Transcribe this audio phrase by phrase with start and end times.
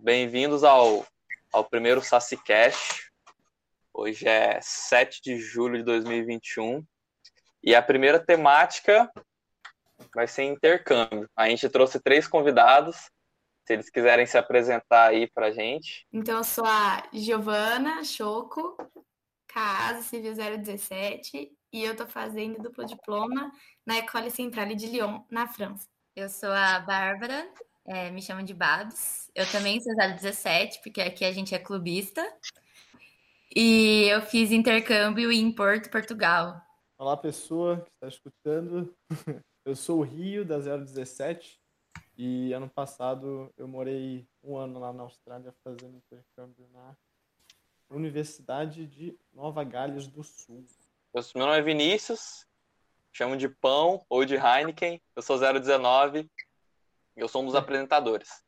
[0.00, 1.04] Bem-vindos ao,
[1.52, 3.10] ao primeiro SaciCast.
[3.92, 6.86] Hoje é 7 de julho de 2021
[7.60, 9.12] e a primeira temática
[10.14, 11.28] vai ser intercâmbio.
[11.36, 13.10] A gente trouxe três convidados,
[13.66, 16.06] se eles quiserem se apresentar aí pra gente.
[16.12, 18.76] Então, eu sou a Giovana Choco,
[19.48, 23.50] Casa Civil 017, e eu tô fazendo duplo diploma
[23.84, 25.88] na École Centrale de Lyon, na França.
[26.14, 27.50] Eu sou a Bárbara,
[27.84, 29.30] é, me chamam de Babs.
[29.34, 32.22] Eu também sou 017, porque aqui a gente é clubista.
[33.54, 36.60] E eu fiz intercâmbio em Porto, Portugal.
[36.96, 38.94] Olá, pessoa que está escutando.
[39.64, 41.60] Eu sou o Rio, da 017.
[42.18, 46.96] E ano passado eu morei um ano lá na Austrália fazendo intercâmbio na
[47.88, 50.66] Universidade de Nova Gales do Sul.
[51.34, 52.46] Meu nome é Vinícius,
[53.12, 55.00] chamo de Pão ou de Heineken.
[55.14, 56.28] Eu sou 019
[57.16, 58.44] eu sou um dos apresentadores.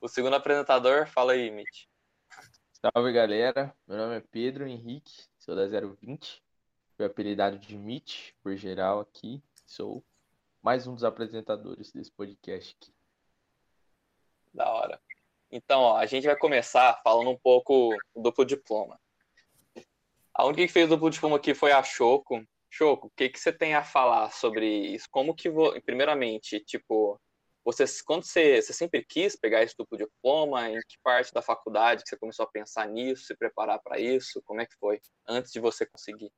[0.00, 1.84] O segundo apresentador, fala aí, Mitch.
[2.72, 6.42] Salve galera, meu nome é Pedro Henrique, sou da 020,
[6.96, 10.02] fui apelidado de Mitch por geral aqui, sou
[10.62, 12.94] mais um dos apresentadores desse podcast aqui.
[14.54, 15.00] Da hora.
[15.50, 18.98] Então, ó, a gente vai começar falando um pouco do duplo diploma.
[20.32, 22.42] A única que fez o duplo diploma aqui foi a Choco.
[22.70, 25.06] Choco, o que, que você tem a falar sobre isso?
[25.10, 25.50] Como que,
[25.84, 27.20] primeiramente, tipo,
[27.64, 30.68] você, quando você, você sempre quis pegar esse duplo diploma?
[30.70, 34.42] Em que parte da faculdade que você começou a pensar nisso, se preparar para isso?
[34.44, 36.32] Como é que foi antes de você conseguir?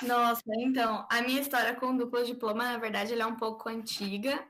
[0.00, 3.68] Nossa, então, a minha história com o duplo diploma, na verdade, ela é um pouco
[3.68, 4.46] antiga.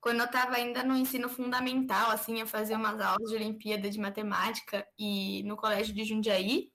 [0.00, 3.98] Quando eu estava ainda no ensino fundamental, assim, eu fazia umas aulas de Olimpíada de
[3.98, 6.70] Matemática e no colégio de Jundiaí.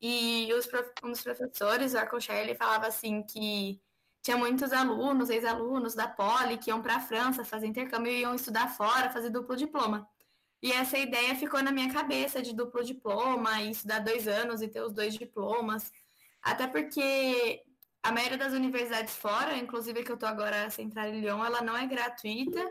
[0.00, 0.68] E os,
[1.04, 3.80] um dos professores, o Arcocher, ele falava assim que
[4.22, 8.34] tinha muitos alunos, ex-alunos da Poli, que iam para a França fazer intercâmbio e iam
[8.34, 10.08] estudar fora, fazer duplo diploma.
[10.62, 14.68] E essa ideia ficou na minha cabeça de duplo diploma, e estudar dois anos e
[14.68, 15.90] ter os dois diplomas.
[16.40, 17.64] Até porque
[18.00, 21.76] a maioria das universidades fora, inclusive que eu estou agora Central em Lyon, ela não
[21.76, 22.64] é gratuita.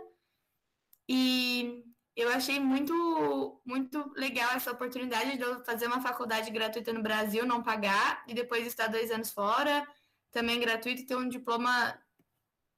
[1.07, 1.83] E
[2.15, 7.45] eu achei muito, muito legal essa oportunidade de eu fazer uma faculdade gratuita no Brasil,
[7.45, 9.85] não pagar, e depois estar dois anos fora
[10.31, 11.99] também gratuito e ter um diploma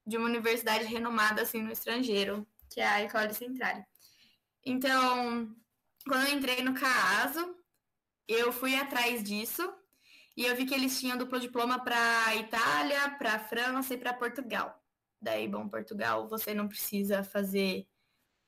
[0.06, 3.86] de uma universidade renomada assim no estrangeiro, que é a École Centrale.
[4.66, 5.56] Então,
[6.06, 7.56] quando eu entrei no CAASO,
[8.28, 9.74] eu fui atrás disso
[10.36, 14.81] e eu vi que eles tinham duplo diploma para Itália, para França e para Portugal.
[15.22, 17.88] Daí, bom, Portugal você não precisa fazer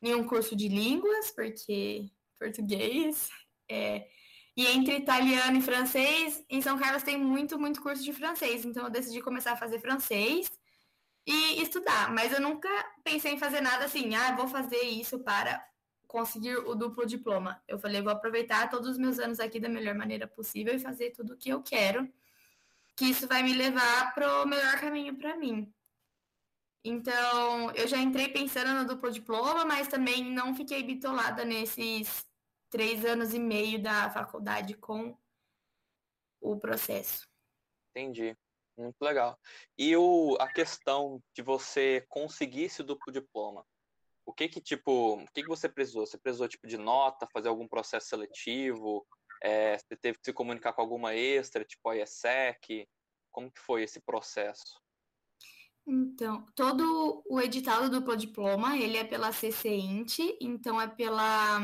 [0.01, 3.29] nenhum curso de línguas, porque português
[3.69, 4.07] é,
[4.55, 8.63] e entre italiano e francês, em São Carlos tem muito, muito curso de francês.
[8.63, 10.49] Então eu decidi começar a fazer francês
[11.25, 12.13] e estudar.
[12.13, 12.69] Mas eu nunca
[13.03, 15.61] pensei em fazer nada assim, ah, vou fazer isso para
[16.07, 17.61] conseguir o duplo diploma.
[17.67, 21.11] Eu falei, vou aproveitar todos os meus anos aqui da melhor maneira possível e fazer
[21.11, 22.09] tudo o que eu quero,
[22.95, 25.69] que isso vai me levar para o melhor caminho para mim.
[26.81, 32.25] Então, eu já entrei pensando no duplo diploma, mas também não fiquei bitolada nesses
[32.69, 35.17] três anos e meio da faculdade com
[36.41, 37.27] o processo.
[37.91, 38.35] Entendi.
[38.77, 39.39] Muito legal.
[39.77, 43.65] E o, a questão de você conseguir esse duplo diploma,
[44.25, 46.05] o que que, tipo, o que que você precisou?
[46.05, 49.07] Você precisou, tipo, de nota, fazer algum processo seletivo?
[49.41, 52.87] É, você teve que se comunicar com alguma extra, tipo a IESEC?
[53.31, 54.81] Como que foi esse processo?
[55.87, 61.59] Então, todo o edital do duplo diploma, ele é pela CCINT, então é pela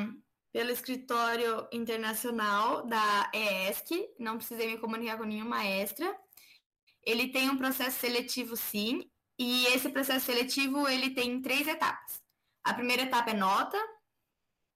[0.51, 6.13] pelo escritório internacional da ESC, não precisei me comunicar com nenhuma extra.
[7.03, 12.22] Ele tem um processo seletivo sim, e esse processo seletivo ele tem três etapas.
[12.63, 13.78] A primeira etapa é nota,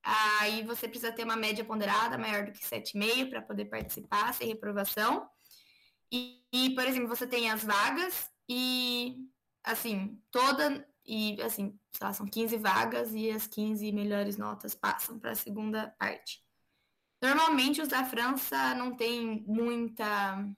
[0.04, 4.48] aí você precisa ter uma média ponderada maior do que 7,5 para poder participar, sem
[4.48, 5.30] reprovação.
[6.12, 9.18] E, e, por exemplo, você tem as vagas e,
[9.64, 15.32] assim, toda e, assim, lá, são 15 vagas e as 15 melhores notas passam para
[15.32, 16.44] a segunda parte.
[17.22, 20.56] Normalmente os da França não tem muita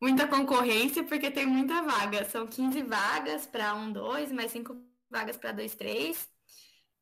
[0.00, 2.28] muita concorrência porque tem muita vaga.
[2.28, 4.76] São 15 vagas para 1, 2, mais 5
[5.10, 6.28] vagas para 2, 3.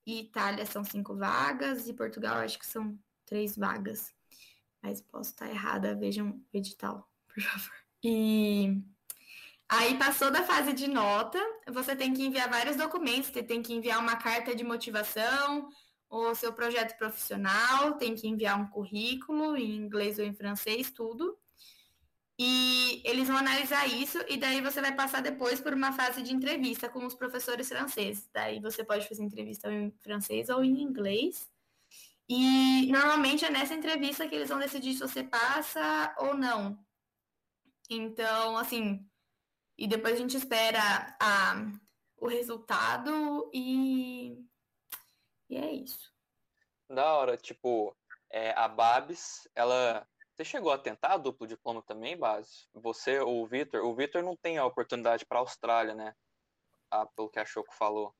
[0.07, 4.15] E Itália são 5 vagas e Portugal acho que são 3 vagas.
[4.83, 7.75] Mas posso estar errada, vejam o edital, por favor.
[8.03, 8.83] E
[9.73, 11.39] Aí passou da fase de nota,
[11.69, 15.69] você tem que enviar vários documentos, você tem que enviar uma carta de motivação,
[16.09, 21.39] o seu projeto profissional, tem que enviar um currículo em inglês ou em francês, tudo.
[22.37, 26.35] E eles vão analisar isso e daí você vai passar depois por uma fase de
[26.35, 28.29] entrevista com os professores franceses.
[28.33, 31.49] Daí você pode fazer entrevista em francês ou em inglês.
[32.29, 36.77] E normalmente é nessa entrevista que eles vão decidir se você passa ou não.
[37.89, 39.05] Então, assim,
[39.81, 41.55] e depois a gente espera a,
[42.19, 44.45] o resultado e,
[45.49, 46.13] e é isso.
[46.87, 47.97] Da hora, tipo,
[48.31, 50.07] é, a Babs, ela.
[50.35, 52.69] Você chegou a tentar duplo diploma também, Babs?
[52.75, 53.83] Você ou o Vitor?
[53.85, 56.15] O Vitor não tem a oportunidade para a Austrália, né?
[56.91, 58.15] Ah, pelo que a Choco falou.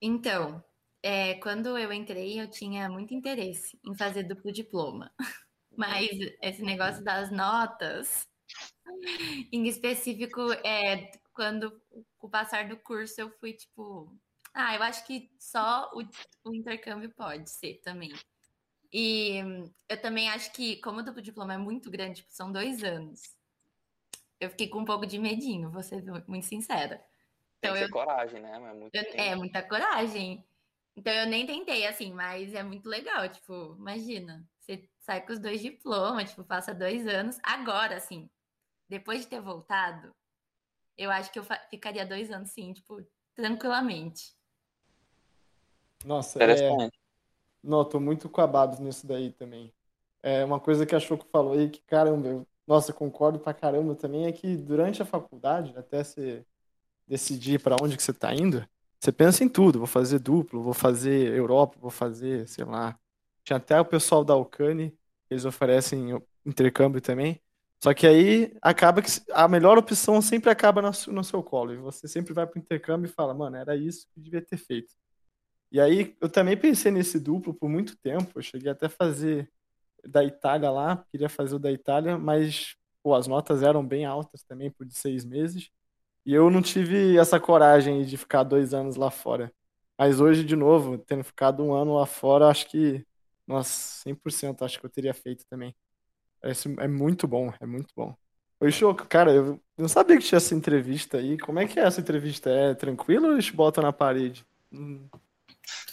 [0.00, 0.64] Então,
[1.00, 5.12] é, quando eu entrei, eu tinha muito interesse em fazer duplo diploma.
[5.76, 6.10] Mas
[6.42, 8.28] esse negócio das notas,
[9.52, 11.70] em específico, é, quando
[12.18, 14.14] com o passar do curso eu fui tipo,
[14.54, 16.02] ah, eu acho que só o,
[16.48, 18.12] o intercâmbio pode ser também.
[18.92, 19.38] E
[19.88, 23.22] eu também acho que, como o duplo diploma é muito grande, tipo, são dois anos,
[24.38, 27.02] eu fiquei com um pouco de medinho, vou ser muito sincera.
[27.58, 28.90] Então, Tem que eu, coragem, né?
[28.92, 30.44] É, eu, é, muita coragem.
[30.96, 33.28] Então eu nem tentei, assim, mas é muito legal.
[33.28, 37.38] Tipo, imagina, você sai com os dois diplomas, tipo, passa dois anos.
[37.42, 38.28] Agora, assim,
[38.88, 40.14] depois de ter voltado,
[40.96, 44.34] eu acho que eu ficaria dois anos, sim, tipo, tranquilamente.
[46.04, 46.90] Nossa, é...
[47.62, 49.72] Não, tô muito com a Babs nisso daí também.
[50.22, 52.46] É uma coisa que a Choco falou aí, que caramba, eu...
[52.66, 56.44] nossa, concordo pra caramba também, é que durante a faculdade, até você
[57.06, 58.66] decidir para onde que você tá indo,
[58.98, 62.98] você pensa em tudo, vou fazer duplo, vou fazer Europa, vou fazer, sei lá.
[63.44, 64.96] Tinha até o pessoal da Alcane,
[65.28, 67.40] eles oferecem intercâmbio também.
[67.82, 71.72] Só que aí acaba que a melhor opção sempre acaba no, no seu colo.
[71.72, 74.56] E você sempre vai para o intercâmbio e fala, mano, era isso que devia ter
[74.56, 74.94] feito.
[75.72, 78.38] E aí eu também pensei nesse duplo por muito tempo.
[78.38, 79.50] Eu cheguei até a fazer
[80.06, 84.44] da Itália lá, queria fazer o da Itália, mas pô, as notas eram bem altas
[84.44, 85.70] também por seis meses.
[86.26, 89.52] E eu não tive essa coragem de ficar dois anos lá fora.
[89.98, 93.06] Mas hoje, de novo, tendo ficado um ano lá fora, acho que,
[93.46, 93.70] nossa,
[94.04, 95.74] 100% acho que eu teria feito também.
[96.42, 98.14] Esse é muito bom, é muito bom.
[98.60, 101.38] Oi, Choco, cara, eu não sabia que tinha essa entrevista aí.
[101.38, 102.48] Como é que é essa entrevista?
[102.50, 104.46] É tranquilo ou eles botam na parede?
[104.72, 105.08] Hum.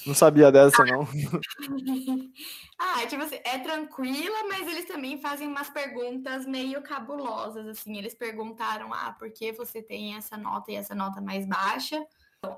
[0.06, 1.02] Não sabia dessa, não.
[2.80, 7.98] ah, tipo assim, é tranquila, mas eles também fazem umas perguntas meio cabulosas, assim.
[7.98, 12.04] Eles perguntaram, ah, por que você tem essa nota e essa nota mais baixa?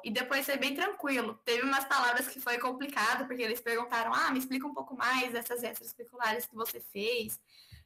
[0.03, 1.39] E depois foi bem tranquilo.
[1.43, 5.31] Teve umas palavras que foi complicado, porque eles perguntaram, ah, me explica um pouco mais
[5.31, 7.39] dessas extracurriculares que você fez.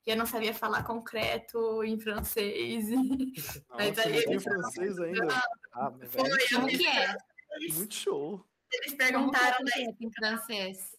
[0.05, 2.89] E eu não sabia falar concreto em francês.
[2.93, 5.27] Nossa, mas aí, em francês ainda?
[5.73, 7.17] Ah, mas foi, é, que é?
[7.73, 8.45] Muito show.
[8.71, 9.95] Eles perguntaram daí.
[9.99, 10.95] Em francês.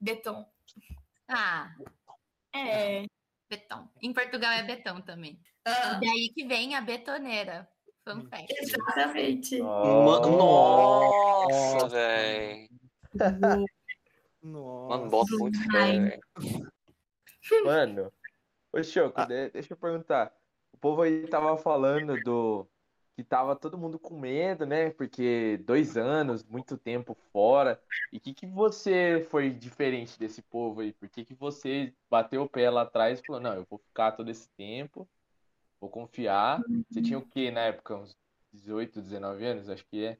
[0.00, 0.46] Beton.
[1.28, 1.74] Ah.
[2.54, 3.04] É.
[3.48, 3.90] Betão.
[4.00, 5.38] Em Portugal é betão também.
[5.66, 5.96] Ah.
[5.96, 7.68] E daí que vem a betoneira.
[8.04, 8.54] Fun fact.
[8.58, 9.58] Exatamente.
[9.58, 12.68] Nossa, velho.
[14.42, 16.18] Mano, bota muito fé,
[17.64, 18.10] Mano,
[18.72, 19.26] ô Choco, ah.
[19.26, 20.32] deixa eu perguntar.
[20.72, 22.66] O povo aí tava falando do
[23.16, 24.90] que tava todo mundo com medo, né?
[24.90, 27.80] Porque dois anos, muito tempo fora.
[28.12, 30.92] E o que, que você foi diferente desse povo aí?
[30.92, 34.12] Por que, que você bateu o pé lá atrás e falou, não, eu vou ficar
[34.12, 35.08] todo esse tempo,
[35.78, 36.62] vou confiar.
[36.88, 37.96] Você tinha o quê na época?
[37.96, 38.16] Uns
[38.52, 40.18] 18, 19 anos, acho que é.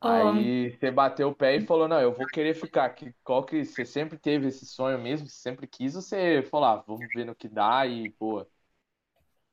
[0.00, 2.90] Aí você bateu o pé e falou, não, eu vou querer ficar.
[2.90, 5.28] Que, qual que você sempre teve esse sonho mesmo?
[5.28, 8.46] Você sempre quis ou você falou, ah, vamos ver no que dá e, pô,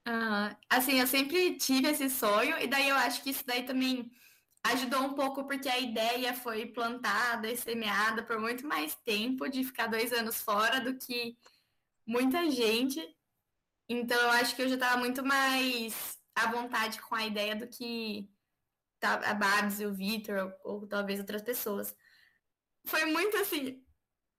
[0.06, 4.12] ah, assim, eu sempre tive esse sonho, e daí eu acho que isso daí também
[4.64, 9.64] ajudou um pouco, porque a ideia foi plantada e semeada por muito mais tempo de
[9.64, 11.38] ficar dois anos fora do que
[12.08, 13.00] muita gente.
[13.90, 17.68] Então eu acho que eu já estava muito mais à vontade com a ideia do
[17.68, 18.30] que
[19.02, 21.96] a Babs e o Victor, ou, ou talvez outras pessoas.
[22.86, 23.84] Foi muito assim,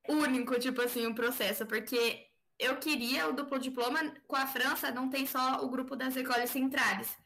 [0.09, 2.27] único, tipo assim, o um processo, porque
[2.59, 6.51] eu queria o duplo diploma com a França, não tem só o grupo das écoles
[6.51, 7.17] centrais.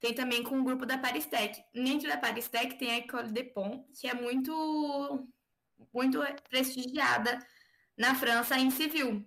[0.00, 1.62] Tem também com o grupo da Paristec.
[1.72, 5.28] Dentro da Paristec tem a École de Pont, que é muito,
[5.92, 7.38] muito prestigiada
[7.96, 9.24] na França em civil.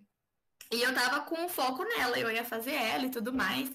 [0.72, 3.72] E eu tava com foco nela, eu ia fazer ela e tudo mais.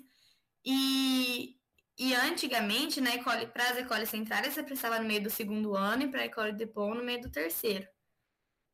[0.65, 1.59] E,
[2.03, 6.05] e antigamente, na école, para as écoles centrais, você precisava no meio do segundo ano
[6.05, 7.87] e para a École de Pont no meio do terceiro.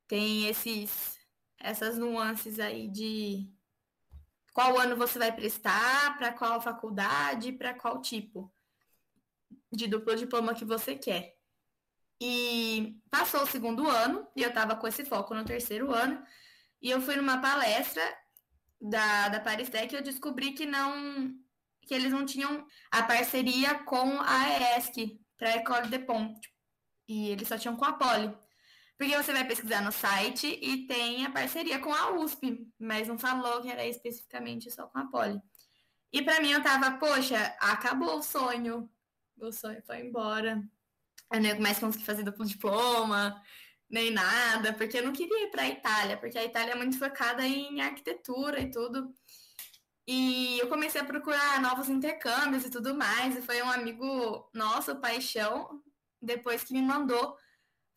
[0.07, 1.19] Tem esses
[1.59, 3.51] essas nuances aí de
[4.53, 8.49] qual ano você vai prestar, para qual faculdade, para qual tipo
[9.73, 11.37] de duplo diploma que você quer.
[12.21, 16.25] E passou o segundo ano, e eu estava com esse foco no terceiro ano,
[16.81, 18.05] e eu fui numa palestra
[18.81, 21.45] da, da Paristec, eu descobri que não
[21.87, 26.39] que eles não tinham a parceria com a ESC para a École de Pont.
[27.09, 28.37] E eles só tinham com a Poli.
[28.99, 33.19] Porque você vai pesquisar no site e tem a parceria com a USP, mas não
[33.19, 35.41] falou que era especificamente só com a Poli.
[36.13, 38.91] E para mim eu tava, poxa, acabou o sonho.
[39.39, 40.63] O sonho foi embora.
[41.31, 43.41] Eu nem mais consegui fazer duplo diploma,
[43.89, 46.99] nem nada, porque eu não queria ir para a Itália, porque a Itália é muito
[46.99, 49.13] focada em arquitetura e tudo.
[50.07, 54.97] E eu comecei a procurar novos intercâmbios e tudo mais, e foi um amigo nosso,
[54.97, 55.83] paixão,
[56.23, 57.37] depois que me mandou,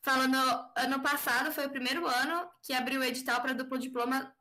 [0.02, 0.36] falando,
[0.76, 4.34] ano passado foi o primeiro ano que abriu o edital para duplo diploma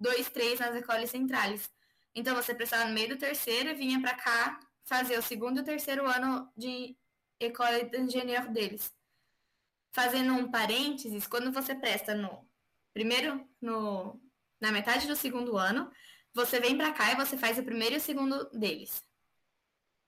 [0.00, 1.70] 2, 3 nas escolas centrais.
[2.14, 5.60] Então você precisava no meio do terceiro e vinha para cá fazer o segundo e
[5.60, 6.96] o terceiro ano de
[7.38, 8.92] École d'Ingénieur deles.
[9.92, 12.46] Fazendo um parênteses, quando você presta no
[12.92, 14.20] primeiro, no,
[14.60, 15.90] na metade do segundo ano,
[16.34, 19.04] você vem para cá e você faz o primeiro e o segundo deles.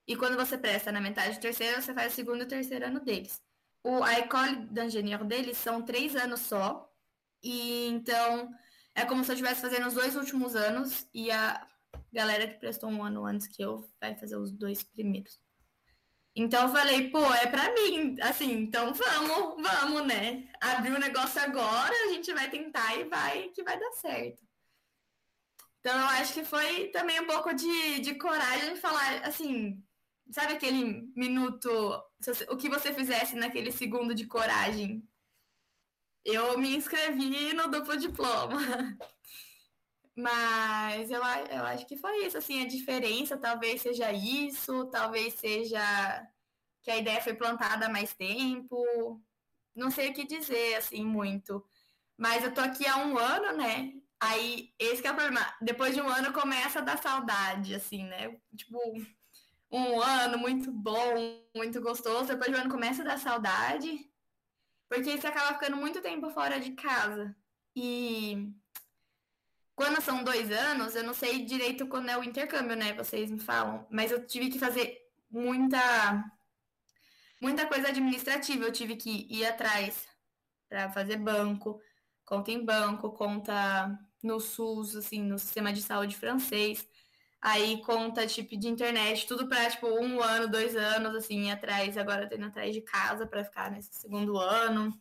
[0.06, 2.86] E quando você presta na metade do terceiro, você faz o segundo e o terceiro
[2.86, 3.42] ano deles.
[3.82, 6.90] O, a École d'Ingénieur deles são três anos só.
[7.42, 8.50] E então
[8.94, 11.66] é como se eu estivesse fazendo os dois últimos anos e a
[12.12, 15.40] galera que prestou um ano antes que eu vai fazer os dois primeiros.
[16.36, 20.48] Então eu falei, pô, é pra mim, assim, então vamos, vamos, né?
[20.60, 24.42] Abrir o negócio agora, a gente vai tentar e vai que vai dar certo.
[25.84, 29.84] Então eu acho que foi também um pouco de, de coragem falar, assim,
[30.30, 31.68] sabe aquele minuto,
[32.48, 35.06] o que você fizesse naquele segundo de coragem?
[36.24, 38.56] Eu me inscrevi no duplo diploma.
[40.16, 46.26] Mas eu, eu acho que foi isso, assim, a diferença talvez seja isso, talvez seja
[46.82, 49.20] que a ideia foi plantada há mais tempo.
[49.74, 51.62] Não sei o que dizer, assim, muito.
[52.16, 53.92] Mas eu tô aqui há um ano, né?
[54.24, 55.54] Aí, esse é o problema.
[55.60, 58.34] Depois de um ano começa a dar saudade, assim, né?
[58.56, 58.78] Tipo,
[59.70, 62.28] um ano muito bom, muito gostoso.
[62.28, 64.10] Depois de um ano começa a dar saudade.
[64.88, 67.36] Porque você acaba ficando muito tempo fora de casa.
[67.76, 68.50] E
[69.74, 72.94] quando são dois anos, eu não sei direito quando é o intercâmbio, né?
[72.94, 73.86] Vocês me falam.
[73.90, 74.96] Mas eu tive que fazer
[75.30, 76.24] muita
[77.42, 78.64] muita coisa administrativa.
[78.64, 80.08] Eu tive que ir atrás
[80.66, 81.78] para fazer banco,
[82.24, 86.88] conta em banco, conta no SUS, assim, no sistema de saúde francês.
[87.40, 91.98] Aí conta tipo de internet, tudo para tipo um ano, dois anos, assim, atrás.
[91.98, 94.98] Agora tendo atrás de casa para ficar nesse segundo ano,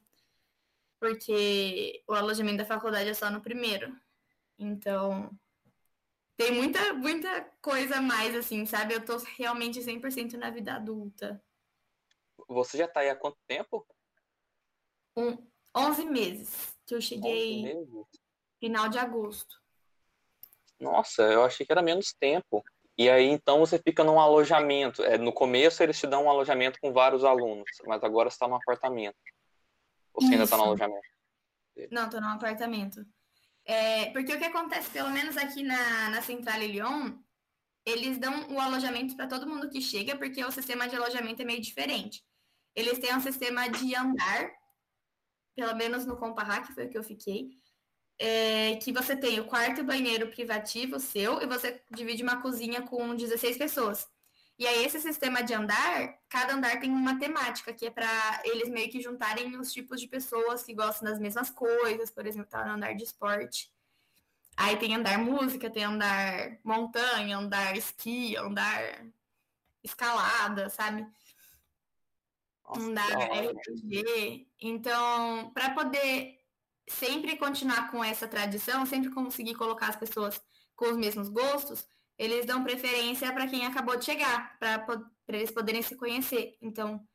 [0.99, 3.95] porque o alojamento da faculdade é só no primeiro.
[4.59, 5.31] Então,
[6.35, 8.93] tem muita, muita coisa a mais, assim, sabe?
[8.93, 11.41] Eu tô realmente 100% na vida adulta.
[12.49, 13.87] Você já tá aí há quanto tempo?
[15.15, 15.37] Um,
[15.75, 16.75] 11 meses.
[16.85, 17.63] Que eu cheguei
[18.63, 19.62] final de agosto.
[20.79, 22.63] Nossa, eu achei que era menos tempo.
[22.98, 25.03] E aí, então, você fica num alojamento.
[25.03, 28.48] É, no começo, eles te dão um alojamento com vários alunos, mas agora você está
[28.48, 29.17] num apartamento.
[30.13, 30.34] Ou você Isso.
[30.34, 31.08] ainda está no alojamento?
[31.91, 33.05] Não, estou num apartamento.
[33.65, 37.17] É, porque o que acontece, pelo menos aqui na, na Centrale Lyon,
[37.86, 41.46] eles dão o alojamento para todo mundo que chega, porque o sistema de alojamento é
[41.46, 42.24] meio diferente.
[42.74, 44.50] Eles têm um sistema de andar,
[45.53, 47.62] pelo menos no Compará, que foi o que eu fiquei,
[48.20, 52.82] é, que você tem o quarto e banheiro privativo seu, e você divide uma cozinha
[52.82, 54.08] com 16 pessoas.
[54.58, 58.70] E aí, esse sistema de andar, cada andar tem uma temática, que é para eles
[58.70, 62.63] meio que juntarem os tipos de pessoas que gostam das mesmas coisas, por exemplo, tá
[62.65, 63.72] no andar de esporte.
[64.55, 69.05] Aí tem andar música, tem andar montanha, andar esqui, andar
[69.84, 71.08] escalada, sabe?
[72.65, 74.48] Andar RPG.
[74.62, 76.42] Então, para poder
[76.87, 80.41] sempre continuar com essa tradição, sempre conseguir colocar as pessoas
[80.75, 81.87] com os mesmos gostos,
[82.17, 84.85] eles dão preferência para quem acabou de chegar, para
[85.27, 86.57] eles poderem se conhecer.
[86.61, 87.07] Então,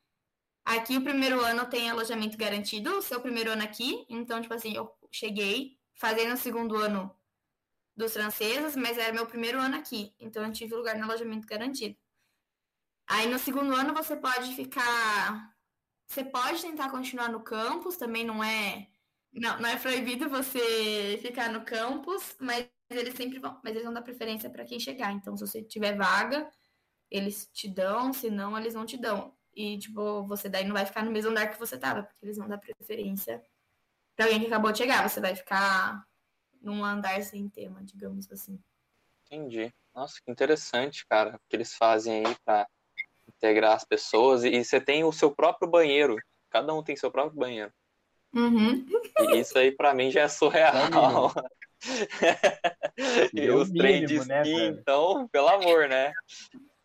[0.65, 4.07] aqui o primeiro ano tem alojamento garantido, o seu primeiro ano aqui.
[4.09, 7.15] Então, tipo assim, eu cheguei fazendo o segundo ano
[7.97, 10.15] dos franceses, mas era meu primeiro ano aqui.
[10.19, 11.97] Então, eu tive lugar no alojamento garantido.
[13.07, 15.57] Aí, no segundo ano, você pode ficar.
[16.07, 18.89] Você pode tentar continuar no campus, também não é.
[19.33, 23.93] Não, não é proibido você ficar no campus, mas eles sempre vão, mas eles vão
[23.93, 25.13] dar preferência para quem chegar.
[25.13, 26.51] Então, se você tiver vaga,
[27.11, 29.37] eles te dão, se não, eles não te dão.
[29.55, 32.37] E, tipo, você daí não vai ficar no mesmo andar que você tava, porque eles
[32.37, 33.43] vão dar preferência
[34.17, 35.09] para alguém que acabou de chegar.
[35.09, 36.05] Você vai ficar
[36.61, 38.61] num andar sem tema, digamos assim.
[39.27, 39.73] Entendi.
[39.95, 42.69] Nossa, que interessante, cara, o que eles fazem aí para
[43.27, 44.45] integrar as pessoas.
[44.45, 46.17] E você tem o seu próprio banheiro.
[46.51, 47.73] Cada um tem seu próprio banheiro.
[48.35, 48.85] Uhum.
[49.21, 51.33] E isso aí para mim já é surreal.
[53.35, 56.13] e É os trem de né, então, pelo amor, né?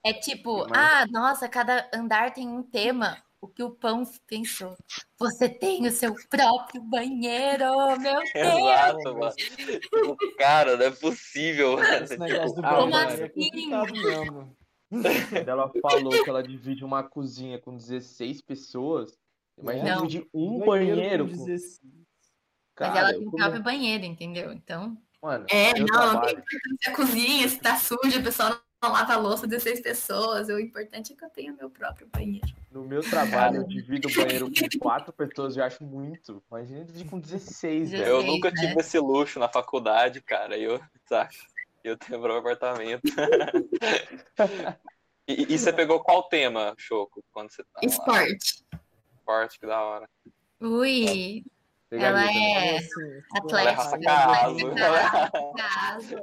[0.05, 3.17] É tipo, Mas- ah, nossa, cada andar tem um tema.
[3.41, 4.73] O que o pão pensou?
[5.19, 7.65] Você tem o seu próprio banheiro,
[8.00, 8.31] meu Deus!
[8.35, 9.35] Exato, mano.
[9.35, 12.03] Tipo, Cara, não é possível, mano.
[12.05, 13.27] Esse negócio do ah, banheiro como é assim?
[13.27, 14.57] complicado mesmo.
[15.29, 19.17] Quando ela falou que ela divide uma cozinha com 16 pessoas,
[19.57, 20.07] imagina Não.
[20.07, 21.45] dividir um banheiro com.
[21.45, 21.81] 16.
[21.83, 21.93] Mas
[22.75, 24.51] Cara, ela tem o come- próprio banheiro, entendeu?
[24.51, 28.91] Então, Mano, É, não, não tem importância a cozinha, se tá suja, o pessoal não
[28.91, 30.50] lava a louça 16 pessoas.
[30.50, 32.45] O importante é que eu tenha meu próprio banheiro.
[32.69, 36.43] no meu trabalho, eu divido o banheiro com quatro pessoas, eu acho muito.
[36.51, 38.03] Imagina dividir com 16, velho.
[38.03, 38.55] Eu nunca né?
[38.60, 40.57] tive esse luxo na faculdade, cara.
[40.57, 41.33] Eu, saca?
[41.81, 43.03] Eu tenho meu apartamento.
[45.25, 48.27] e, e você pegou qual tema, Choco, quando você tá lá?
[49.23, 49.59] Esporte.
[49.59, 50.09] Que da hora.
[50.59, 51.43] ui,
[51.89, 55.53] ela é Assim, Ela é atlética, caso.
[55.55, 56.15] caso.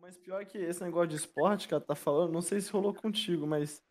[0.00, 2.92] Mas pior que esse negócio de esporte que ela tá falando, não sei se rolou
[2.92, 3.82] contigo, mas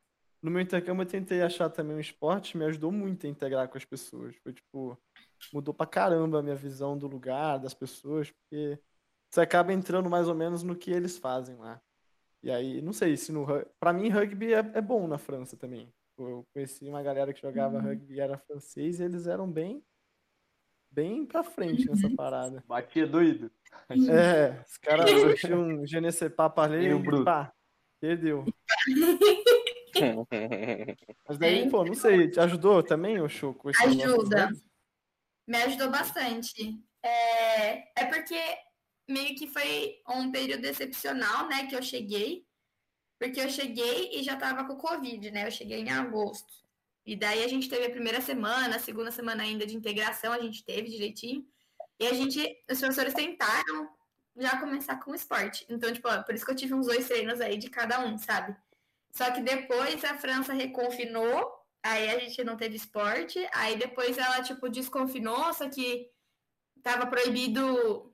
[0.41, 3.77] no meu intercâmbio eu tentei achar também um esporte, me ajudou muito a integrar com
[3.77, 4.36] as pessoas.
[4.43, 4.98] Foi tipo,
[5.51, 8.77] mudou pra caramba a minha visão do lugar, das pessoas, porque
[9.31, 11.81] você acaba entrando mais ou menos no que eles fazem lá.
[12.43, 13.45] E aí, não sei se no
[13.79, 15.91] pra mim rugby é, é bom na França também.
[16.17, 19.84] Eu conheci uma galera que jogava rugby e era francês e eles eram bem
[20.93, 22.63] bem pra frente nessa parada.
[22.67, 23.51] Batia doido.
[23.89, 27.51] É, os caras tinham um sais pas parler E pá,
[28.00, 28.46] perdeu.
[31.27, 34.50] Mas daí, pô, não sei, te ajudou também, o do Ajuda.
[35.48, 36.79] Me ajudou bastante.
[37.03, 38.39] É, é porque
[39.10, 42.46] meio que foi um período excepcional, né, que eu cheguei.
[43.24, 45.48] Porque eu cheguei e já tava com Covid, né?
[45.48, 46.53] Eu cheguei em agosto.
[47.06, 50.39] E daí a gente teve a primeira semana, a segunda semana ainda de integração, a
[50.42, 51.48] gente teve direitinho.
[51.98, 53.89] E a gente, os professores tentaram
[54.36, 55.65] já começar com o esporte.
[55.70, 58.18] Então, tipo, ó, por isso que eu tive uns dois treinos aí de cada um,
[58.18, 58.58] sabe?
[59.13, 61.50] Só que depois a França reconfinou,
[61.82, 66.12] aí a gente não teve esporte, aí depois ela, tipo, desconfinou, só que
[66.82, 68.13] tava proibido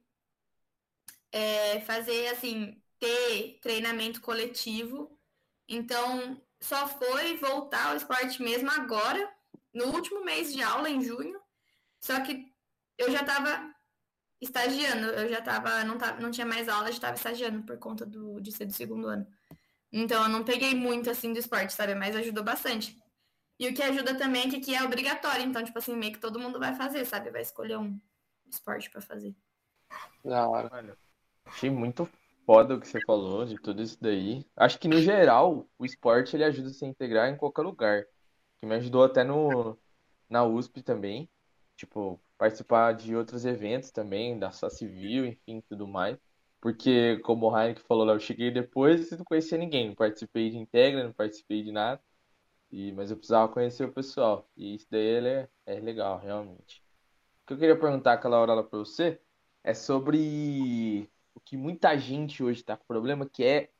[1.31, 5.17] é, fazer, assim, ter treinamento coletivo.
[5.67, 9.31] Então, só foi voltar ao esporte mesmo agora,
[9.73, 11.39] no último mês de aula, em junho.
[12.01, 12.51] Só que
[12.97, 13.73] eu já tava
[14.41, 18.05] estagiando, eu já tava, não, tava, não tinha mais aula, já tava estagiando por conta
[18.05, 19.27] do, de ser do segundo ano.
[19.91, 21.95] Então, eu não peguei muito, assim, do esporte, sabe?
[21.95, 22.95] Mas ajudou bastante.
[23.59, 25.43] E o que ajuda também é que aqui é obrigatório.
[25.43, 27.31] Então, tipo assim, meio que todo mundo vai fazer, sabe?
[27.31, 27.99] Vai escolher um
[28.49, 29.35] esporte pra fazer.
[30.23, 30.69] Da hora.
[30.69, 30.97] Mano,
[31.45, 32.09] achei muito
[32.49, 34.43] foda o que você falou de tudo isso daí.
[34.55, 38.05] Acho que no geral, o esporte ele ajuda a se integrar em qualquer lugar.
[38.59, 39.77] Que me ajudou até no
[40.27, 41.29] na USP também,
[41.75, 46.17] tipo, participar de outros eventos também, da só civil, enfim, tudo mais.
[46.59, 50.49] Porque, como o Heineken falou lá, eu cheguei depois e não conhecia ninguém, não participei
[50.49, 52.01] de Integra, não participei de nada.
[52.71, 54.49] E, mas eu precisava conhecer o pessoal.
[54.57, 56.83] E isso daí é, é legal, realmente.
[57.43, 59.21] O que eu queria perguntar aquela hora lá pra você
[59.63, 63.71] é sobre o que muita gente hoje tá com problema, que é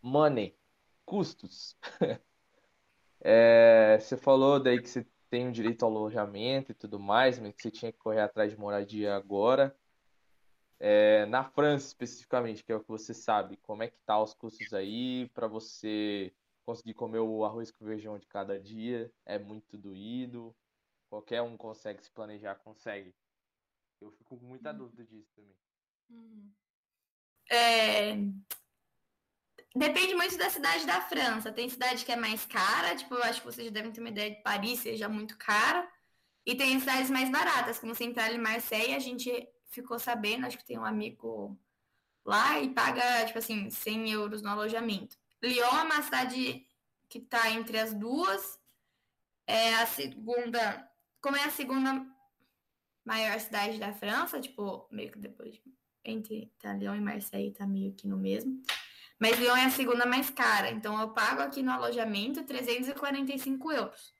[0.00, 0.56] money,
[1.04, 1.76] custos.
[3.20, 7.52] É, você falou daí que você tem o direito ao alojamento e tudo mais, mas
[7.52, 9.76] que você tinha que correr atrás de moradia agora.
[10.78, 14.34] É, na França, especificamente, que é o que você sabe, como é que tá os
[14.34, 16.32] custos aí para você
[16.64, 19.12] conseguir comer o arroz com feijão de cada dia?
[19.26, 20.54] É muito doído?
[21.10, 23.12] Qualquer um consegue se planejar, consegue.
[24.00, 25.56] Eu fico com muita dúvida disso também.
[27.50, 28.16] É...
[29.74, 31.52] Depende muito da cidade da França.
[31.52, 34.30] Tem cidade que é mais cara, tipo, eu acho que vocês devem ter uma ideia
[34.30, 35.88] de Paris seja muito cara.
[36.44, 39.30] E tem cidades mais baratas, como Central e Marseille, a gente
[39.68, 41.58] ficou sabendo, acho que tem um amigo
[42.24, 45.16] lá e paga, tipo assim, 100 euros no alojamento.
[45.42, 46.66] Lyon é uma cidade
[47.08, 48.58] que tá entre as duas.
[49.46, 52.04] É a segunda, como é a segunda
[53.04, 55.58] maior cidade da França, tipo, meio que depois
[56.10, 58.62] entre tá, Lyon e Marseille tá meio que no mesmo.
[59.18, 64.14] Mas Lyon é a segunda mais cara, então eu pago aqui no alojamento 345 euros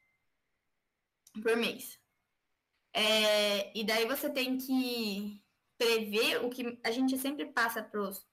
[1.42, 2.01] por mês.
[2.92, 5.40] É, e daí você tem que
[5.77, 8.27] prever o que a gente sempre passa pros,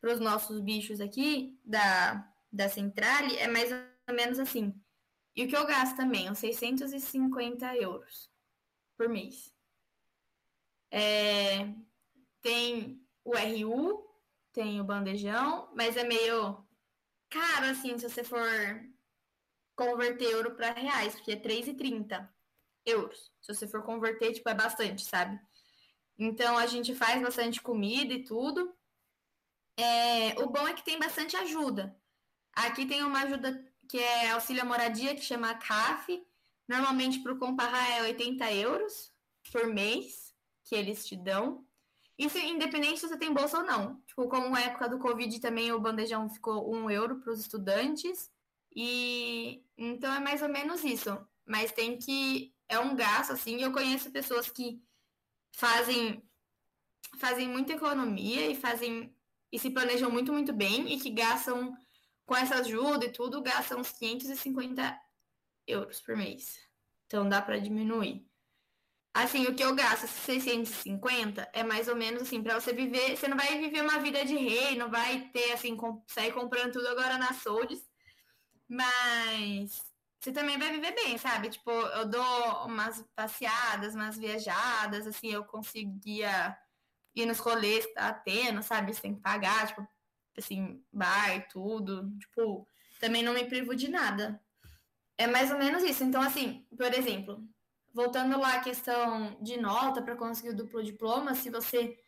[0.00, 4.74] pros nossos bichos aqui da, da Centrale, é mais ou menos assim.
[5.36, 8.30] E o que eu gasto também, uns 650 euros
[8.96, 9.54] por mês.
[10.90, 11.72] É,
[12.42, 14.04] tem o RU,
[14.52, 16.66] tem o bandejão, mas é meio
[17.30, 18.40] caro, assim, se você for
[19.74, 22.28] converter euro para reais, porque é 3,30
[22.84, 23.32] euros.
[23.40, 25.40] Se você for converter, tipo, é bastante, sabe?
[26.18, 28.74] Então a gente faz bastante comida e tudo.
[29.76, 31.96] É, o bom é que tem bastante ajuda.
[32.52, 36.24] Aqui tem uma ajuda que é auxílio à moradia, que chama CAF.
[36.68, 39.12] Normalmente para o Comparra é 80 euros
[39.50, 41.66] por mês que eles te dão.
[42.24, 44.00] Isso independente se você tem bolsa ou não.
[44.06, 48.30] Tipo, como na época do Covid também o bandejão ficou um euro para os estudantes.
[48.74, 51.18] E então é mais ou menos isso.
[51.44, 52.54] Mas tem que.
[52.68, 53.60] É um gasto, assim.
[53.60, 54.80] Eu conheço pessoas que
[55.52, 56.22] fazem
[57.18, 59.14] fazem muita economia e fazem
[59.50, 61.76] e se planejam muito, muito bem e que gastam
[62.24, 64.98] com essa ajuda e tudo, gastam uns 550
[65.66, 66.58] euros por mês.
[67.06, 68.26] Então dá para diminuir.
[69.14, 73.28] Assim, o que eu gasto 650 é mais ou menos assim, para você viver, você
[73.28, 76.88] não vai viver uma vida de rei, não vai ter assim, com, sair comprando tudo
[76.88, 77.86] agora na Soldes,
[78.66, 79.82] mas
[80.18, 81.50] você também vai viver bem, sabe?
[81.50, 86.56] Tipo, eu dou umas passeadas, umas viajadas, assim, eu conseguia
[87.14, 88.94] ir nos rolês que tá tendo, sabe?
[88.94, 89.86] Sem pagar, tipo,
[90.38, 92.08] assim, bar e tudo.
[92.18, 92.66] Tipo,
[93.00, 94.40] também não me privo de nada.
[95.18, 96.04] É mais ou menos isso.
[96.04, 97.44] Então, assim, por exemplo,
[97.92, 101.98] voltando lá à questão de nota para conseguir o duplo diploma, se você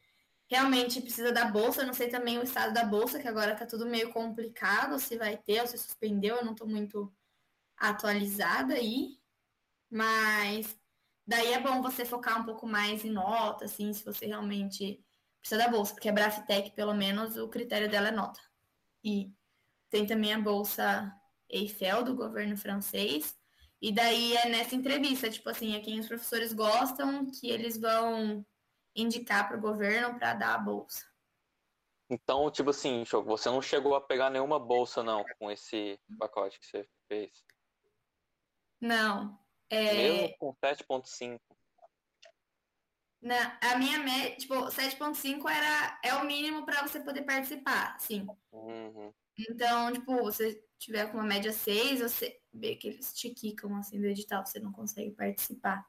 [0.49, 3.87] realmente precisa da bolsa, não sei também o estado da bolsa, que agora tá tudo
[3.87, 7.12] meio complicado, se vai ter ou se suspendeu, eu não tô muito
[7.77, 9.18] atualizada aí,
[9.90, 10.79] mas
[11.27, 15.03] daí é bom você focar um pouco mais em nota, assim, se você realmente
[15.40, 18.40] precisa da bolsa, porque a Brafitec, pelo menos, o critério dela é nota.
[19.03, 19.33] E
[19.90, 21.14] tem também a bolsa
[21.49, 23.37] Eiffel do governo francês,
[23.80, 28.44] e daí é nessa entrevista, tipo assim, é quem os professores gostam que eles vão
[28.94, 31.04] indicar para o governo para dar a bolsa.
[32.08, 36.66] Então, tipo assim, você não chegou a pegar nenhuma bolsa, não, com esse pacote que
[36.66, 37.44] você fez?
[38.80, 39.38] Não.
[39.68, 39.94] É...
[39.94, 41.40] Mesmo com 7.5?
[43.22, 48.26] Na, a minha média, tipo, 7.5 era é o mínimo para você poder participar, sim.
[48.52, 49.12] Uhum.
[49.38, 54.01] Então, tipo, você tiver com uma média 6, você vê que eles te quicam assim
[54.01, 55.87] do edital, você não consegue participar.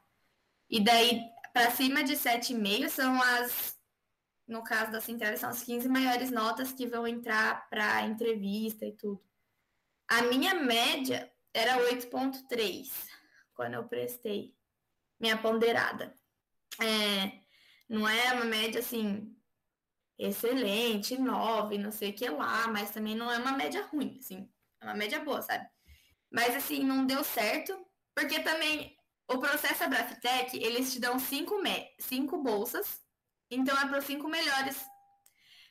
[0.68, 3.78] E daí, para cima de 7,5 são as,
[4.46, 8.92] no caso da Central, são as 15 maiores notas que vão entrar para entrevista e
[8.92, 9.24] tudo.
[10.08, 12.90] A minha média era 8,3
[13.54, 14.54] quando eu prestei
[15.18, 16.14] minha ponderada.
[16.80, 17.40] É,
[17.88, 19.32] não é uma média assim
[20.18, 24.50] excelente, 9, não sei o que lá, mas também não é uma média ruim, assim.
[24.80, 25.68] É uma média boa, sabe?
[26.30, 27.76] Mas assim, não deu certo,
[28.14, 28.96] porque também
[29.28, 33.00] o processo Abraftec, eles te dão cinco, me cinco bolsas,
[33.50, 34.76] então é para os cinco melhores.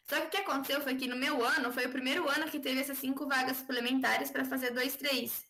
[0.08, 2.60] Só que o que aconteceu foi que no meu ano, foi o primeiro ano que
[2.60, 5.44] teve essas cinco vagas suplementares para fazer dois, três.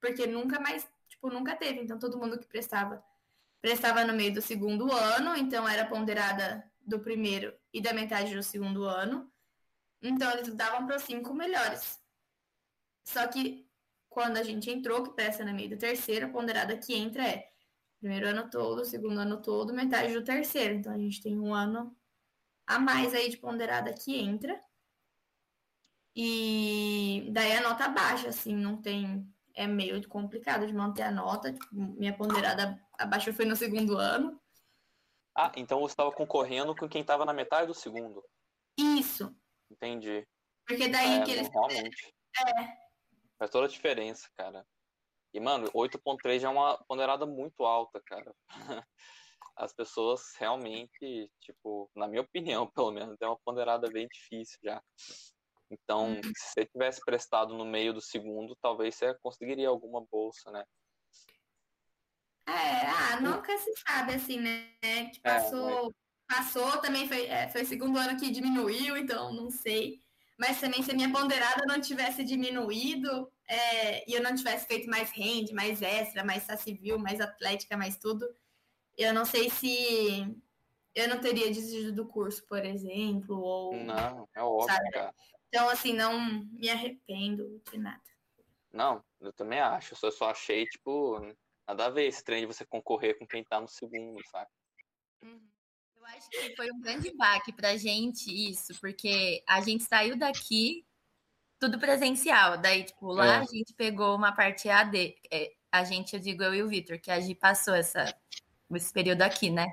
[0.00, 1.80] Porque nunca mais, tipo, nunca teve.
[1.80, 3.02] Então todo mundo que prestava,
[3.60, 8.42] prestava no meio do segundo ano, então era ponderada do primeiro e da metade do
[8.42, 9.30] segundo ano.
[10.02, 12.00] Então eles davam para os cinco melhores.
[13.04, 13.69] Só que
[14.10, 17.48] quando a gente entrou, que presta no meio do terceiro, a ponderada que entra é
[18.00, 20.74] primeiro ano todo, segundo ano todo, metade do terceiro.
[20.74, 21.96] Então a gente tem um ano
[22.66, 24.60] a mais aí de ponderada que entra.
[26.14, 29.26] E daí a nota baixa, assim, não tem.
[29.54, 31.52] É meio complicado de manter a nota.
[31.52, 34.40] Tipo, minha ponderada abaixo foi no segundo ano.
[35.36, 38.24] Ah, então você estava concorrendo com quem estava na metade do segundo.
[38.76, 39.34] Isso.
[39.70, 40.26] Entendi.
[40.66, 41.48] Porque daí é, que eles.
[41.48, 42.14] Realmente.
[42.38, 42.89] É.
[43.40, 44.66] Faz toda a diferença, cara.
[45.32, 48.34] E, mano, 8.3 já é uma ponderada muito alta, cara.
[49.56, 54.82] As pessoas realmente, tipo, na minha opinião, pelo menos, é uma ponderada bem difícil já.
[55.70, 56.22] Então, Uhum.
[56.36, 60.64] se você tivesse prestado no meio do segundo, talvez você conseguiria alguma bolsa, né?
[62.46, 64.72] É, ah, nunca se sabe, assim, né?
[64.82, 65.94] Que É, passou,
[66.28, 70.02] passou também foi, é, foi segundo ano que diminuiu, então não sei.
[70.40, 74.88] Mas também se a minha ponderada não tivesse diminuído é, e eu não tivesse feito
[74.88, 78.26] mais rende, mais extra, mais civil, mais atlética, mais tudo,
[78.96, 80.34] eu não sei se
[80.94, 84.90] eu não teria desistido do curso, por exemplo, ou Não, é óbvio, Sabe?
[84.92, 85.14] cara.
[85.48, 86.18] então assim não
[86.52, 88.00] me arrependo de nada.
[88.72, 89.94] Não, eu também acho.
[90.02, 91.20] Eu só achei, tipo,
[91.68, 94.48] nada a ver esse trem de você concorrer com quem tá no segundo, sabe?
[96.00, 100.86] Eu acho que foi um grande baque pra gente isso, porque a gente saiu daqui
[101.58, 102.56] tudo presencial.
[102.56, 103.36] Daí, tipo, lá É.
[103.40, 105.14] a gente pegou uma parte AD.
[105.30, 108.12] é, a gente, eu digo eu e o Vitor, que a gente passou essa,
[108.74, 109.66] esse período aqui, né?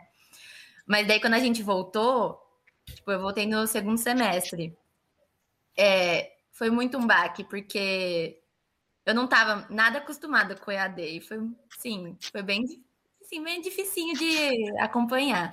[0.86, 2.38] Mas daí, quando a gente voltou,
[2.86, 4.78] tipo, eu voltei no segundo semestre.
[5.78, 8.44] É, foi muito um baque, porque
[9.06, 11.02] eu não tava nada acostumada com EAD.
[11.02, 11.40] E foi,
[11.80, 12.64] sim, foi bem,
[13.22, 15.52] assim, bem dificinho de acompanhar.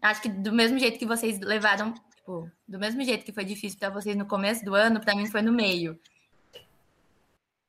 [0.00, 3.78] Acho que do mesmo jeito que vocês levaram, tipo, do mesmo jeito que foi difícil
[3.78, 5.98] para vocês no começo do ano, para mim foi no meio.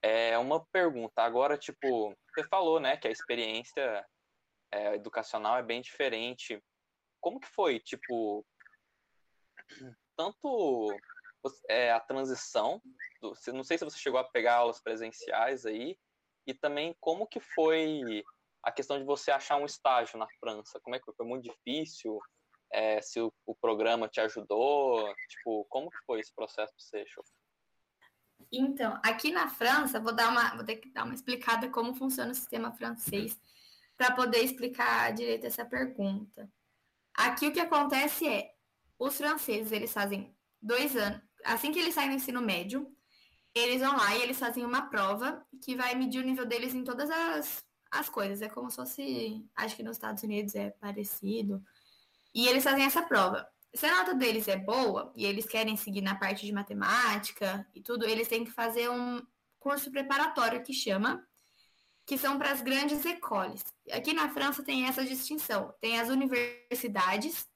[0.01, 1.21] É uma pergunta.
[1.21, 4.05] Agora, tipo, você falou, né, que a experiência
[4.71, 6.61] é, educacional é bem diferente.
[7.19, 8.45] Como que foi, tipo,
[10.15, 10.87] tanto
[11.67, 12.81] é, a transição,
[13.21, 15.97] do, não sei se você chegou a pegar aulas presenciais aí,
[16.45, 18.23] e também como que foi
[18.63, 20.79] a questão de você achar um estágio na França?
[20.81, 21.13] Como é que foi?
[21.15, 22.19] Foi muito difícil?
[22.71, 25.13] É, se o, o, programa te ajudou?
[25.29, 27.05] Tipo, como que foi esse processo para você?
[28.51, 32.31] Então, aqui na França, vou dar uma, vou ter que dar uma explicada como funciona
[32.31, 33.39] o sistema francês
[33.95, 36.49] para poder explicar direito essa pergunta.
[37.13, 38.53] Aqui o que acontece é,
[38.99, 42.91] os franceses, eles fazem dois anos, assim que eles saem do ensino médio,
[43.55, 46.83] eles vão lá e eles fazem uma prova que vai medir o nível deles em
[46.83, 48.41] todas as, as coisas.
[48.41, 51.63] É como se fosse, acho que nos Estados Unidos é parecido.
[52.33, 53.47] E eles fazem essa prova.
[53.73, 57.81] Se a nota deles é boa e eles querem seguir na parte de matemática e
[57.81, 59.21] tudo, eles têm que fazer um
[59.59, 61.25] curso preparatório que chama,
[62.05, 63.63] que são para as grandes escolas.
[63.91, 65.73] Aqui na França tem essa distinção.
[65.81, 67.47] Tem as universidades,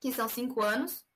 [0.00, 1.06] que são cinco anos,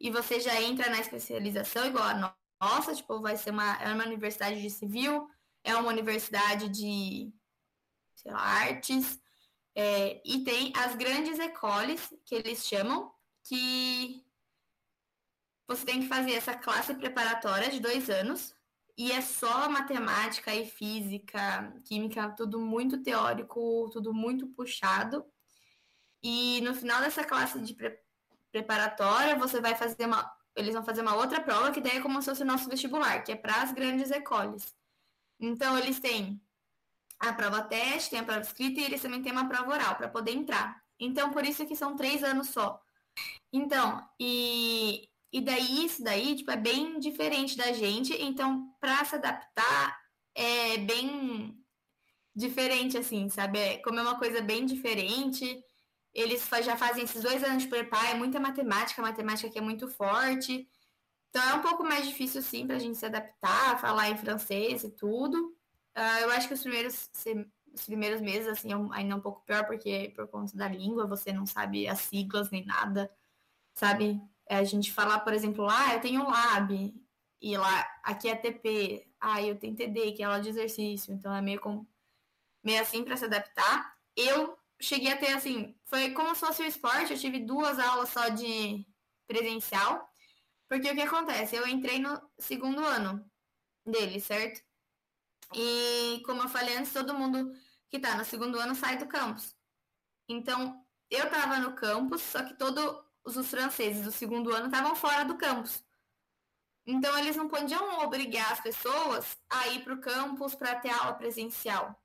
[0.00, 4.04] e você já entra na especialização igual a nossa, tipo, vai ser uma, é uma
[4.04, 5.28] universidade de civil,
[5.62, 7.32] é uma universidade de
[8.24, 9.20] sei lá, artes,
[9.76, 13.12] é, e tem as grandes écoles, que eles chamam,
[13.44, 14.24] que
[15.68, 18.56] você tem que fazer essa classe preparatória de dois anos,
[18.96, 25.24] e é só matemática e física, química, tudo muito teórico, tudo muito puxado.
[26.22, 27.98] E no final dessa classe de pre
[28.52, 30.32] preparatória, você vai fazer uma.
[30.54, 33.24] Eles vão fazer uma outra prova, que daí é como se fosse o nosso vestibular,
[33.24, 34.72] que é para as grandes écoles.
[35.40, 36.40] Então, eles têm
[37.28, 40.08] a prova teste, tem a prova escrita e eles também têm uma prova oral para
[40.08, 40.82] poder entrar.
[40.98, 42.80] Então, por isso que são três anos só.
[43.52, 48.12] Então, e, e daí, isso daí, tipo, é bem diferente da gente.
[48.20, 49.98] Então, para se adaptar,
[50.34, 51.56] é bem
[52.34, 53.58] diferente, assim, sabe?
[53.58, 55.62] É, como é uma coisa bem diferente,
[56.12, 59.88] eles já fazem esses dois anos de preparo, é muita matemática, matemática que é muito
[59.88, 60.68] forte.
[61.30, 64.84] Então, é um pouco mais difícil, sim, para a gente se adaptar, falar em francês
[64.84, 65.56] e tudo.
[65.96, 67.10] Uh, eu acho que os primeiros,
[67.72, 71.32] os primeiros meses, assim, é ainda um pouco pior, porque por conta da língua, você
[71.32, 73.10] não sabe as siglas nem nada,
[73.74, 74.20] sabe?
[74.46, 76.94] É a gente falar, por exemplo, ah, eu tenho lab,
[77.40, 81.34] e lá, aqui é TP, ah, eu tenho TD, que é aula de exercício, então
[81.34, 81.86] é meio, com,
[82.62, 83.94] meio assim para se adaptar.
[84.16, 88.08] Eu cheguei a ter, assim, foi como se fosse o esporte, eu tive duas aulas
[88.08, 88.86] só de
[89.26, 90.08] presencial,
[90.68, 91.54] porque o que acontece?
[91.54, 93.24] Eu entrei no segundo ano
[93.86, 94.62] dele, certo?
[95.54, 97.52] E como eu falei antes, todo mundo
[97.88, 99.56] que está no segundo ano sai do campus.
[100.28, 105.24] Então, eu estava no campus, só que todos os franceses do segundo ano estavam fora
[105.24, 105.84] do campus.
[106.86, 111.14] Então, eles não podiam obrigar as pessoas a ir para o campus para ter aula
[111.14, 111.98] presencial.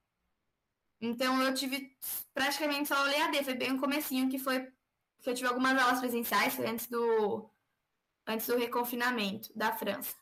[1.01, 1.97] Então, eu tive
[2.33, 4.71] praticamente só o EAD, foi bem o comecinho que foi
[5.21, 7.49] que eu tive algumas aulas presenciais, antes do
[8.25, 10.15] antes do reconfinamento da França.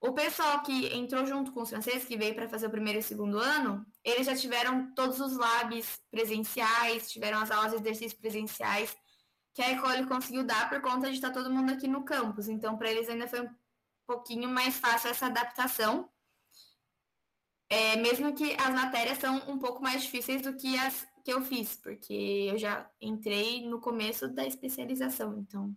[0.00, 3.02] O pessoal que entrou junto com os franceses, que veio para fazer o primeiro e
[3.02, 8.14] o segundo ano, eles já tiveram todos os labs presenciais, tiveram as aulas de exercícios
[8.14, 8.96] presenciais,
[9.52, 12.48] que a Ecole conseguiu dar por conta de estar todo mundo aqui no campus.
[12.48, 13.50] Então, para eles ainda foi um
[14.06, 16.08] pouquinho mais fácil essa adaptação.
[17.68, 21.42] É, mesmo que as matérias são um pouco mais difíceis do que as que eu
[21.42, 25.76] fiz, porque eu já entrei no começo da especialização, então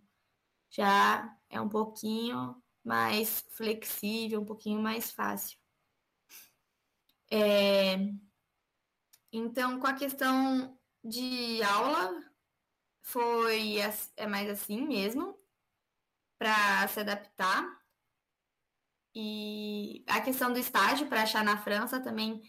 [0.70, 5.58] já é um pouquinho mais flexível, um pouquinho mais fácil.
[7.30, 7.96] É...
[9.32, 12.22] Então, com a questão de aula,
[13.02, 13.76] foi
[14.16, 15.36] é mais assim mesmo,
[16.38, 17.80] para se adaptar.
[19.14, 22.42] E a questão do estágio para achar na França também.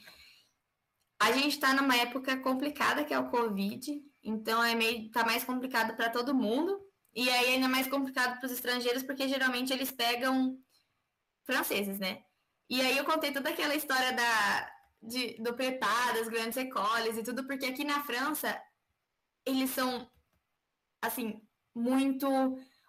[1.19, 5.43] A gente está numa época complicada que é o Covid, então é meio tá mais
[5.43, 6.82] complicado para todo mundo.
[7.15, 10.57] E aí ainda mais complicado para os estrangeiros, porque geralmente eles pegam
[11.45, 12.23] franceses, né?
[12.69, 14.71] E aí eu contei toda aquela história da,
[15.01, 18.59] de, do preparo, das grandes écoles e tudo, porque aqui na França
[19.45, 20.09] eles são,
[21.01, 21.41] assim,
[21.75, 22.27] muito.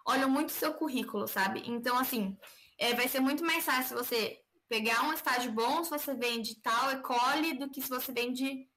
[0.05, 1.61] olham muito seu currículo, sabe?
[1.65, 2.37] Então, assim,
[2.77, 6.55] é, vai ser muito mais fácil você pegar um estágio bom se você vem de
[6.61, 8.67] tal ecole do que se você vem de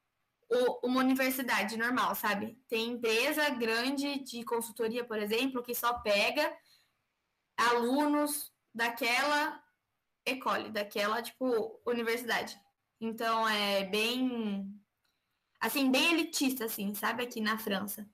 [0.82, 2.58] uma universidade normal, sabe?
[2.68, 6.56] Tem empresa grande de consultoria, por exemplo, que só pega
[7.56, 9.62] alunos daquela
[10.24, 12.58] ecole, daquela, tipo, universidade.
[13.00, 14.72] Então, é bem,
[15.60, 17.22] assim, bem elitista, assim, sabe?
[17.22, 18.08] Aqui na França.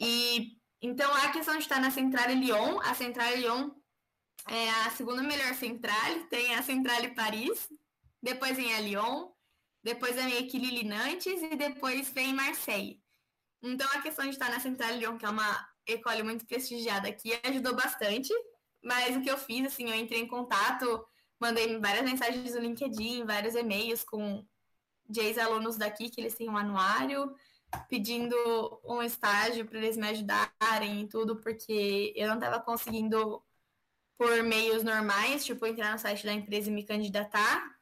[0.00, 3.70] E então a questão de estar na Centrale Lyon, a Centrale Lyon
[4.46, 7.68] é a segunda melhor centrale, tem a Centrale Paris,
[8.22, 9.30] depois vem a Lyon,
[9.88, 13.02] depois a Equilili Nantes e depois vem Marseille.
[13.62, 17.32] Então a questão de estar na Centrale Lyon, que é uma ecole muito prestigiada aqui,
[17.42, 18.30] ajudou bastante.
[18.84, 21.06] Mas o que eu fiz, assim, eu entrei em contato,
[21.40, 24.46] mandei várias mensagens no LinkedIn, vários e-mails com
[25.16, 27.34] ex-alunos daqui, que eles têm um anuário,
[27.88, 28.36] pedindo
[28.84, 33.42] um estágio para eles me ajudarem e tudo, porque eu não estava conseguindo
[34.18, 37.74] por meios normais, tipo entrar no site da empresa e me candidatar.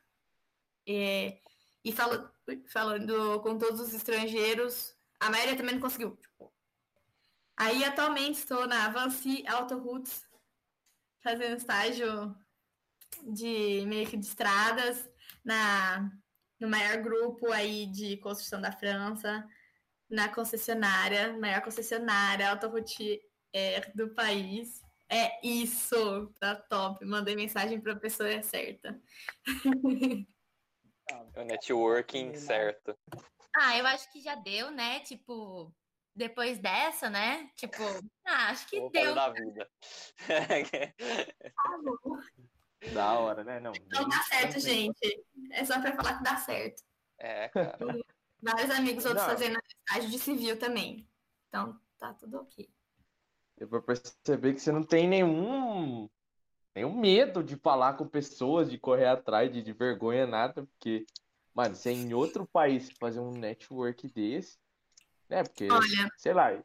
[0.86, 1.36] E,
[1.86, 1.92] e
[2.68, 6.16] falando com todos os estrangeiros, a maioria também não conseguiu.
[6.16, 6.52] Tipo.
[7.56, 10.26] Aí atualmente estou na Avanci Auto Roots,
[11.22, 12.36] fazendo estágio
[13.22, 15.08] de meio que de estradas
[15.44, 16.10] na
[16.58, 19.46] no maior grupo aí de construção da França
[20.08, 23.20] na concessionária, maior concessionária autoroutier
[23.94, 24.82] do país.
[25.08, 27.04] É isso, tá top.
[27.04, 29.00] Mandei mensagem para a pessoa certa.
[31.36, 32.96] o networking certo.
[33.56, 35.00] Ah, eu acho que já deu, né?
[35.00, 35.72] Tipo,
[36.14, 37.50] depois dessa, né?
[37.56, 37.82] Tipo,
[38.26, 39.14] ah, acho que deu.
[39.14, 39.70] Da vida.
[42.92, 43.60] da hora, né?
[43.60, 45.24] Não, Não dá certo, gente.
[45.52, 46.82] É só para falar que dá certo.
[47.18, 47.78] É, cara.
[48.42, 49.30] Vários amigos outros Não.
[49.30, 51.08] fazendo estágio de civil também.
[51.48, 52.68] Então, tá tudo ok.
[53.56, 56.08] Eu vou perceber que você não tem nenhum
[56.76, 61.06] nenhum medo de falar com pessoas, de correr atrás, de, de vergonha, nada, porque,
[61.54, 64.58] mano, você é em outro país fazer um network desse,
[65.26, 65.42] né?
[65.42, 66.62] Porque, Olha, sei lá, é.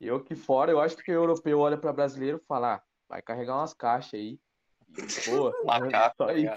[0.00, 3.22] eu aqui fora, eu acho que o europeu olha para brasileiro e fala, ah, vai
[3.22, 4.40] carregar umas caixas aí.
[4.88, 6.50] E, pô, Macaco, só aí.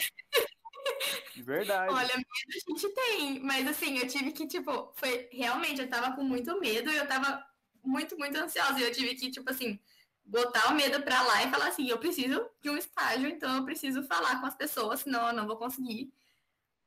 [1.36, 1.94] De verdade.
[1.94, 6.16] Olha, medo a gente tem, mas assim, eu tive que, tipo, foi realmente, eu tava
[6.16, 7.46] com muito medo e eu tava
[7.84, 8.80] muito, muito ansiosa.
[8.80, 9.80] E eu tive que, tipo assim,
[10.28, 13.66] botar o medo pra lá e falar assim, eu preciso de um estágio, então eu
[13.66, 16.14] preciso falar com as pessoas, senão eu não vou conseguir.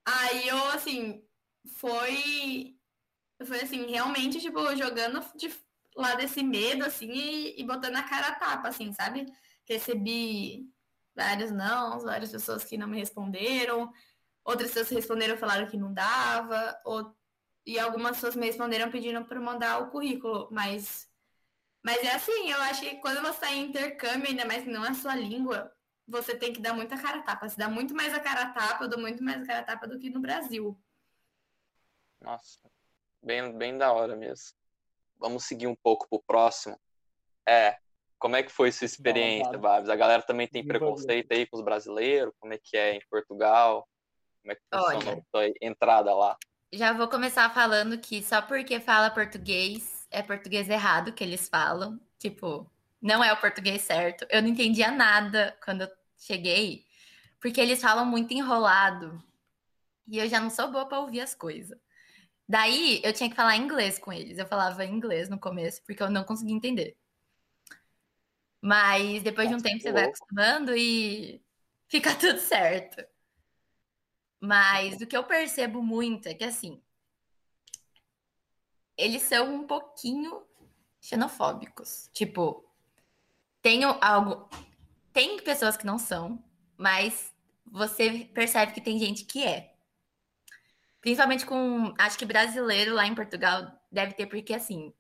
[0.05, 1.25] Aí eu, assim,
[1.77, 2.77] foi.
[3.45, 5.51] Foi assim, realmente, tipo, jogando de
[5.97, 9.27] lá desse medo, assim, e, e botando a cara a tapa, assim, sabe?
[9.65, 10.71] Recebi
[11.15, 13.93] vários não, várias pessoas que não me responderam.
[14.45, 17.15] Outras pessoas responderam falaram que não dava, ou...
[17.67, 21.10] e algumas pessoas me responderam pedindo para mandar o currículo, mas
[21.83, 24.85] mas é assim, eu acho que quando você está em intercâmbio, ainda mais que não
[24.85, 25.73] é a sua língua,
[26.07, 27.49] você tem que dar muita cara a tapa.
[27.49, 29.65] Você dá muito mais a cara a tapa, eu dou muito mais a cara a
[29.65, 30.79] tapa do que no Brasil.
[32.21, 32.71] Nossa,
[33.23, 34.55] bem, bem da hora mesmo.
[35.19, 36.79] Vamos seguir um pouco pro próximo.
[37.49, 37.79] É,
[38.19, 39.89] como é que foi sua experiência, Babs?
[39.89, 42.35] A galera também tem preconceito aí com os brasileiros?
[42.39, 43.89] Como é que é em Portugal?
[44.43, 46.37] Como é que funciona Olha, a entrada lá?
[46.73, 52.01] Já vou começar falando que só porque fala português é português errado que eles falam.
[52.19, 52.71] Tipo,
[53.01, 54.27] não é o português certo.
[54.31, 56.85] Eu não entendia nada quando eu cheguei,
[57.41, 59.23] porque eles falam muito enrolado.
[60.07, 61.79] E eu já não sou boa para ouvir as coisas.
[62.49, 64.39] Daí eu tinha que falar inglês com eles.
[64.39, 66.97] Eu falava inglês no começo, porque eu não conseguia entender.
[68.61, 71.41] Mas depois de um tempo você vai acostumando e
[71.89, 73.05] fica tudo certo.
[74.41, 76.83] Mas o que eu percebo muito é que, assim,
[79.01, 80.43] eles são um pouquinho
[81.01, 82.09] xenofóbicos.
[82.13, 82.65] Tipo,
[83.63, 84.49] tem algo.
[85.13, 86.43] Tem pessoas que não são,
[86.77, 87.35] mas
[87.65, 89.75] você percebe que tem gente que é.
[91.01, 91.95] Principalmente com.
[91.99, 94.93] Acho que brasileiro lá em Portugal deve ter, porque assim.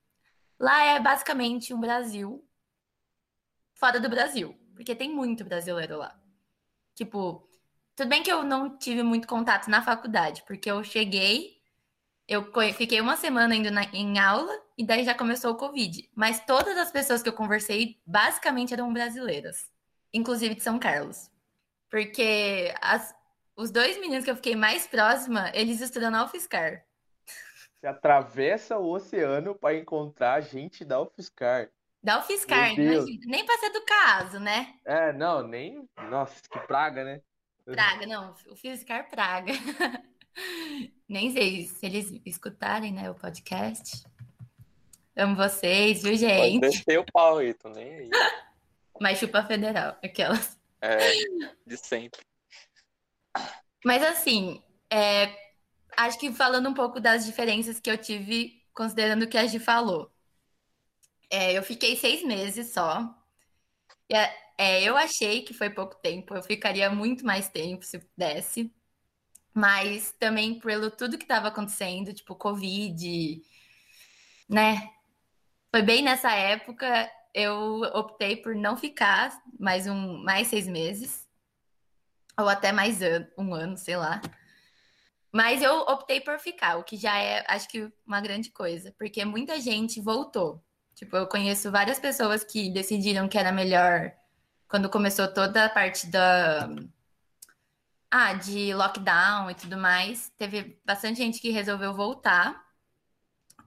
[0.59, 2.47] Lá é basicamente um Brasil
[3.75, 4.55] fora do Brasil.
[4.75, 6.19] Porque tem muito brasileiro lá.
[6.95, 7.49] Tipo,
[7.95, 11.60] tudo bem que eu não tive muito contato na faculdade, porque eu cheguei,
[12.31, 16.09] eu fiquei uma semana indo na, em aula e daí já começou o Covid.
[16.15, 19.69] Mas todas as pessoas que eu conversei basicamente eram brasileiras,
[20.15, 21.29] inclusive de São Carlos.
[21.91, 23.13] Porque as,
[23.57, 26.85] os dois meninos que eu fiquei mais próxima, eles estudam na UFSCar.
[27.81, 31.69] Você atravessa o oceano para encontrar gente da UFSCar.
[32.01, 33.27] Da UFSCar, imagina.
[33.27, 34.75] Nem para ser do caso, né?
[34.85, 35.85] É, não, nem.
[36.09, 37.21] Nossa, que praga, né?
[37.65, 39.53] Praga, não, o Fiscar Praga.
[41.09, 44.05] Nem sei se eles escutarem, né, o podcast.
[45.17, 46.61] Amo vocês, viu, gente?
[46.61, 48.11] Pode descer o pau aí, tô nem aí.
[49.01, 50.59] Mas chupa federal, aquelas.
[50.81, 50.99] É,
[51.67, 52.21] de sempre.
[53.85, 55.35] Mas assim, é,
[55.97, 59.59] acho que falando um pouco das diferenças que eu tive, considerando o que a Gi
[59.59, 60.11] falou.
[61.31, 63.15] É, eu fiquei seis meses só.
[64.09, 67.99] E, é, é, eu achei que foi pouco tempo, eu ficaria muito mais tempo se
[67.99, 68.73] pudesse.
[69.53, 73.43] Mas também pelo tudo que estava acontecendo, tipo, Covid,
[74.49, 74.91] né?
[75.71, 81.29] foi bem nessa época, eu optei por não ficar mais um mais seis meses,
[82.39, 84.21] ou até mais an um ano, sei lá.
[85.33, 89.25] Mas eu optei por ficar, o que já é, acho que, uma grande coisa, porque
[89.25, 90.63] muita gente voltou.
[90.95, 94.13] Tipo, eu conheço várias pessoas que decidiram que era melhor
[94.69, 96.69] quando começou toda a parte da.
[98.11, 100.31] Ah, de lockdown e tudo mais.
[100.37, 102.65] Teve bastante gente que resolveu voltar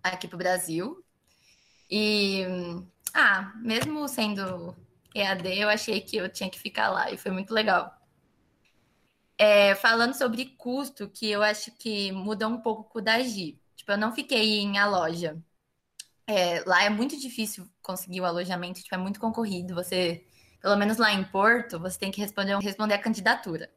[0.04, 1.04] aqui pro Brasil.
[1.90, 2.44] E.
[3.14, 4.76] Ah, mesmo sendo
[5.16, 7.96] EAD, eu achei que eu tinha que ficar lá e foi muito legal.
[9.38, 13.60] É, falando sobre custo, que eu acho que muda um pouco com o da Gi.
[13.76, 15.38] Tipo, eu não fiquei em a loja.
[16.28, 19.76] É, lá é muito difícil conseguir o alojamento, tipo, é muito concorrido.
[19.76, 20.26] Você,
[20.62, 23.70] pelo menos lá em Porto, você tem que responder, responder a candidatura.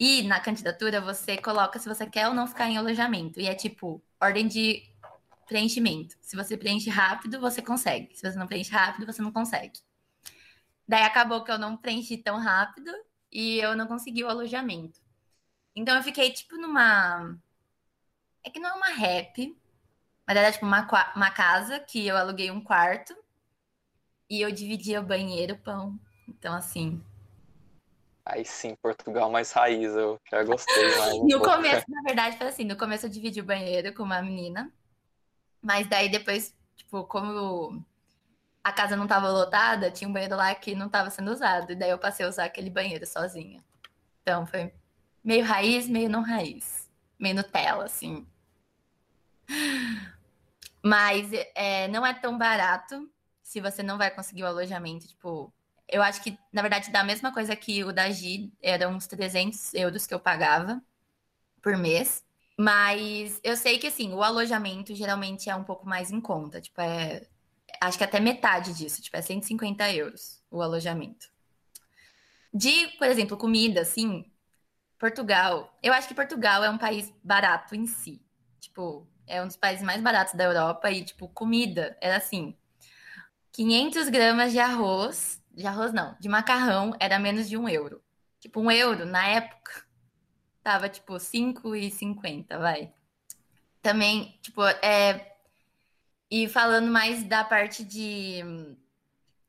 [0.00, 3.38] E na candidatura você coloca se você quer ou não ficar em alojamento.
[3.38, 4.82] E é tipo, ordem de
[5.46, 6.16] preenchimento.
[6.22, 8.16] Se você preenche rápido, você consegue.
[8.16, 9.78] Se você não preenche rápido, você não consegue.
[10.88, 12.90] Daí acabou que eu não preenchi tão rápido
[13.30, 14.98] e eu não consegui o alojamento.
[15.76, 17.38] Então eu fiquei tipo numa.
[18.42, 19.54] É que não é uma rap,
[20.26, 23.14] mas era tipo uma, uma casa que eu aluguei um quarto
[24.30, 26.00] e eu dividia o banheiro, pão.
[26.26, 27.02] Então, assim.
[28.30, 31.14] Aí sim, Portugal mais raiz, eu já gostei mais.
[31.14, 31.50] Um no pouco.
[31.50, 34.72] começo, na verdade, foi assim: no começo eu dividi o banheiro com uma menina,
[35.60, 37.84] mas daí depois, tipo, como
[38.62, 41.72] a casa não estava lotada, tinha um banheiro lá que não estava sendo usado.
[41.72, 43.64] E daí eu passei a usar aquele banheiro sozinha.
[44.22, 44.72] Então foi
[45.24, 46.88] meio raiz, meio não raiz.
[47.18, 48.26] Meio Nutella, assim.
[50.82, 53.10] Mas é, não é tão barato
[53.42, 55.08] se você não vai conseguir o alojamento.
[55.08, 55.52] Tipo,
[55.90, 59.06] eu acho que, na verdade, dá a mesma coisa que o da Gi, eram uns
[59.06, 60.82] 300 euros que eu pagava
[61.62, 62.24] por mês.
[62.58, 66.60] Mas eu sei que, assim, o alojamento geralmente é um pouco mais em conta.
[66.60, 67.26] Tipo, é
[67.80, 71.28] acho que até metade disso, tipo, é 150 euros o alojamento.
[72.52, 74.30] De, por exemplo, comida, assim,
[74.98, 75.76] Portugal.
[75.82, 78.20] Eu acho que Portugal é um país barato em si.
[78.58, 82.56] Tipo, é um dos países mais baratos da Europa e, tipo, comida era assim:
[83.52, 88.02] 500 gramas de arroz, de arroz não, de macarrão era menos de um euro.
[88.38, 89.84] Tipo, um euro na época
[90.62, 92.92] tava, tipo, 5,50, vai.
[93.82, 95.36] Também, tipo, é,
[96.30, 98.40] e falando mais da parte de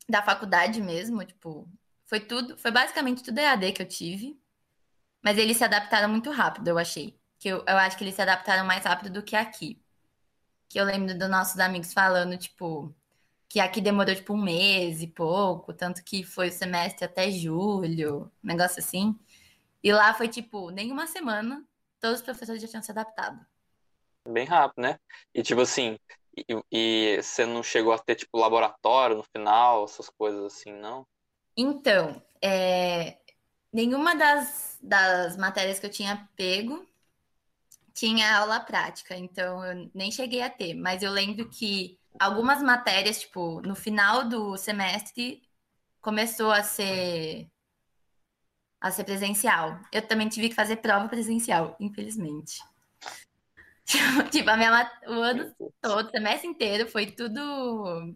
[0.09, 1.69] da faculdade mesmo, tipo,
[2.05, 4.37] foi tudo, foi basicamente tudo EAD que eu tive.
[5.23, 7.17] Mas eles se adaptaram muito rápido, eu achei.
[7.39, 9.81] Que eu, eu acho que eles se adaptaram mais rápido do que aqui.
[10.67, 12.93] Que eu lembro dos nossos amigos falando, tipo,
[13.51, 18.31] que aqui demorou tipo um mês e pouco, tanto que foi o semestre até julho,
[18.41, 19.13] um negócio assim.
[19.83, 21.61] E lá foi tipo, nem uma semana,
[21.99, 23.45] todos os professores já tinham se adaptado.
[24.25, 24.97] Bem rápido, né?
[25.35, 25.99] E tipo assim,
[26.37, 31.05] e, e você não chegou a ter, tipo, laboratório no final, essas coisas assim, não?
[31.57, 33.17] Então, é,
[33.73, 36.87] nenhuma das, das matérias que eu tinha pego
[37.93, 40.73] tinha aula prática, então eu nem cheguei a ter.
[40.73, 45.41] Mas eu lembro que algumas matérias, tipo, no final do semestre,
[46.01, 47.47] começou a ser
[48.79, 49.79] a ser presencial.
[49.91, 52.59] Eu também tive que fazer prova presencial, infelizmente.
[54.31, 58.15] tipo, a minha, o ano todo, o semestre inteiro, foi tudo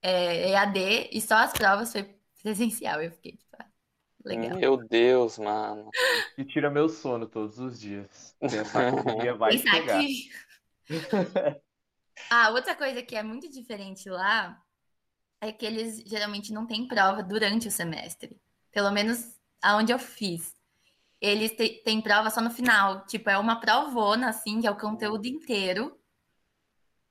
[0.00, 3.02] é, EAD e só as provas foi presencial.
[3.02, 3.66] Eu fiquei, tipo, ah,
[4.24, 4.56] legal.
[4.56, 5.90] Meu Deus, mano.
[6.38, 8.34] E tira meu sono todos os dias.
[8.40, 10.02] Pensar que vai chegar.
[12.30, 14.60] ah, outra coisa que é muito diferente lá
[15.40, 18.40] é que eles geralmente não têm prova durante o semestre.
[18.72, 20.56] Pelo menos aonde eu fiz
[21.20, 21.52] eles
[21.84, 23.04] têm prova só no final.
[23.06, 25.96] Tipo, é uma provona, assim, que é o conteúdo inteiro.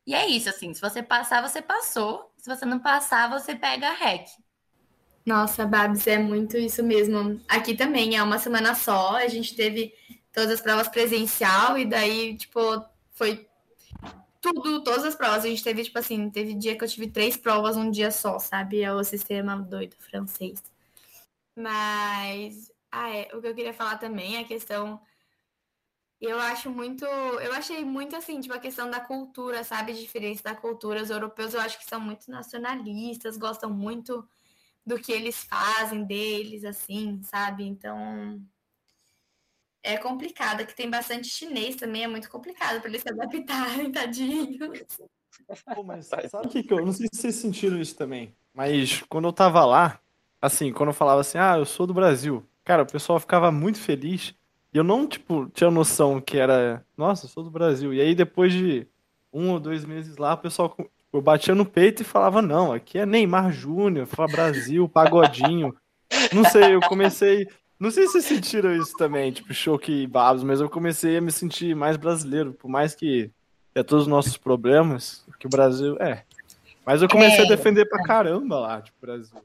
[0.05, 0.73] E é isso, assim.
[0.73, 2.31] Se você passar, você passou.
[2.37, 4.27] Se você não passar, você pega a REC.
[5.25, 7.41] Nossa, Babs, é muito isso mesmo.
[7.47, 9.15] Aqui também é uma semana só.
[9.15, 9.91] A gente teve
[10.31, 12.59] todas as provas presencial e daí, tipo,
[13.13, 13.47] foi
[14.53, 15.45] tudo, todas as provas.
[15.45, 18.39] A gente teve, tipo assim, teve dia que eu tive três provas um dia só,
[18.39, 18.81] sabe?
[18.81, 20.61] É o sistema doido francês.
[21.55, 23.29] Mas ah, é.
[23.35, 25.01] O que eu queria falar também é a questão.
[26.21, 27.03] Eu acho muito.
[27.05, 29.91] Eu achei muito assim, tipo, a questão da cultura, sabe?
[29.91, 31.03] A diferença da cultura.
[31.03, 34.27] Os europeus eu acho que são muito nacionalistas, gostam muito
[34.85, 37.65] do que eles fazem deles, assim, sabe?
[37.65, 38.41] Então.
[39.87, 44.97] É complicado, que tem bastante chinês também, é muito complicado para eles se adaptarem, tadinhos.
[45.75, 46.83] Pô, mas sabe o que, que eu.
[46.83, 49.99] Não sei se vocês sentiram isso também, mas quando eu tava lá,
[50.41, 53.79] assim, quando eu falava assim, ah, eu sou do Brasil, Cara, o pessoal ficava muito
[53.79, 54.33] feliz.
[54.73, 57.93] E eu não, tipo, tinha noção que era, nossa, eu sou do Brasil.
[57.93, 58.87] E aí, depois de
[59.31, 62.73] um ou dois meses lá, o pessoal tipo, eu batia no peito e falava, não,
[62.73, 65.75] aqui é Neymar Júnior, Fala Brasil, Pagodinho.
[66.33, 67.47] Não sei, eu comecei.
[67.79, 71.21] Não sei se vocês sentiram isso também, tipo, choque e babos, mas eu comecei a
[71.21, 73.29] me sentir mais brasileiro, por mais que
[73.73, 76.23] é todos os nossos problemas, que o Brasil é.
[76.85, 79.35] Mas eu comecei é, a defender pra caramba lá, tipo, Brasil.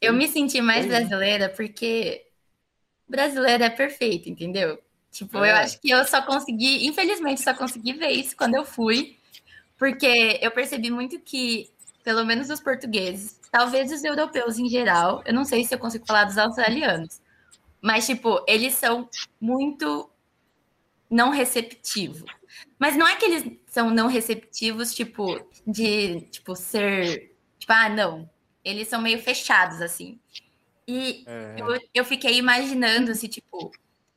[0.00, 2.24] Eu me senti mais brasileira porque
[3.06, 4.78] brasileiro é perfeito, entendeu?
[5.10, 5.50] Tipo, é.
[5.50, 9.16] eu acho que eu só consegui, infelizmente, só consegui ver isso quando eu fui,
[9.76, 11.68] porque eu percebi muito que,
[12.04, 16.06] pelo menos os portugueses, talvez os europeus em geral, eu não sei se eu consigo
[16.06, 17.20] falar dos australianos,
[17.80, 19.08] mas, tipo, eles são
[19.40, 20.10] muito
[21.10, 22.24] não receptivos.
[22.78, 28.28] Mas não é que eles são não receptivos, tipo, de, tipo, ser, tipo, ah, não.
[28.64, 30.20] Eles são meio fechados, assim.
[30.86, 31.56] E é.
[31.58, 33.70] eu, eu fiquei imaginando se, tipo,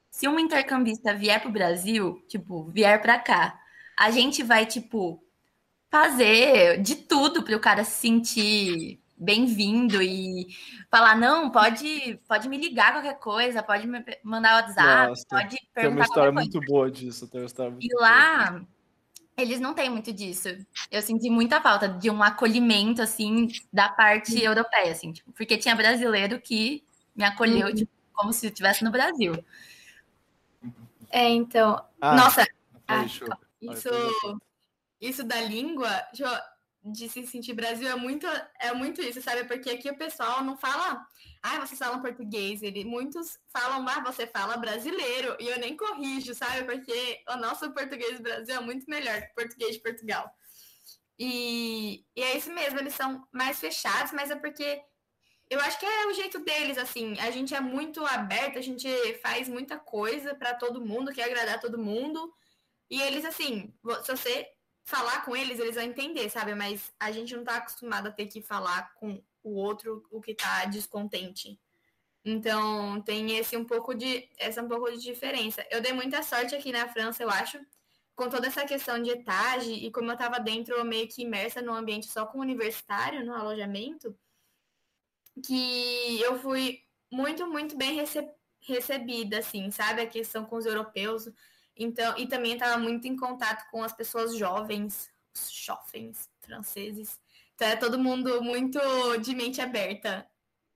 [0.09, 3.59] se um intercambista vier para o Brasil, tipo, vier para cá,
[3.97, 5.23] a gente vai, tipo,
[5.89, 10.47] fazer de tudo para o cara se sentir bem-vindo e
[10.89, 15.81] falar, não, pode, pode me ligar qualquer coisa, pode me mandar WhatsApp, Nossa, pode perguntar
[15.81, 18.59] Tem uma história muito boa disso, tem uma história muito E lá,
[19.37, 20.49] eles não têm muito disso.
[20.89, 24.41] Eu senti muita falta de um acolhimento, assim, da parte uhum.
[24.41, 26.83] europeia, assim, tipo, porque tinha brasileiro que
[27.15, 27.75] me acolheu, uhum.
[27.75, 29.33] tipo, como se estivesse no Brasil.
[31.11, 31.83] É, então.
[31.99, 32.47] Ah, Nossa,
[32.87, 33.05] ah,
[33.61, 33.89] isso,
[34.99, 35.89] isso da língua,
[36.83, 38.25] de se sentir Brasil é muito,
[38.59, 39.43] é muito isso, sabe?
[39.43, 41.05] Porque aqui o pessoal não fala,
[41.43, 42.63] ah, vocês falam português.
[42.63, 45.35] Ele, muitos falam, ah, você fala brasileiro.
[45.39, 46.63] E eu nem corrijo, sabe?
[46.63, 50.29] Porque o nosso português do Brasil é muito melhor que o português de Portugal.
[51.19, 54.81] E, e é isso mesmo, eles são mais fechados, mas é porque
[55.51, 57.13] eu acho que é o jeito deles, assim.
[57.19, 58.87] A gente é muito aberto, a gente
[59.21, 62.33] faz muita coisa para todo mundo, quer agradar todo mundo.
[62.89, 63.71] E eles, assim,
[64.03, 64.47] se você
[64.91, 66.53] falar com eles, eles vão entender, sabe?
[66.53, 70.35] Mas a gente não tá acostumado a ter que falar com o outro o que
[70.35, 71.59] tá descontente.
[72.23, 75.65] Então, tem esse um pouco de essa um pouco de diferença.
[75.71, 77.59] Eu dei muita sorte aqui na França, eu acho,
[78.15, 81.73] com toda essa questão de etage e como eu tava dentro meio que imersa no
[81.73, 84.15] ambiente só com universitário, no alojamento,
[85.43, 88.29] que eu fui muito, muito bem rece
[88.63, 90.01] recebida, assim, sabe?
[90.01, 91.27] A questão com os europeus.
[91.75, 97.19] Então, e também estava muito em contato com as pessoas jovens, os jovens franceses.
[97.55, 98.79] Então é todo mundo muito
[99.19, 100.27] de mente aberta.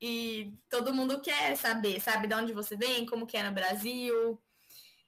[0.01, 4.39] E todo mundo quer saber, sabe, de onde você vem, como que é no Brasil.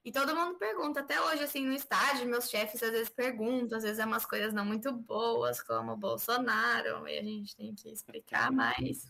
[0.03, 3.83] E todo mundo pergunta, até hoje, assim, no estágio, meus chefes às vezes perguntam, às
[3.83, 7.89] vezes é umas coisas não muito boas, como o Bolsonaro, e a gente tem que
[7.89, 9.05] explicar mais.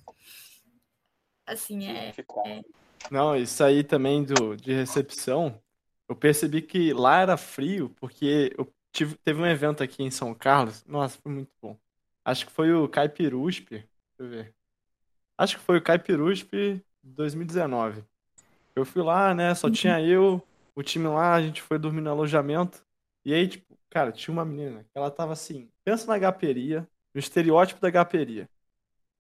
[1.45, 2.13] Assim, é.
[2.45, 2.61] é...
[3.11, 5.61] Não, isso aí também do, de recepção,
[6.07, 10.33] eu percebi que lá era frio, porque eu tive, teve um evento aqui em São
[10.33, 11.77] Carlos, nossa, foi muito bom.
[12.25, 13.87] Acho que foi o Caipirusp, deixa
[14.19, 14.53] eu ver.
[15.37, 18.03] Acho que foi o Caipirusp 2019.
[18.75, 20.41] Eu fui lá, né, só tinha eu,
[20.75, 22.85] o time lá, a gente foi dormir no alojamento.
[23.25, 27.19] E aí, tipo, cara, tinha uma menina que ela tava assim, pensa na gaperia, no
[27.19, 28.49] estereótipo da gaperia.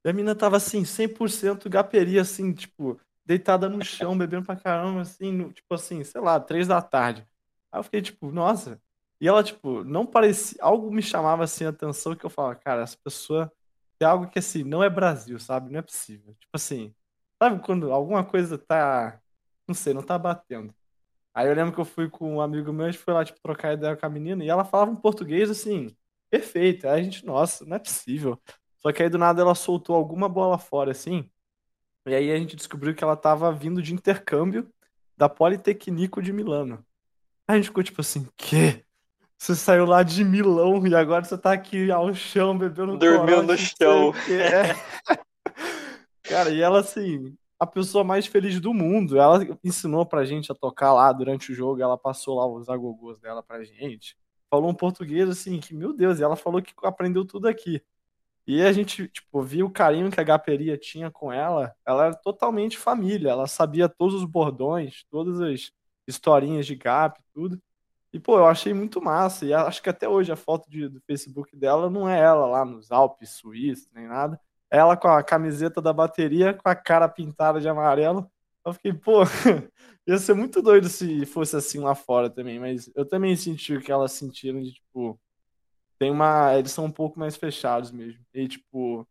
[0.05, 5.01] E a menina tava assim, 100% gaperia, assim, tipo, deitada no chão, bebendo pra caramba,
[5.01, 7.27] assim, no, tipo assim, sei lá, três da tarde.
[7.71, 8.81] Aí eu fiquei, tipo, nossa.
[9.19, 10.57] E ela, tipo, não parecia.
[10.61, 13.51] Algo me chamava assim a atenção que eu falava, cara, essa pessoa
[13.99, 15.71] tem algo que assim, não é Brasil, sabe?
[15.71, 16.33] Não é possível.
[16.35, 16.93] Tipo assim,
[17.41, 19.19] sabe quando alguma coisa tá.
[19.67, 20.73] Não sei, não tá batendo.
[21.33, 23.39] Aí eu lembro que eu fui com um amigo meu, a gente foi lá, tipo,
[23.41, 25.95] trocar ideia com a menina, e ela falava um português, assim,
[26.29, 26.87] perfeito.
[26.87, 28.41] Aí a gente, nossa, não é possível.
[28.79, 31.29] Só que aí do nada ela soltou alguma bola fora, assim,
[32.09, 34.69] e aí a gente descobriu que ela estava vindo de intercâmbio
[35.15, 36.85] da Politecnico de Milano.
[37.47, 38.83] Aí a gente ficou tipo assim, que?
[39.37, 43.57] Você saiu lá de Milão e agora você tá aqui ao chão bebendo Dormiu no
[43.57, 44.13] chão.
[44.29, 44.75] É.
[46.23, 49.17] Cara, e ela assim, a pessoa mais feliz do mundo.
[49.19, 53.19] Ela ensinou pra gente a tocar lá durante o jogo, ela passou lá os agogôs
[53.19, 54.17] dela pra gente.
[54.49, 57.81] Falou um português assim, que meu Deus, e ela falou que aprendeu tudo aqui.
[58.47, 61.75] E a gente, tipo, viu o carinho que a Gaperia tinha com ela.
[61.85, 63.29] Ela era totalmente família.
[63.31, 65.71] Ela sabia todos os bordões, todas as
[66.07, 67.61] historinhas de Gap, tudo.
[68.13, 69.45] E, pô, eu achei muito massa.
[69.45, 72.63] E acho que até hoje a foto de, do Facebook dela não é ela lá
[72.65, 74.39] nos Alpes suíços, nem nada.
[74.71, 78.31] É ela com a camiseta da bateria, com a cara pintada de amarelo.
[78.65, 79.23] Eu fiquei, pô,
[80.07, 82.59] ia ser muito doido se fosse assim lá fora também.
[82.59, 85.19] Mas eu também senti o que elas sentiram de, tipo,
[85.97, 86.55] tem uma.
[86.57, 88.23] Eles são um pouco mais fechados mesmo.
[88.33, 89.07] E, tipo,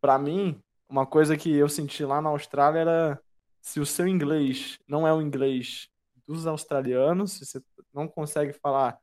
[0.00, 3.22] para mim, uma coisa que eu senti lá na Austrália era
[3.60, 5.88] se o seu inglês não é o inglês
[6.26, 7.62] dos australianos, se você
[7.92, 8.98] não consegue falar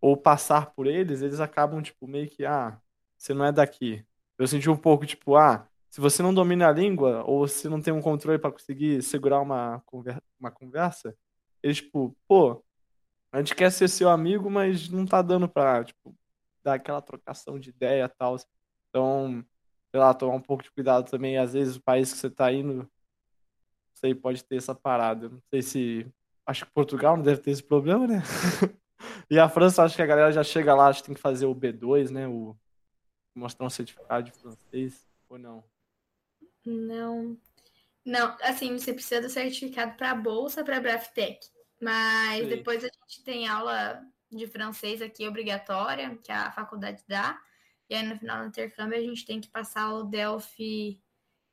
[0.00, 2.80] ou passar por eles, eles acabam, tipo, meio que, ah,
[3.18, 4.04] você não é daqui.
[4.38, 7.82] Eu senti um pouco, tipo, ah, se você não domina a língua, ou se não
[7.82, 11.14] tem um controle para conseguir segurar uma, conver uma conversa,
[11.62, 12.64] eles, tipo, pô,
[13.32, 16.16] a gente quer ser seu amigo, mas não tá dando pra, tipo,
[16.62, 18.36] dar aquela trocação de ideia e tal.
[18.88, 19.44] Então,
[19.90, 21.38] sei lá, tomar um pouco de cuidado também.
[21.38, 22.88] Às vezes o país que você tá indo, não
[23.94, 25.28] sei, pode ter essa parada.
[25.28, 26.06] Não sei se.
[26.46, 28.22] Acho que Portugal não deve ter esse problema, né?
[29.30, 31.46] e a França, acho que a galera já chega lá, acho que tem que fazer
[31.46, 32.26] o B2, né?
[32.26, 32.56] O...
[33.34, 35.64] Mostrar um certificado de francês, ou não?
[36.66, 37.38] Não.
[38.04, 41.46] Não, assim, você precisa do certificado para bolsa para Braftec.
[41.80, 42.48] Mas Sim.
[42.48, 47.40] depois a gente tem aula de francês aqui obrigatória, que a faculdade dá.
[47.88, 51.02] E aí no final do intercâmbio a gente tem que passar o Delphi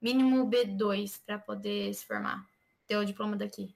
[0.02, 2.46] mínimo B2 para poder se formar.
[2.86, 3.76] Ter o diploma daqui.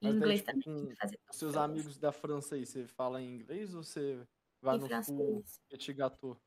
[0.00, 0.94] Em inglês daí, tipo, também.
[0.96, 4.20] fazer seus amigos da França aí, você fala em inglês ou você
[4.60, 5.18] vai em no francês.
[5.18, 6.40] full gâteau?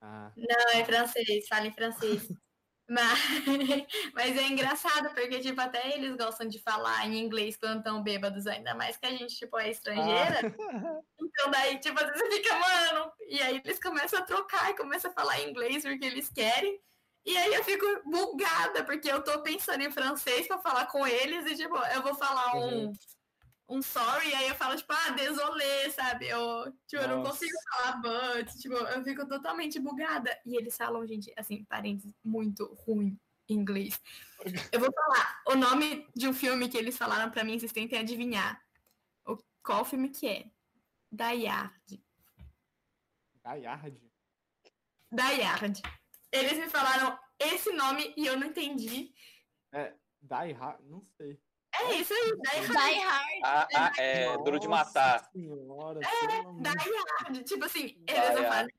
[0.00, 0.32] Ah.
[0.36, 2.28] Não, é francês, fala em francês.
[2.88, 3.18] Mas,
[4.14, 8.46] mas é engraçado, porque, tipo, até eles gostam de falar em inglês quando estão bêbados,
[8.46, 10.54] ainda mais que a gente, tipo, é estrangeira.
[10.58, 11.00] Ah.
[11.34, 13.10] Então, daí, tipo, você fica, mano.
[13.26, 16.78] E aí eles começam a trocar e começam a falar inglês porque eles querem.
[17.24, 21.50] E aí eu fico bugada, porque eu tô pensando em francês pra falar com eles
[21.50, 22.84] e, tipo, eu vou falar um.
[22.84, 22.92] Uhum
[23.72, 26.28] um sorry, aí eu falo, tipo, ah, desolê, sabe?
[26.28, 30.38] Eu, tipo, eu não consigo falar but, tipo, eu fico totalmente bugada.
[30.44, 33.18] E eles falam, gente, assim, parênteses, muito ruim
[33.48, 33.98] em inglês.
[34.70, 37.98] Eu vou falar o nome de um filme que eles falaram para mim, vocês tentem
[37.98, 38.62] adivinhar.
[39.24, 40.50] O, qual filme que é?
[41.10, 41.98] Hard?
[45.10, 45.80] Die Hard.
[46.30, 49.14] Eles me falaram esse nome e eu não entendi.
[49.72, 51.40] É, Die Hard, não sei.
[51.74, 52.92] É isso aí, Die Hard.
[52.92, 53.40] Die Hard.
[53.44, 55.28] Ah, ah é Duro de Matar.
[55.32, 56.92] Senhora, é, Die
[57.24, 57.44] Hard.
[57.44, 58.74] Tipo assim, eles não fazem.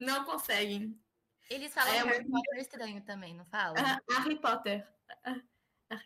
[0.00, 1.00] Não conseguem.
[1.48, 3.74] Eles falam é, Harry Potter estranho também, não falam?
[3.74, 4.86] Uh, Harry Potter.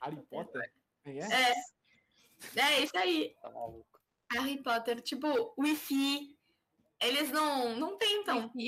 [0.03, 0.73] Harry Potter?
[1.07, 1.19] É?
[1.19, 1.55] É,
[2.57, 3.35] é isso aí.
[3.41, 4.01] Tá maluco.
[4.33, 6.37] Harry Potter, tipo, Wi-Fi.
[7.01, 8.53] Eles não, não tentam.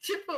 [0.00, 0.32] tipo.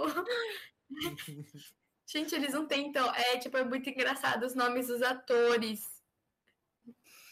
[2.06, 3.12] Gente, eles não tentam.
[3.14, 6.02] É, tipo, é muito engraçado os nomes dos atores.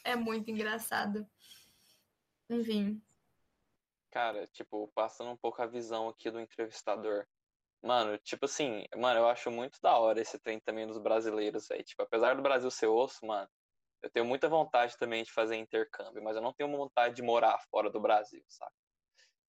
[0.05, 1.27] É muito engraçado.
[2.51, 3.01] Enfim.
[4.11, 7.27] Cara, tipo, passando um pouco a visão aqui do entrevistador.
[7.83, 11.85] Mano, tipo assim, mano, eu acho muito da hora esse trem também dos brasileiros, velho.
[11.85, 13.49] Tipo, apesar do Brasil ser osso, mano,
[14.03, 17.59] eu tenho muita vontade também de fazer intercâmbio, mas eu não tenho vontade de morar
[17.71, 18.73] fora do Brasil, sabe?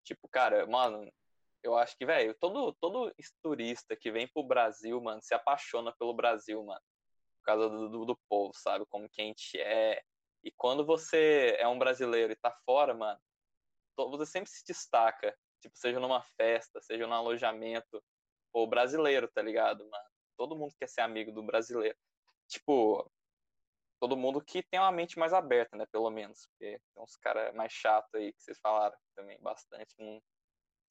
[0.02, 1.10] Tipo, cara, mano,
[1.64, 3.12] eu acho que, velho, todo, todo
[3.42, 6.80] turista que vem pro Brasil, mano, se apaixona pelo Brasil, mano.
[7.38, 8.84] Por causa do, do, do povo, sabe?
[8.86, 10.02] Como que a gente é.
[10.42, 13.18] E quando você é um brasileiro e tá fora, mano,
[13.96, 15.34] você sempre se destaca.
[15.60, 18.04] Tipo, seja numa festa, seja num alojamento.
[18.52, 20.08] Pô, brasileiro, tá ligado, mano?
[20.36, 21.96] Todo mundo quer ser amigo do brasileiro.
[22.46, 23.10] Tipo,
[23.98, 25.86] todo mundo que tem uma mente mais aberta, né?
[25.90, 26.46] Pelo menos.
[26.48, 29.94] Porque tem uns caras mais chatos aí que vocês falaram também bastante.
[29.98, 30.20] Não,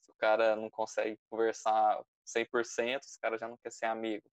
[0.04, 4.30] se o cara não consegue conversar 100%, os caras já não quer ser amigo.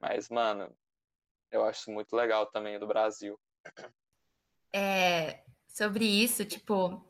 [0.00, 0.74] Mas, mano,
[1.50, 3.38] eu acho muito legal também do Brasil.
[4.72, 7.04] É, sobre isso, tipo,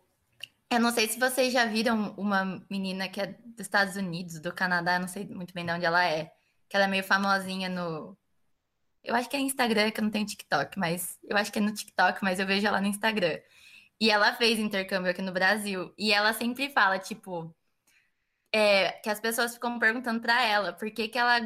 [0.70, 4.54] eu não sei se vocês já viram uma menina que é dos Estados Unidos, do
[4.54, 6.32] Canadá, não sei muito bem de onde ela é,
[6.68, 8.16] que ela é meio famosinha no.
[9.02, 11.62] Eu acho que é Instagram, que eu não tenho TikTok, mas eu acho que é
[11.62, 13.38] no TikTok, mas eu vejo ela no Instagram.
[14.01, 15.92] E ela fez intercâmbio aqui no Brasil.
[15.98, 17.55] E ela sempre fala, tipo,
[18.53, 21.40] é, que as pessoas ficam perguntando para ela por que, que ela.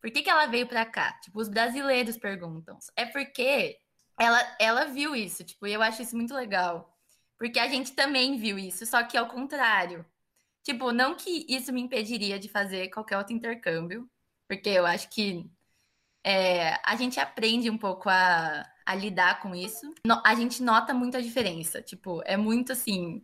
[0.00, 1.12] Por que, que ela veio para cá?
[1.20, 2.78] Tipo, os brasileiros perguntam.
[2.96, 3.78] É porque
[4.18, 6.96] ela, ela viu isso, tipo, e eu acho isso muito legal.
[7.38, 10.04] Porque a gente também viu isso, só que ao contrário.
[10.62, 14.10] Tipo, não que isso me impediria de fazer qualquer outro intercâmbio,
[14.48, 15.50] porque eu acho que
[16.24, 20.94] é, a gente aprende um pouco a, a lidar com isso, no, a gente nota
[20.94, 21.82] muito a diferença.
[21.82, 23.22] Tipo, é muito assim,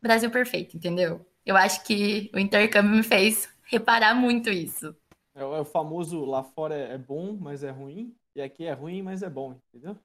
[0.00, 1.26] Brasil perfeito, entendeu?
[1.44, 4.94] Eu acho que o intercâmbio me fez reparar muito isso.
[5.34, 9.02] É, é o famoso lá fora é bom, mas é ruim, e aqui é ruim,
[9.02, 9.96] mas é bom, entendeu?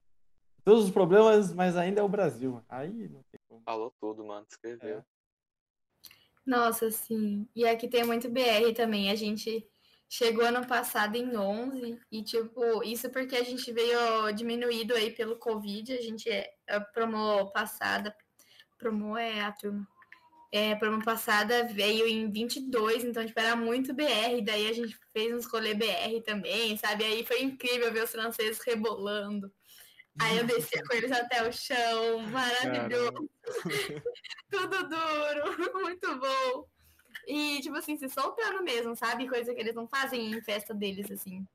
[0.64, 2.64] Todos os problemas, mas ainda é o Brasil.
[2.70, 3.62] Aí não tem como.
[3.64, 5.00] Falou tudo, mano, escreveu.
[5.00, 5.04] É.
[6.46, 7.48] Nossa, sim.
[7.56, 9.12] E aqui tem muito BR também.
[9.12, 9.68] A gente
[10.08, 15.38] Chegou ano passado em 11 e, tipo, isso porque a gente veio diminuído aí pelo
[15.38, 15.94] Covid.
[15.94, 18.16] A gente é a promo passada,
[18.78, 19.88] promo é a turma.
[20.52, 24.42] É, promo passada veio em 22, então, tipo, era muito BR.
[24.44, 27.04] Daí a gente fez uns rolê BR também, sabe?
[27.04, 29.52] Aí foi incrível ver os franceses rebolando.
[30.22, 33.30] Aí eu descia com eles até o chão, maravilhoso.
[34.50, 36.75] Tudo duro, muito bom.
[37.28, 39.28] E, tipo assim, se soltando mesmo, sabe?
[39.28, 41.46] Coisa que eles não fazem em festa deles, assim.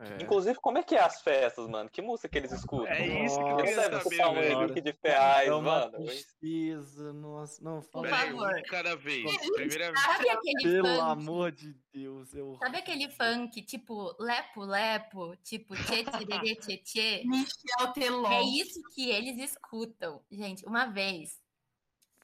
[0.00, 0.20] É.
[0.20, 1.88] Inclusive, como é que é as festas, mano?
[1.88, 2.88] Que música que eles escutam?
[2.92, 4.34] É isso que eu Consegue saber, um
[4.66, 4.82] velho.
[4.82, 6.04] De Ferraz, É uma mano?
[6.04, 7.62] tristeza, nossa.
[7.62, 8.24] Não, Por fala.
[8.24, 8.62] Velho, favor.
[8.68, 9.30] cada vez.
[9.54, 10.00] Primeira vez.
[10.04, 11.00] Sabe aquele Pelo funk?
[11.00, 12.56] amor de Deus, eu.
[12.60, 17.22] Sabe aquele funk, tipo, lepo, lepo, tipo, tchê, tchê, tchê, tchê?
[17.28, 18.32] Michel Teló.
[18.32, 20.20] É isso que eles escutam.
[20.32, 21.40] Gente, uma vez,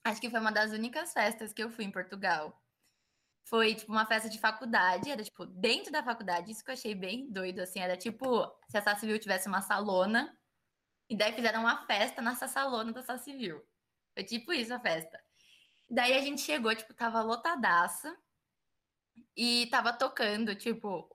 [0.08, 2.60] acho que foi uma das únicas festas que eu fui em Portugal.
[3.44, 6.94] Foi, tipo, uma festa de faculdade, era, tipo, dentro da faculdade, isso que eu achei
[6.94, 10.36] bem doido, assim, era tipo, se a Sá Civil tivesse uma salona,
[11.08, 13.62] e daí fizeram uma festa nessa salona da Sá Civil.
[14.14, 15.18] Foi tipo isso a festa.
[15.88, 18.14] Daí a gente chegou, tipo, tava lotadaça,
[19.36, 21.08] e tava tocando, tipo,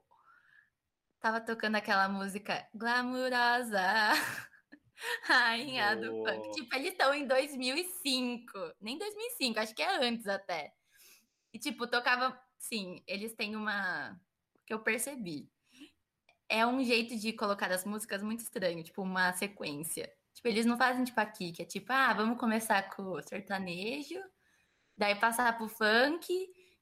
[1.20, 3.80] tava tocando aquela música glamurosa,
[5.22, 6.50] rainha do funk.
[6.52, 10.72] Tipo, eles estão em 2005, nem 2005, acho que é antes até.
[11.52, 14.18] E, tipo, tocava, sim, eles têm uma,
[14.66, 15.50] que eu percebi.
[16.48, 20.12] É um jeito de colocar as músicas muito estranho, tipo, uma sequência.
[20.34, 24.20] Tipo, eles não fazem tipo aqui, que é tipo, ah, vamos começar com o sertanejo,
[24.96, 26.28] daí passar pro funk,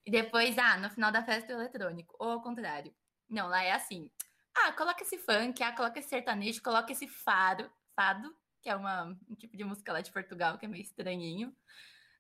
[0.05, 2.17] e depois, ah, no final da festa o eletrônico.
[2.19, 2.95] Ou ao contrário.
[3.29, 4.11] Não, lá é assim.
[4.55, 9.19] Ah, coloca esse funk, ah, coloca esse sertanejo, coloca esse fado, fado, que é uma,
[9.29, 11.55] um tipo de música lá de Portugal, que é meio estranhinho.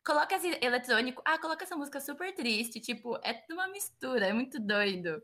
[0.04, 4.32] Coloca esse eletrônico, ah, coloca essa música super triste, tipo, é tudo uma mistura, é
[4.32, 5.22] muito doido.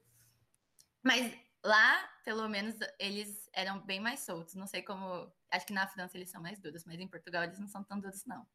[1.02, 4.54] Mas lá, pelo menos, eles eram bem mais soltos.
[4.54, 5.32] Não sei como.
[5.50, 7.98] Acho que na França eles são mais duros, mas em Portugal eles não são tão
[7.98, 8.46] duros, não.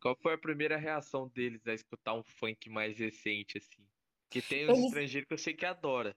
[0.00, 3.86] Qual foi a primeira reação deles a escutar um funk mais recente, assim?
[4.30, 6.16] Que tem uns Eles- estrangeiros que eu sei que adora.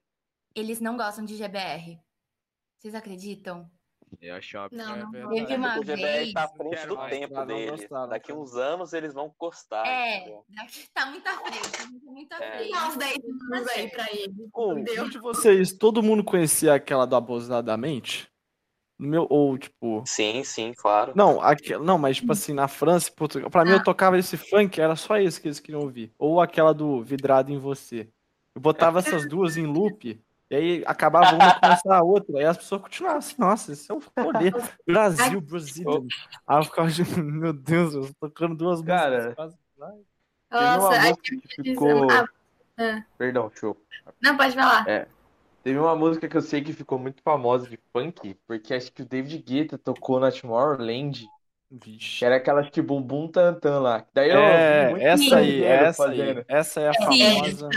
[0.55, 1.99] Eles não gostam de GBR.
[2.77, 3.69] Vocês acreditam?
[4.21, 5.11] Eu achei uma Não, É não.
[5.11, 6.33] Teve uma O GBR vez.
[6.33, 7.09] tá à frente do mais.
[7.19, 7.71] tempo Ah, deles.
[7.81, 9.85] gostaram, Daqui uns anos eles vão gostar.
[9.85, 10.45] É, entendeu?
[10.49, 12.57] daqui tá muito à frente, muito, muito à É.
[12.57, 12.71] frente.
[12.71, 13.17] Dá uns 10
[13.53, 14.33] anos aí pra ele.
[14.53, 15.09] Ô, Entendeu?
[15.09, 18.29] de vocês, todo mundo conhecia aquela do Abusadamente?
[18.97, 20.03] No meu, ou, tipo.
[20.07, 21.11] Sim, sim, claro.
[21.15, 23.49] Não, aquela, não, mas tipo assim, na França e Portugal.
[23.49, 26.11] Pra mim, eu tocava esse funk, era só esse que eles queriam ouvir.
[26.17, 28.09] Ou aquela do Vidrado em Você.
[28.55, 30.19] Eu botava essas duas em loop,
[30.49, 32.37] e aí acabava uma e começava a outra.
[32.39, 34.51] Aí as pessoas continuavam assim, nossa, esse é o rolê.
[34.87, 36.07] Brasil, Brazilian.
[36.47, 36.89] Aí eu ficava,
[37.21, 39.55] meu Deus, eu tô tocando duas Cara, músicas.
[40.49, 42.07] Nossa, aí que ficou.
[42.09, 43.75] Ah, Perdão, show.
[44.21, 44.85] não, pode falar.
[45.63, 49.01] Teve uma música que eu sei que ficou muito famosa de funk, porque acho que
[49.01, 51.27] o David Guetta tocou na Tomorrowland,
[51.69, 52.23] Vixe.
[52.23, 54.05] era aquela acho que bumbum tantan lá.
[54.13, 56.17] Daí eu É, muito essa aí, essa aí.
[56.17, 56.45] fazendo.
[56.47, 57.69] Essa é a famosa,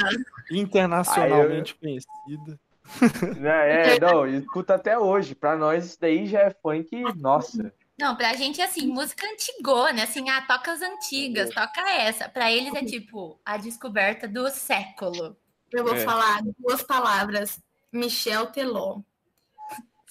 [0.50, 2.58] internacionalmente conhecida.
[3.44, 5.34] É, é, não, escuta até hoje.
[5.34, 7.72] Pra nós isso daí já é funk, nossa.
[7.96, 12.28] Não, pra gente é assim, música antigona, assim, ah, toca as antigas, toca essa.
[12.28, 15.36] Pra eles é tipo a descoberta do século.
[15.72, 15.98] Eu vou É.
[16.00, 17.60] falar duas palavras.
[17.92, 19.00] Michel Teló.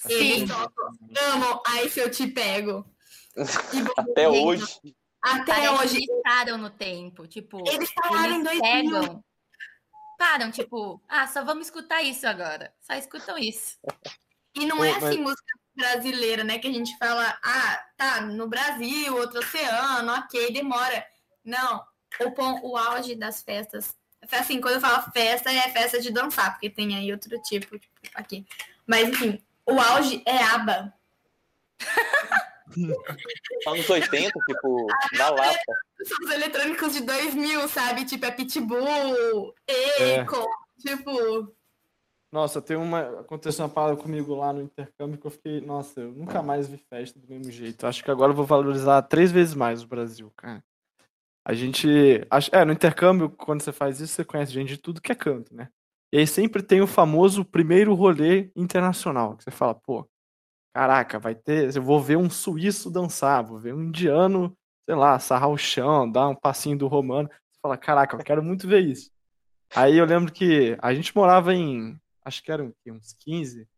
[0.08, 0.46] Eles Sim.
[0.46, 0.90] tocam,
[1.34, 2.86] amo, aí se eu te pego.
[3.96, 4.94] Até hoje.
[5.22, 5.96] Até Parece hoje.
[5.98, 8.62] eles param no tempo, tipo, Eles pararam em eles 2000.
[8.62, 9.24] pegam,
[10.18, 12.72] param, tipo, ah, só vamos escutar isso agora.
[12.80, 13.78] Só escutam isso.
[14.54, 16.58] E não é mas- assim música brasileira, né?
[16.58, 21.06] Que a gente fala, ah, tá, no Brasil, outro oceano, ok, demora.
[21.44, 21.84] Não,
[22.20, 23.94] o, o auge das festas.
[24.32, 27.94] Assim, quando eu falo festa, é festa de dançar, porque tem aí outro tipo, tipo
[28.14, 28.46] aqui.
[28.86, 30.92] Mas, enfim, o auge é aba.
[33.66, 35.72] Anos 80, tipo, na lata.
[36.04, 38.04] São os eletrônicos de 2000, sabe?
[38.04, 40.46] Tipo, é Pitbull, Eco,
[40.78, 41.54] tipo...
[42.32, 43.20] Nossa, tem uma.
[43.20, 45.60] Aconteceu uma parada comigo lá no intercâmbio que eu fiquei.
[45.60, 47.86] Nossa, eu nunca mais vi festa do mesmo jeito.
[47.86, 50.62] Acho que agora eu vou valorizar três vezes mais o Brasil, cara.
[51.44, 51.88] A gente.
[52.52, 55.52] É, no intercâmbio, quando você faz isso, você conhece gente de tudo que é canto,
[55.52, 55.68] né?
[56.12, 60.08] E aí sempre tem o famoso primeiro rolê internacional, que você fala, pô,
[60.72, 61.74] caraca, vai ter.
[61.74, 64.56] Eu vou ver um suíço dançar, vou ver um indiano,
[64.86, 67.28] sei lá, sarrar o chão, dar um passinho do romano.
[67.28, 69.10] Você fala, caraca, eu quero muito ver isso.
[69.74, 71.98] Aí eu lembro que a gente morava em.
[72.24, 73.68] Acho que eram uns 15.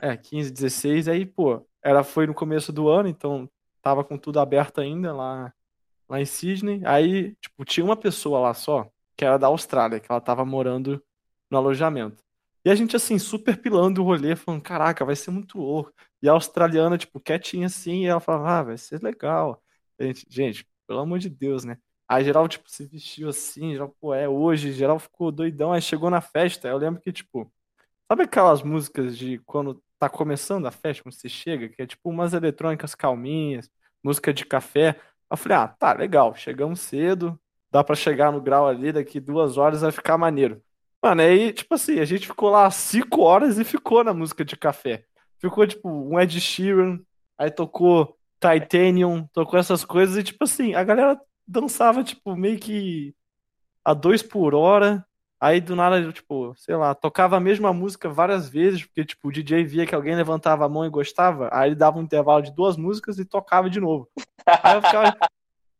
[0.00, 1.08] É, 15, 16.
[1.08, 3.50] Aí, pô, era, foi no começo do ano, então
[3.82, 5.52] tava com tudo aberto ainda lá,
[6.08, 6.82] lá em Sydney.
[6.84, 11.02] Aí, tipo, tinha uma pessoa lá só, que era da Austrália, que ela tava morando
[11.50, 12.22] no alojamento.
[12.64, 15.92] E a gente, assim, super pilando o rolê, falando, caraca, vai ser muito louco.
[16.22, 19.62] E a australiana, tipo, quietinha assim, e ela falava, ah, vai ser legal.
[20.00, 21.78] Gente, gente, pelo amor de Deus, né?
[22.08, 26.08] Aí geral, tipo, se vestiu assim, geral, pô, é hoje, geral ficou doidão, aí chegou
[26.10, 27.52] na festa, eu lembro que, tipo,
[28.10, 32.08] sabe aquelas músicas de quando tá começando a festa, quando você chega, que é tipo
[32.10, 33.70] umas eletrônicas calminhas,
[34.02, 35.00] música de café,
[35.30, 37.38] Eu falei, ah, tá, legal, chegamos cedo,
[37.70, 40.62] dá pra chegar no grau ali, daqui duas horas vai ficar maneiro.
[41.02, 44.56] Mano, aí, tipo assim, a gente ficou lá cinco horas e ficou na música de
[44.56, 45.04] café.
[45.38, 46.98] Ficou, tipo, um Ed Sheeran,
[47.36, 53.14] aí tocou Titanium, tocou essas coisas e, tipo assim, a galera dançava, tipo, meio que
[53.84, 55.04] a dois por hora.
[55.40, 59.32] Aí do nada, tipo, sei lá, tocava a mesma música várias vezes, porque, tipo, o
[59.32, 62.50] DJ via que alguém levantava a mão e gostava, aí ele dava um intervalo de
[62.50, 64.08] duas músicas e tocava de novo.
[64.64, 65.16] Aí eu ficava,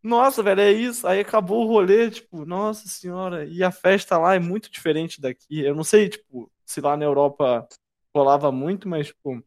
[0.03, 1.07] nossa, velho, é isso.
[1.07, 3.44] Aí acabou o rolê, tipo, nossa senhora.
[3.44, 5.61] E a festa lá é muito diferente daqui.
[5.61, 7.66] Eu não sei, tipo, se lá na Europa
[8.14, 9.42] rolava muito, mas, tipo,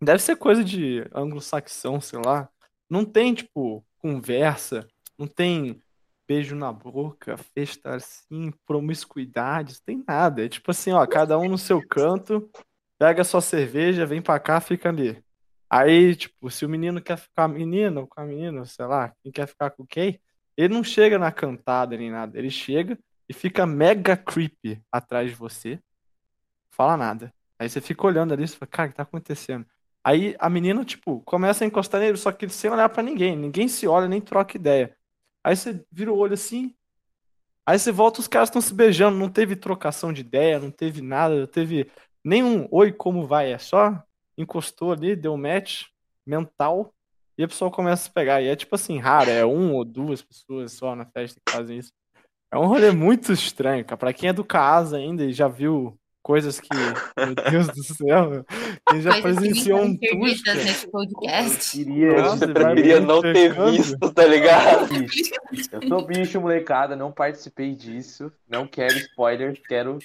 [0.00, 2.48] deve ser coisa de anglo-saxão, sei lá.
[2.88, 4.86] Não tem, tipo, conversa,
[5.18, 5.80] não tem
[6.26, 10.44] beijo na boca, festa assim, promiscuidade, não tem nada.
[10.44, 12.50] É tipo assim, ó, cada um no seu canto,
[12.98, 15.22] pega sua cerveja, vem pra cá, fica ali.
[15.74, 19.46] Aí, tipo, se o menino quer ficar menino com a menina, sei lá, quem quer
[19.46, 20.20] ficar com quem,
[20.54, 22.38] ele não chega na cantada nem nada.
[22.38, 25.80] Ele chega e fica mega creepy atrás de você.
[26.70, 27.32] Fala nada.
[27.58, 29.64] Aí você fica olhando ali e fala, cara, o que tá acontecendo?
[30.04, 33.34] Aí a menina, tipo, começa a encostar nele, só que sem olhar para ninguém.
[33.34, 34.94] Ninguém se olha, nem troca ideia.
[35.42, 36.74] Aí você vira o olho assim.
[37.64, 39.16] Aí você volta, os caras estão se beijando.
[39.16, 41.90] Não teve trocação de ideia, não teve nada, não teve
[42.22, 43.52] nenhum oi, como vai?
[43.52, 44.04] É só
[44.42, 45.84] encostou ali, deu match
[46.26, 46.92] mental.
[47.36, 48.42] E a pessoa começa a se pegar.
[48.42, 51.78] E é tipo assim, raro, é um ou duas pessoas só na festa que fazem
[51.78, 51.92] isso.
[52.52, 53.96] É um rolê muito estranho, cara.
[53.96, 58.44] Pra quem é do casa ainda e já viu coisas que, meu Deus do céu,
[58.88, 60.54] quem já Coisas presenciou um Tusca.
[60.54, 61.76] nesse podcast.
[61.76, 64.88] Queria, Nossa, Eu muito não ter visto, tá ligado?
[65.72, 68.30] Eu sou bicho, molecada, não participei disso.
[68.48, 69.98] Não quero spoiler, quero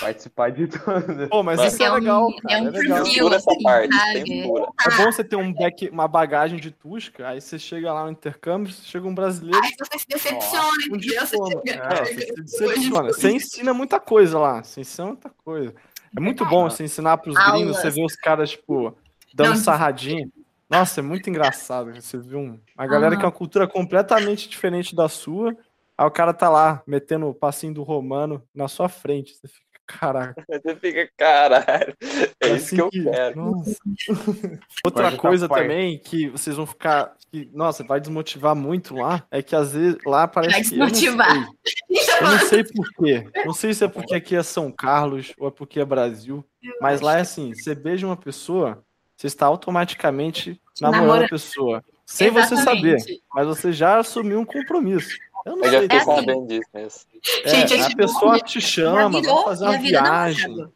[0.00, 1.28] participar de tudo.
[1.28, 2.62] Pô, mas Mas isso é é um- legal, é cara.
[2.62, 3.04] um É legal.
[3.04, 3.94] Censura essa assim, parte,
[4.26, 4.66] censura.
[4.86, 8.10] É bom você ter um back, uma bagagem de Tusca, aí você chega lá no
[8.10, 11.20] intercâmbio, chega um brasileiro Aí você se decepciona, um entendeu?
[11.26, 11.62] Você diploma.
[11.66, 13.08] chega- É, você se decepciona.
[13.12, 14.62] Você ensina muita coisa lá.
[14.62, 15.74] Você ensina muita coisa.
[16.16, 18.96] É muito bom você ensinar pros gringos, você vê os caras, tipo,
[19.34, 19.56] dando Não.
[19.56, 20.28] sarradinha.
[20.70, 21.94] Nossa, é muito engraçado.
[21.94, 25.56] Você vê um, uma galera que é uma cultura completamente diferente da sua.
[25.96, 29.34] Aí o cara tá lá, metendo o passinho do romano na sua frente.
[29.34, 30.44] Você fica, caraca.
[30.48, 31.96] Você fica, caralho,
[32.40, 33.36] é isso que eu quero.
[33.36, 33.76] Nossa.
[34.84, 37.14] Outra coisa também que vocês vão ficar.
[37.32, 39.26] Que, nossa, vai desmotivar muito lá.
[39.30, 40.74] É que às vezes lá parece Vai que.
[40.74, 41.48] eu não desmotivar.
[41.64, 42.18] sei.
[42.20, 43.30] Eu não sei por quê.
[43.46, 46.44] Não sei se é porque aqui é São Carlos ou é porque é Brasil.
[46.80, 48.84] Mas lá é assim: você beija uma pessoa,
[49.16, 51.82] você está automaticamente namorando a pessoa.
[52.06, 52.94] Sem você saber.
[52.94, 53.22] Exatamente.
[53.34, 55.14] Mas você já assumiu um compromisso.
[55.46, 55.82] Eu não Eu já sei.
[55.82, 56.14] fiquei É assim.
[56.14, 57.00] sabendo disso mesmo.
[57.44, 60.68] É, Gente, a pessoa te chama, vamos fazer uma viagem.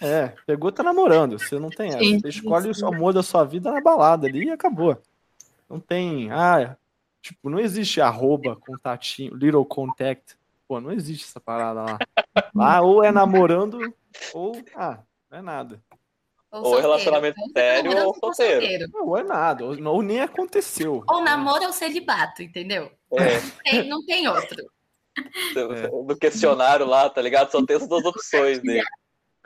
[0.00, 1.38] É, pegou, tá namorando.
[1.38, 1.98] Você não tem essa.
[1.98, 2.20] Sim.
[2.20, 5.00] Você escolhe o amor da sua vida na balada ali e acabou.
[5.68, 6.30] Não tem.
[6.30, 6.76] Ah,
[7.20, 10.36] tipo, não existe arroba, contatinho, little contact.
[10.68, 11.98] Pô, não existe essa parada lá.
[12.54, 13.92] Lá ou é namorando,
[14.32, 14.52] ou.
[14.76, 14.98] Ah,
[15.30, 15.82] não é nada.
[16.50, 16.80] Ou solteiro.
[16.82, 18.86] relacionamento Ou sério ou solteiro.
[18.94, 19.64] Ou é nada.
[19.64, 21.04] Ou, ou nem aconteceu.
[21.08, 22.90] Ou namoro ou celibato, entendeu?
[23.12, 24.56] É, Tem- não tem outro.
[26.06, 27.50] do questionário lá, tá ligado?
[27.50, 28.84] Só tem essas duas opções dele.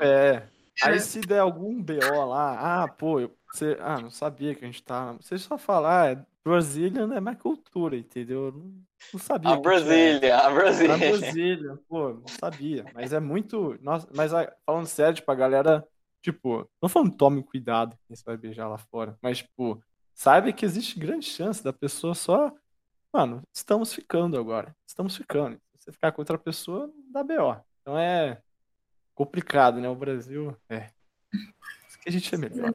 [0.00, 0.42] É.
[0.82, 4.66] Aí se der algum BO lá, ah, pô, eu- você, ah, não sabia que a
[4.66, 5.12] gente tá.
[5.20, 8.46] Você só falar, ah, é Brazilian é mais cultura, entendeu?
[8.46, 8.72] Eu Não,
[9.12, 9.50] não sabia.
[9.50, 10.96] A que tinha- Brasília, a Brasília.
[10.96, 12.84] Brasília, pô, não sabia.
[12.94, 13.78] Mas é muito.
[13.82, 14.32] Nossa, mas
[14.66, 15.86] falando sério, tipo, a galera,
[16.22, 19.82] tipo, não falando tome cuidado quem você vai beijar lá fora, mas, tipo,
[20.14, 22.54] saiba que existe grande chance da pessoa só.
[23.12, 24.74] Mano, estamos ficando agora.
[24.86, 25.60] Estamos ficando.
[25.74, 27.60] Se você ficar com outra pessoa, dá BO.
[27.80, 28.40] Então é
[29.14, 29.88] complicado, né?
[29.88, 30.56] O Brasil.
[30.68, 30.90] É.
[31.88, 32.74] Isso que a gente é melhor.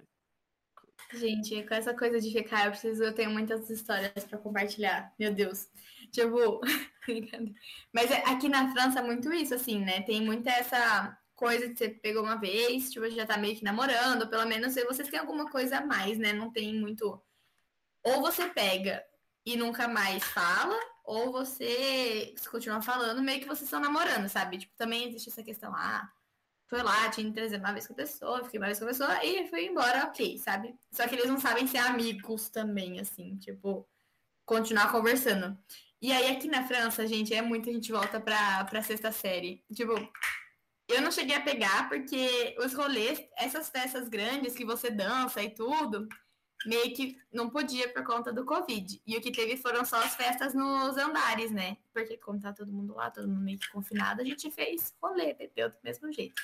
[1.14, 5.14] Gente, com essa coisa de ficar, eu preciso, eu tenho muitas histórias pra compartilhar.
[5.18, 5.70] Meu Deus.
[6.12, 6.60] Tipo,
[7.94, 10.02] mas é- aqui na França é muito isso, assim, né?
[10.02, 14.28] Tem muita essa coisa de você pegou uma vez, tipo, já tá meio que namorando,
[14.28, 16.34] pelo menos vocês têm alguma coisa a mais, né?
[16.34, 17.22] Não tem muito.
[18.04, 19.06] Ou você pega
[19.46, 24.58] e nunca mais fala, ou você continua falando, meio que vocês estão namorando, sabe?
[24.58, 26.12] Tipo, também existe essa questão, ah,
[26.68, 28.90] foi lá, tinha que trazer uma vez com a pessoa, fiquei uma vez com a
[28.90, 30.76] pessoa e fui embora, ok, sabe?
[30.92, 33.88] Só que eles não sabem ser amigos também, assim, tipo,
[34.44, 35.58] continuar conversando.
[36.02, 39.64] E aí aqui na França, gente, é muito a gente volta pra, pra sexta série.
[39.74, 39.94] Tipo,
[40.88, 45.50] eu não cheguei a pegar porque os rolês, essas festas grandes que você dança e
[45.50, 46.08] tudo,
[46.66, 49.02] meio que não podia por conta do Covid.
[49.06, 51.78] E o que teve foram só as festas nos andares, né?
[51.94, 55.34] Porque como tá todo mundo lá, todo mundo meio que confinado, a gente fez rolê,
[55.34, 56.42] bebeu do mesmo jeito.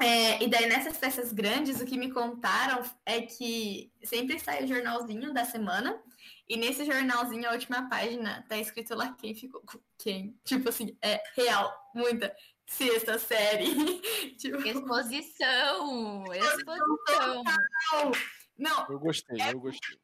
[0.00, 4.66] É, e daí nessas festas grandes, o que me contaram é que sempre sai o
[4.66, 6.02] jornalzinho da semana
[6.48, 10.38] E nesse jornalzinho, a última página, tá escrito lá quem ficou com quem.
[10.44, 12.34] Tipo assim, é real, muita.
[12.70, 13.66] Sexta série.
[14.38, 16.24] tipo, Exposição!
[16.32, 17.42] Exposição!
[18.56, 19.98] não, Eu gostei, eu gostei.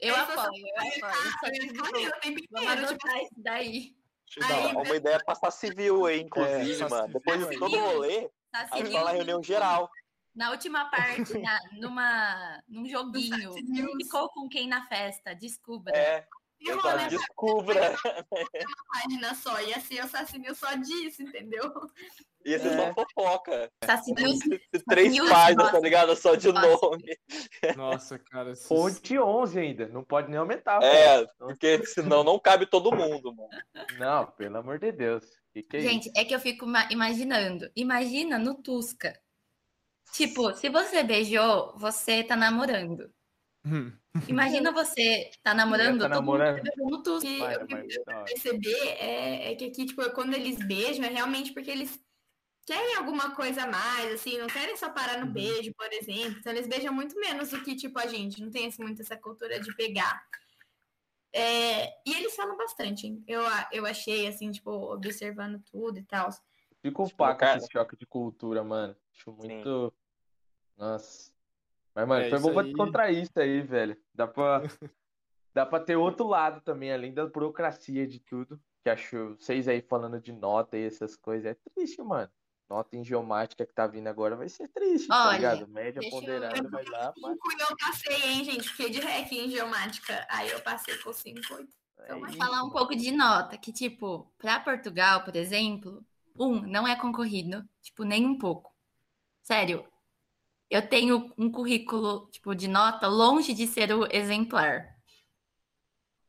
[0.00, 2.04] Eu Exposição apoio, eu apoio.
[2.04, 3.96] Eu tenho Vamos inteiro, tipo, isso daí.
[4.28, 7.12] Achei da Aí, É uma ideia passar civil aí, inclusive, É, mano.
[7.12, 9.88] Depois de todo o rolê, aí civil fala reunião geral.
[10.34, 13.52] Na última parte, na, numa, num joguinho.
[14.02, 15.32] Ficou com quem na festa?
[15.32, 15.96] Descubra.
[15.96, 16.26] É,
[16.64, 17.96] e o exato, rolê descubra.
[18.92, 19.60] página só.
[19.60, 21.70] Ia ser o Sacinil só disso, entendeu?
[22.44, 22.76] Ia ser É.
[22.76, 23.70] só fofoca.
[23.82, 24.38] Assassinio
[24.88, 26.14] Três páginas, tá ligado?
[26.16, 26.86] Só de Nossa.
[26.86, 27.18] nome.
[27.76, 28.52] Nossa, cara.
[28.52, 29.88] esses- Fonte 11 ainda.
[29.88, 30.78] Não pode nem aumentar.
[30.80, 30.84] pô.
[30.86, 33.48] É, porque senão não cabe todo mundo, mano.
[33.98, 35.24] Não, pelo amor de Deus.
[35.52, 37.70] Que que é Gente, é que eu fico ma- imaginando.
[37.76, 39.18] Imagina no Tusca.
[40.12, 43.10] Tipo, se você beijou, você tá namorando.
[43.64, 43.92] Hum.
[44.28, 46.62] Imagina você tá namorando, Tá todo namorando.
[46.76, 47.18] mundo.
[47.24, 51.04] E Vai, o que vai, eu perceber é, é que aqui, tipo, quando eles beijam,
[51.04, 52.00] é realmente porque eles
[52.66, 55.32] querem alguma coisa a mais, assim, não querem só parar no Uhum.
[55.32, 56.38] beijo, por exemplo.
[56.38, 58.40] Então eles beijam muito menos do que, tipo, a gente.
[58.42, 60.24] Não tem assim, muito essa cultura de pegar.
[61.32, 63.22] É, e eles falam bastante, hein?
[63.26, 63.42] Eu,
[63.72, 66.30] eu achei, assim, tipo, observando tudo e tal.
[66.80, 68.96] Fico com cara- esse choque de cultura, mano.
[69.12, 69.92] Acho muito.
[70.76, 71.33] Nossa.
[71.94, 73.96] Mas, mano, É, foi isso bom pra aí- descontrair isso aí, velho.
[74.14, 74.62] Dá pra,
[75.54, 78.60] dá pra ter outro lado também, além da burocracia de tudo.
[78.82, 81.46] Que acho vocês aí falando de nota e essas coisas.
[81.52, 82.30] É triste, mano.
[82.68, 85.68] Nota em geomática que tá vindo agora vai ser triste, tá Olha, ligado?
[85.68, 87.32] Média deixa eu- ponderada vai lá, mas.
[87.32, 88.68] Cinco eu passei, hein, gente?
[88.70, 90.26] Fiquei de rec em geomática.
[90.30, 91.40] Aí eu passei com cinco.
[91.98, 96.04] É Então, isso, falar um pouco de nota, que, tipo, para Portugal, por exemplo,
[96.38, 98.74] um, não é concorrido, tipo, nem um pouco.
[99.42, 99.86] Sério,
[100.76, 104.94] eu tenho um currículo, tipo, de nota longe de ser o exemplar.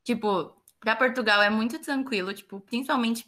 [0.03, 3.25] Tipo, para Portugal é muito tranquilo, tipo, principalmente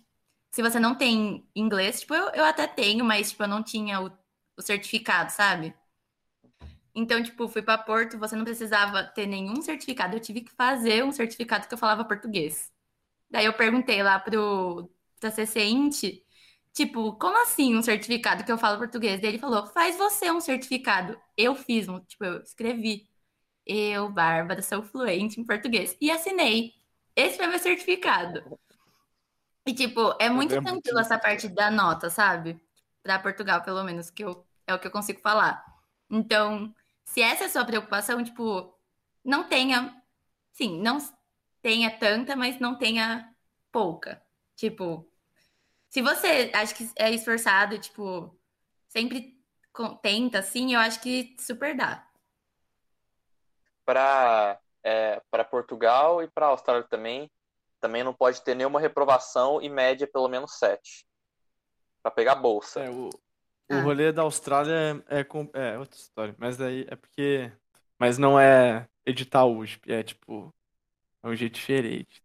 [0.51, 4.01] se você não tem inglês, tipo, eu, eu até tenho, mas, tipo, eu não tinha
[4.01, 4.11] o,
[4.57, 5.73] o certificado, sabe?
[6.93, 11.03] Então, tipo, fui para Porto, você não precisava ter nenhum certificado, eu tive que fazer
[11.03, 12.71] um certificado que eu falava português.
[13.29, 14.89] Daí eu perguntei lá pro
[15.19, 16.03] pra CC Int,
[16.77, 19.19] tipo, como assim um certificado que eu falo português?
[19.19, 21.19] Daí ele falou, faz você um certificado.
[21.35, 23.09] Eu fiz um, tipo, eu escrevi.
[23.65, 25.97] Eu, Bárbara, sou fluente em português.
[25.99, 26.73] E assinei.
[27.15, 28.59] Esse foi meu certificado.
[29.65, 32.61] E, tipo, é muito lembro tranquilo essa parte da nota, sabe?
[33.01, 35.65] Pra Portugal, pelo menos, que eu, é o que eu consigo falar.
[36.09, 36.73] Então,
[37.05, 38.71] se essa é a sua preocupação, tipo,
[39.25, 39.99] não tenha.
[40.53, 40.99] Sim, não
[41.61, 43.33] tenha tanta, mas não tenha
[43.71, 44.21] pouca.
[44.55, 45.09] Tipo,
[45.89, 48.37] se você acha que é esforçado, tipo,
[48.87, 49.37] sempre
[50.01, 52.05] tenta, assim, eu acho que super dá.
[53.85, 57.29] Para é, para Portugal e para Austrália também,
[57.79, 61.05] também não pode ter nenhuma reprovação e média pelo menos 7.
[62.01, 62.81] Para pegar bolsa.
[62.81, 63.11] É, o, o
[63.69, 63.81] Ah.
[63.81, 67.51] rolê da Austrália é, é, é outra história, mas daí é porque.
[67.99, 70.53] Mas não é edital USP, é tipo.
[71.23, 72.23] É um jeito diferente.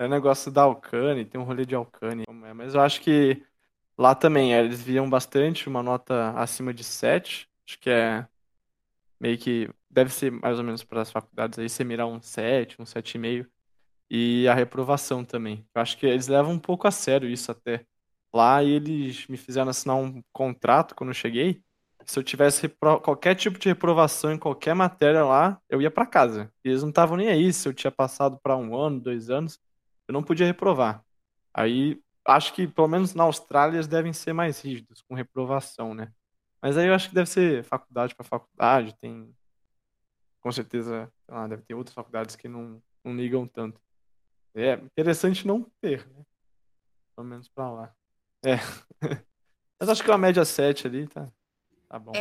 [0.00, 2.24] É um negócio da Alcane, tem um rolê de Alcane,
[2.56, 3.44] mas eu acho que
[3.98, 7.46] lá também é, eles viam bastante uma nota acima de 7.
[7.68, 8.26] Acho que é
[9.20, 9.68] meio que.
[9.90, 13.46] Deve ser mais ou menos para as faculdades aí, você mirar um 7, um 7,5.
[14.10, 15.66] E a reprovação também.
[15.74, 17.84] Eu acho que eles levam um pouco a sério isso até
[18.32, 21.62] lá eles me fizeram assinar um contrato quando eu cheguei.
[22.06, 22.68] Se eu tivesse
[23.02, 26.50] qualquer tipo de reprovação em qualquer matéria lá, eu ia pra casa.
[26.64, 29.60] E eles não estavam nem aí se eu tinha passado para um ano, dois anos,
[30.10, 31.04] eu não podia reprovar.
[31.54, 36.12] Aí acho que pelo menos na Austrália eles devem ser mais rígidos com reprovação, né?
[36.60, 39.32] Mas aí eu acho que deve ser faculdade para faculdade, tem
[40.40, 43.80] com certeza, lá, deve ter outras faculdades que não, não ligam tanto.
[44.54, 46.24] É interessante não ter, né?
[47.14, 47.94] Pelo menos pra lá.
[48.44, 48.56] É.
[49.78, 51.30] Mas acho que uma média 7 ali tá,
[51.88, 52.12] tá bom.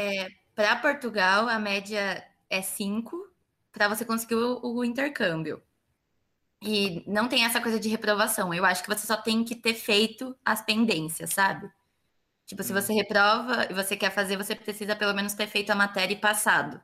[0.53, 3.33] Para Portugal, a média é 5
[3.71, 5.63] para você conseguir o, o intercâmbio.
[6.61, 8.53] E não tem essa coisa de reprovação.
[8.53, 11.69] Eu acho que você só tem que ter feito as pendências, sabe?
[12.47, 12.73] Tipo, se Hum.
[12.73, 16.17] você reprova e você quer fazer, você precisa pelo menos ter feito a matéria e
[16.19, 16.81] passado.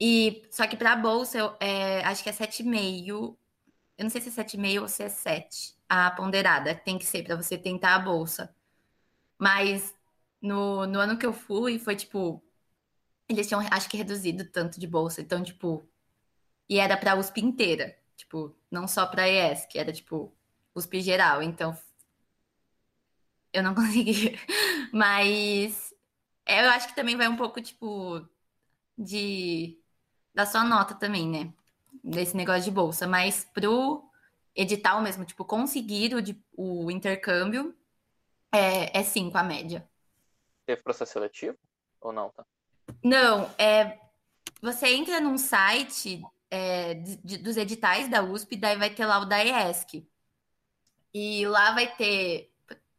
[0.00, 3.38] E só que para a bolsa, eu, é, acho que é 7,5.
[3.96, 5.74] Eu não sei se é 7,5 ou se é 7.
[5.88, 8.54] A ponderada tem que ser para você tentar a bolsa.
[9.38, 9.94] Mas
[10.42, 12.42] no, no ano que eu fui, foi tipo.
[13.28, 15.22] Eles tinham, acho que, reduzido tanto de bolsa.
[15.22, 15.88] Então, tipo.
[16.72, 17.94] E era pra USP inteira.
[18.16, 20.34] Tipo, não só pra ES, que era, tipo,
[20.74, 21.42] USP geral.
[21.42, 21.76] Então.
[23.52, 24.38] Eu não consegui.
[24.90, 25.92] Mas.
[26.46, 28.26] é, Eu acho que também vai um pouco, tipo.
[28.96, 29.78] De.
[30.32, 31.52] Da sua nota também, né?
[32.02, 34.02] desse negócio de bolsa, mas pro
[34.56, 37.76] edital mesmo, tipo, conseguir o, de, o intercâmbio,
[38.50, 39.86] é, é cinco a média.
[40.64, 41.58] Teve processo seletivo
[42.00, 42.46] ou não, tá?
[43.04, 44.00] Não, é.
[44.62, 46.22] Você entra num site
[46.52, 50.06] é, de- dos editais da USP, daí vai ter lá o da ESC.
[51.14, 52.52] E lá vai ter.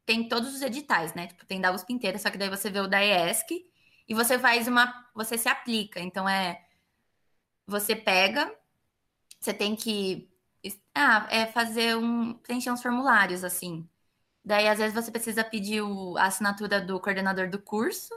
[0.06, 1.28] Tem todos os editais, né?
[1.28, 3.66] Tipo, tem da USP inteira, só que daí você vê o da ESC
[4.08, 4.94] e você faz uma.
[5.16, 6.00] Você se aplica.
[6.02, 6.66] Então é.
[7.68, 8.54] Você pega,
[9.40, 10.30] você tem que.
[10.96, 12.34] Ah, é fazer um.
[12.36, 13.88] preencher uns formulários, assim.
[14.46, 18.14] Daí, às vezes, você precisa pedir o- a assinatura do coordenador do curso.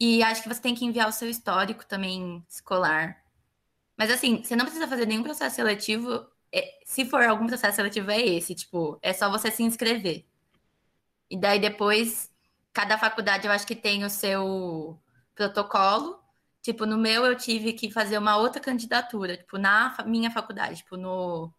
[0.00, 3.22] E acho que você tem que enviar o seu histórico também escolar.
[3.96, 6.26] Mas assim, você não precisa fazer nenhum processo seletivo.
[6.52, 10.26] É, se for algum processo seletivo, é esse, tipo, é só você se inscrever.
[11.30, 12.30] E daí depois,
[12.72, 15.00] cada faculdade eu acho que tem o seu
[15.34, 16.20] protocolo.
[16.62, 20.96] Tipo, no meu eu tive que fazer uma outra candidatura, tipo, na minha faculdade, tipo,
[20.96, 21.52] no,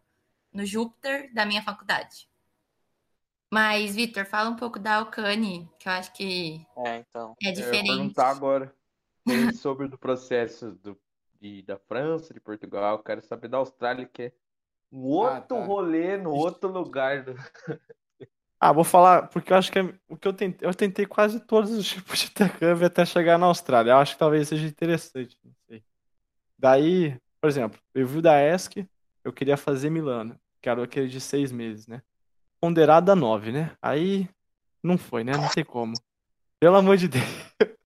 [0.52, 2.28] no Júpiter da minha faculdade.
[3.52, 7.36] Mas, Vitor, fala um pouco da Alcane, que eu acho que É, então.
[7.42, 7.86] é Eu ia diferente.
[7.86, 8.74] perguntar agora
[9.52, 10.98] sobre o processo do,
[11.40, 12.96] de- da França, de Portugal.
[12.96, 14.32] Eu quero saber da Austrália, que é
[14.92, 15.64] um outro tá.
[15.64, 17.22] rolê no outro lugar.
[17.24, 17.34] do-
[18.60, 21.38] Ah, vou falar, porque eu acho que é- o que eu tentei, eu tentei quase
[21.38, 23.92] todos os tipos de intercâmbio até chegar na Austrália.
[23.92, 25.84] Eu acho que talvez seja interessante, não sei.
[26.58, 28.84] Daí, por exemplo, eu vi o da ESC,
[29.22, 32.02] eu queria fazer Milano, que era aquele de seis meses, né?
[32.60, 33.76] Ponderado a nove, né?
[33.80, 34.28] Aí
[34.82, 35.36] não foi, né?
[35.36, 35.92] Não tem como.
[36.58, 37.24] Pelo amor de Deus.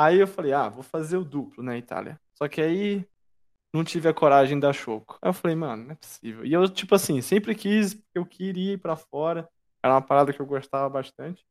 [0.00, 2.20] Aí eu falei, ah, vou fazer o duplo na Itália.
[2.34, 3.06] Só que aí
[3.72, 5.18] não tive a coragem da Choco.
[5.22, 6.44] Aí eu falei, mano, não é possível.
[6.46, 9.48] E eu, tipo assim, sempre quis, porque eu queria ir pra fora.
[9.84, 11.44] Era uma parada que eu gostava bastante.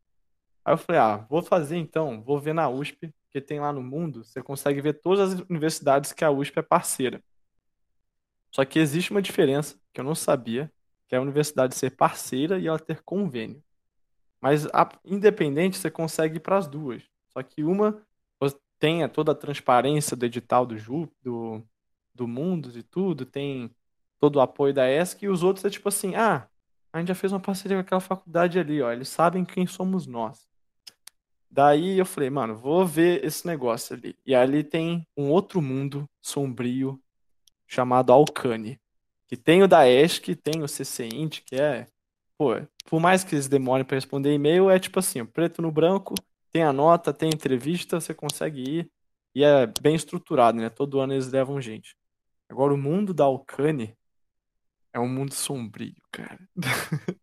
[0.66, 3.84] Aí eu falei, ah, vou fazer então, vou ver na USP, porque tem lá no
[3.84, 7.24] mundo, você consegue ver todas as universidades que a USP é parceira.
[8.52, 10.72] Só que existe uma diferença que eu não sabia,
[11.08, 13.64] que é a universidade ser parceira e ela ter convênio.
[14.41, 17.04] Mas a- independente, você consegue ir para as duas.
[17.30, 18.02] Só que uma
[18.80, 21.61] tem toda a transparência do edital do Ju, do,
[22.15, 22.25] do
[22.77, 23.69] e tudo, tem
[24.19, 26.47] todo o apoio da ESC, e os outros é tipo assim, ah,
[26.91, 30.07] a gente já fez uma parceria com aquela faculdade ali, ó, eles sabem quem somos
[30.07, 30.49] nós.
[31.51, 34.15] Daí eu falei, mano, vou ver esse negócio ali.
[34.25, 37.01] E ali tem um outro mundo sombrio
[37.67, 38.80] chamado Alcane.
[39.27, 41.88] Que tem o da ESC, tem o CCINT, que é.
[42.38, 42.51] Pô,
[42.86, 46.13] por mais que eles demorem para responder e-mail, é tipo assim, preto no branco,
[46.52, 48.91] tem a nota, tem a entrevista, você consegue ir.
[49.36, 50.70] E é bem estruturado, né?
[50.70, 51.95] Todo ano eles levam gente.
[52.50, 53.95] Agora, o mundo da Alcane
[54.93, 56.39] é um mundo sombrio, cara.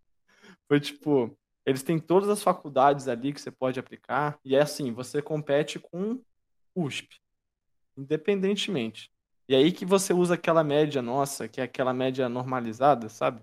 [0.68, 4.92] Foi tipo, eles têm todas as faculdades ali que você pode aplicar, e é assim,
[4.92, 6.22] você compete com
[6.74, 7.20] USP,
[7.96, 9.10] independentemente.
[9.48, 13.42] E aí que você usa aquela média nossa, que é aquela média normalizada, sabe?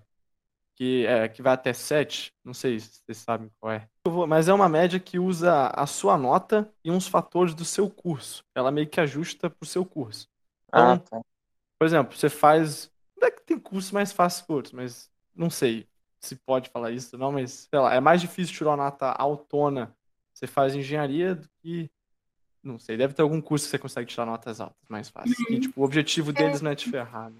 [0.76, 3.88] Que, é, que vai até 7, não sei se vocês sabem qual é.
[4.26, 8.44] Mas é uma média que usa a sua nota e uns fatores do seu curso.
[8.54, 10.28] Ela meio que ajusta pro seu curso.
[10.72, 11.26] Ah, Então, tá.
[11.78, 12.90] por exemplo, você faz.
[13.16, 15.86] Não é que tem cursos mais fáceis que outros, mas não sei
[16.18, 19.94] se pode falar isso, não, mas sei lá, é mais difícil tirar uma nota autona.
[20.32, 21.88] Você faz engenharia do que.
[22.62, 25.34] Não sei, deve ter algum curso que você consegue tirar notas altas mais fácil.
[25.50, 27.30] E, tipo, o objetivo deles não é te ferrar.
[27.30, 27.36] né?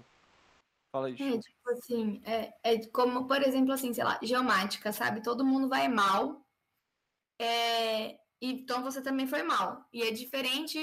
[0.95, 5.21] Fala É, tipo assim, é, é como, por exemplo, assim, sei lá, geomática, sabe?
[5.21, 6.47] Todo mundo vai mal.
[7.37, 9.85] É, então você também foi mal.
[9.91, 10.79] E é diferente.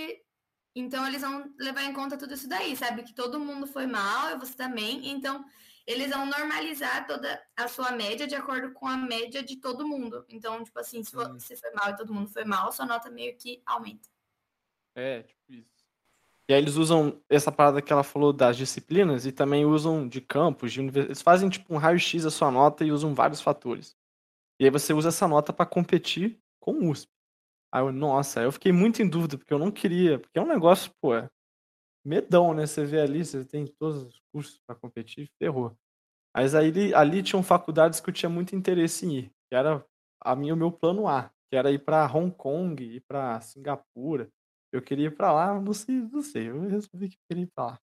[0.76, 3.04] Então eles vão levar em conta tudo isso daí, sabe?
[3.04, 5.08] Que todo mundo foi mal, e você também.
[5.08, 5.42] Então
[5.86, 10.26] eles vão normalizar toda a sua média de acordo com a média de todo mundo.
[10.28, 13.34] Então, tipo assim, se você foi mal e todo mundo foi mal, sua nota meio
[13.38, 14.10] que aumenta.
[14.94, 15.41] É, tipo.
[16.52, 20.20] E aí eles usam essa parada que ela falou das disciplinas e também usam de
[20.20, 21.06] campos, de univers...
[21.06, 23.96] Eles fazem tipo um raio-x da sua nota e usam vários fatores.
[24.60, 27.10] E aí você usa essa nota para competir com o USP.
[27.72, 30.46] Aí eu, nossa, eu fiquei muito em dúvida, porque eu não queria, porque é um
[30.46, 31.26] negócio, pô, é
[32.04, 32.66] medão, né?
[32.66, 35.74] Você vê ali, você tem todos os cursos para competir, ferrou.
[36.36, 39.82] Mas aí ali, tinham faculdades que eu tinha muito interesse em ir, que era
[40.20, 44.30] a minha, o meu plano A, que era ir para Hong Kong, ir para Singapura.
[44.72, 47.50] Eu queria ir para lá, não sei, não sei, eu resolvi que eu queria ir
[47.54, 47.80] para lá.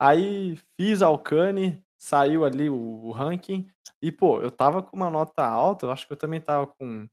[0.00, 3.68] Aí fiz Alcane, saiu ali o, o ranking,
[4.02, 7.08] e pô, eu tava com uma nota alta, eu acho que eu também tava com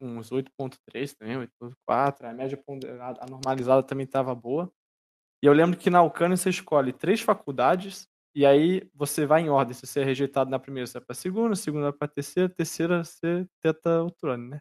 [0.00, 4.72] uns 8.3 também, 8.4, a média ponderada, a normalizada também tava boa.
[5.42, 9.48] E eu lembro que na Alcane você escolhe três faculdades, e aí você vai em
[9.50, 9.74] ordem.
[9.74, 13.46] Se você é rejeitado na primeira, você vai pra segunda, segunda pra terceira, terceira você
[13.62, 14.60] tenta outro ano, né?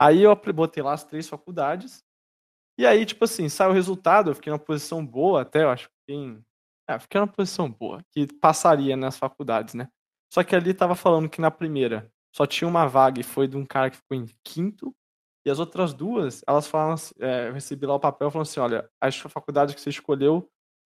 [0.00, 2.04] Aí eu botei lá as três faculdades,
[2.78, 5.88] e aí, tipo assim, saiu o resultado, eu fiquei numa posição boa até, eu acho
[6.06, 6.42] que em
[6.88, 9.88] É, fiquei numa posição boa, que passaria nas faculdades, né?
[10.32, 13.56] Só que ali tava falando que na primeira só tinha uma vaga e foi de
[13.56, 14.94] um cara que ficou em quinto.
[15.46, 18.60] E as outras duas, elas falaram assim, é, eu recebi lá o papel falando assim,
[18.60, 20.48] olha, a faculdade que você escolheu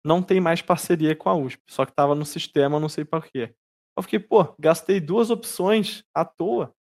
[0.06, 3.26] não tem mais parceria com a USP, só que tava no sistema, não sei por
[3.26, 3.54] quê.
[3.98, 6.74] Eu fiquei, pô, gastei duas opções à toa.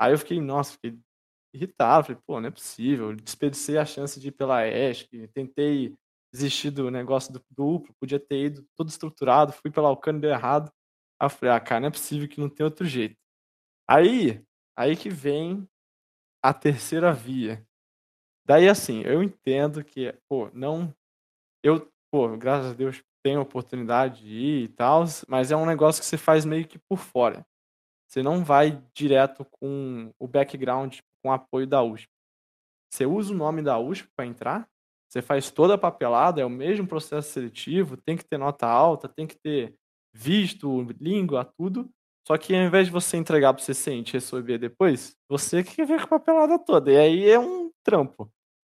[0.00, 0.98] Aí eu fiquei, nossa, fiquei
[1.54, 5.94] irritado, falei, pô, não é possível, desperdicei a chance de ir pela ESC, tentei
[6.32, 10.72] desistir do negócio do duplo, podia ter ido todo estruturado, fui pela Alcântara deu errado.
[11.20, 13.16] Aí eu falei, ah, cara, não é possível que não tem outro jeito.
[13.88, 14.44] Aí,
[14.76, 15.68] aí que vem
[16.42, 17.64] a terceira via.
[18.44, 20.92] Daí, assim, eu entendo que, pô, não.
[21.62, 26.02] Eu, pô, graças a Deus, tenho oportunidade de ir e tal, mas é um negócio
[26.02, 27.46] que você faz meio que por fora.
[28.06, 32.06] Você não vai direto com o background, com apoio da USP.
[32.92, 34.68] Você usa o nome da USP para entrar,
[35.08, 39.08] você faz toda a papelada, é o mesmo processo seletivo, tem que ter nota alta,
[39.08, 39.74] tem que ter
[40.12, 41.90] visto, língua, tudo.
[42.26, 45.84] Só que ao invés de você entregar para o CCINT e receber depois, você que
[45.84, 46.92] vê com a papelada toda.
[46.92, 48.30] E aí é um trampo.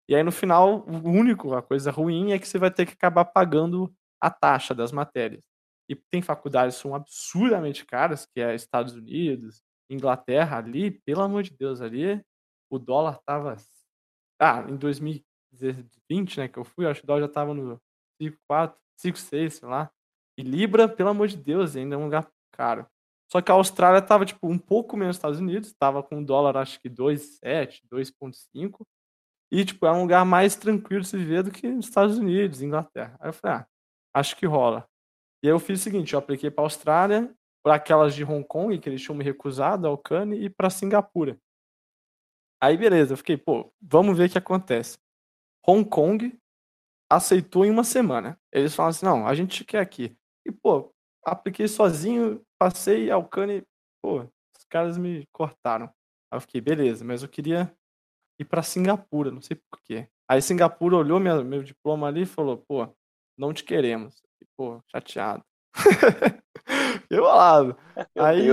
[0.07, 2.93] E aí no final, o único, a coisa ruim é que você vai ter que
[2.93, 5.43] acabar pagando a taxa das matérias.
[5.87, 11.43] E tem faculdades que são absurdamente caras, que é Estados Unidos, Inglaterra, ali, pelo amor
[11.43, 12.21] de Deus, ali
[12.69, 13.55] o dólar tava.
[14.39, 17.79] Ah, em 2020, né, que eu fui, acho que o dólar já tava no
[18.21, 19.91] 5,4, 5,6, sei lá.
[20.37, 22.85] E Libra, pelo amor de Deus, ainda é um lugar caro.
[23.31, 26.25] Só que a Austrália tava, tipo, um pouco menos dos Estados Unidos, tava com o
[26.25, 28.85] dólar, acho que 2,7, 2,5.
[29.51, 32.61] E, tipo, é um lugar mais tranquilo de se viver do que nos Estados Unidos,
[32.61, 33.17] Inglaterra.
[33.19, 33.67] Aí eu falei, ah,
[34.13, 34.87] acho que rola.
[35.43, 37.33] E aí eu fiz o seguinte, eu apliquei pra Austrália,
[37.63, 41.37] para aquelas de Hong Kong, que eles tinham me recusado, ao Cane, e para Singapura.
[42.61, 44.97] Aí beleza, eu fiquei, pô, vamos ver o que acontece.
[45.67, 46.37] Hong Kong
[47.09, 48.39] aceitou em uma semana.
[48.51, 50.17] Eles falaram assim, não, a gente quer aqui.
[50.45, 50.93] E, pô,
[51.25, 53.63] apliquei sozinho, passei ao Cane,
[54.01, 55.85] pô, os caras me cortaram.
[56.31, 57.73] Aí eu fiquei, beleza, mas eu queria
[58.39, 60.09] ir para Singapura, não sei porquê.
[60.29, 62.87] Aí Singapura olhou minha, meu diploma ali e falou, pô,
[63.37, 64.21] não te queremos.
[64.41, 65.43] E, pô, chateado.
[67.09, 67.77] eu lado.
[68.17, 68.47] Aí,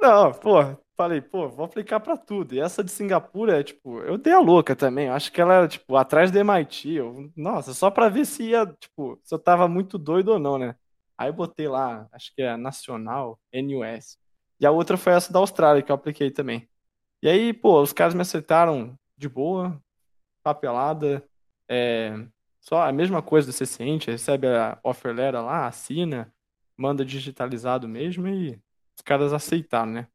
[0.00, 0.58] não, pô,
[1.02, 2.54] falei, pô, vou aplicar para tudo.
[2.54, 5.08] E essa de Singapura é tipo, eu dei a louca também.
[5.08, 6.92] Eu acho que ela era tipo atrás do MIT.
[6.94, 10.58] Eu, nossa, só para ver se ia, tipo, se eu tava muito doido ou não,
[10.58, 10.76] né?
[11.18, 14.18] Aí eu botei lá, acho que é Nacional, NUS.
[14.60, 16.68] E a outra foi essa da Austrália que eu apliquei também.
[17.22, 19.80] E aí, pô, os caras me aceitaram de boa,
[20.42, 21.24] papelada,
[21.68, 22.26] é,
[22.60, 26.32] só a mesma coisa do CCIente, recebe a offer letter lá, assina,
[26.76, 28.60] manda digitalizado mesmo e
[28.96, 30.08] os caras aceitaram, né?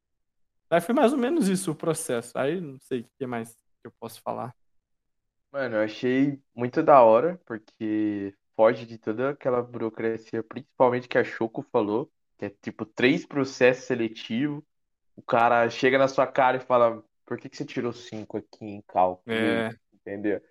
[0.70, 2.38] Aí foi mais ou menos isso o processo.
[2.38, 4.54] Aí não sei o que mais que eu posso falar.
[5.52, 11.24] Mano, eu achei muito da hora, porque foge de toda aquela burocracia, principalmente que a
[11.24, 14.62] Choco falou, que é tipo três processos seletivos.
[15.16, 18.66] O cara chega na sua cara e fala, por que que você tirou cinco aqui
[18.66, 19.24] em cálculo?
[19.28, 19.70] É.
[19.94, 20.42] Entendeu?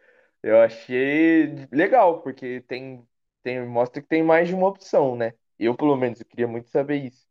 [0.42, 3.06] Eu achei legal, porque tem,
[3.42, 5.34] tem, mostra que tem mais de uma opção, né?
[5.58, 7.25] Eu, pelo menos, eu queria muito saber isso.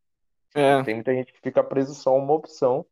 [0.55, 0.83] É.
[0.83, 2.85] Tem muita gente que fica preso só a uma opção.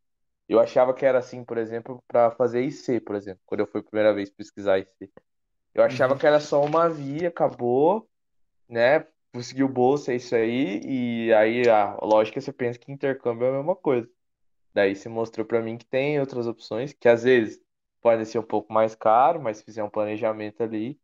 [0.49, 3.81] Eu achava que era assim, por exemplo, para fazer IC, por exemplo, quando eu fui
[3.81, 5.11] a primeira vez pesquisar IC.
[5.73, 6.19] Eu achava Uhum.
[6.19, 8.10] que era só uma via, acabou,
[8.69, 9.07] né?
[9.34, 10.81] Conseguiu bolsa, é isso aí,
[11.30, 14.10] e aí a lógica você pensa que intercâmbio é a mesma coisa.
[14.73, 17.61] Daí você mostrou pra mim que tem outras opções, que às vezes
[18.02, 20.99] podem ser um pouco mais caro, mas se fizer um planejamento ali,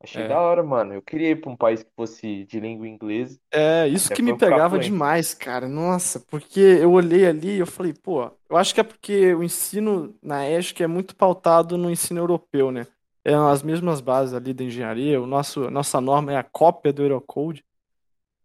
[0.00, 0.28] achei É.
[0.28, 0.94] da hora, mano.
[0.94, 4.32] Eu queria ir pra um país que fosse de língua inglesa, É, isso que pra
[4.32, 5.68] me pegava demais, cara.
[5.68, 9.42] Nossa, porque eu olhei ali e eu falei, pô, eu acho que é porque o
[9.42, 12.86] ensino na ESC é muito pautado no ensino europeu, né?
[13.24, 17.02] É as mesmas bases ali da engenharia, o nosso, nossa norma é a cópia do
[17.02, 17.64] Eurocode.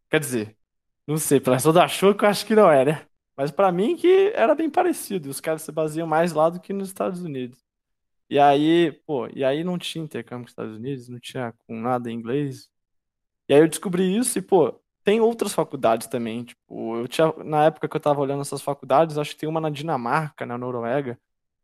[0.09, 0.57] Quer dizer,
[1.07, 3.05] não sei, para pessoa da Choco eu acho que não é, né?
[3.35, 6.73] Mas pra mim que era bem parecido, os caras se baseiam mais lá do que
[6.73, 7.62] nos Estados Unidos.
[8.29, 11.79] E aí, pô, e aí não tinha intercâmbio com os Estados Unidos, não tinha com
[11.79, 12.69] nada em inglês.
[13.49, 16.43] E aí eu descobri isso e, pô, tem outras faculdades também.
[16.45, 19.61] Tipo, eu tinha, na época que eu tava olhando essas faculdades, acho que tem uma
[19.61, 21.19] na Dinamarca, na Noruega,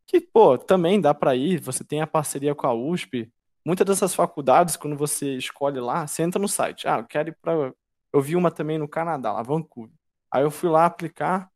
[0.08, 1.62] que, pô, também dá pra ir.
[1.62, 3.32] Você tem a parceria com a USP.
[3.66, 6.88] Muitas dessas faculdades, quando você escolhe lá, você entra no site.
[6.88, 7.74] Ah, eu quero ir pra.
[8.14, 9.94] Eu vi uma também no Canadá, lá, Vancouver.
[10.32, 11.50] Aí eu fui lá aplicar.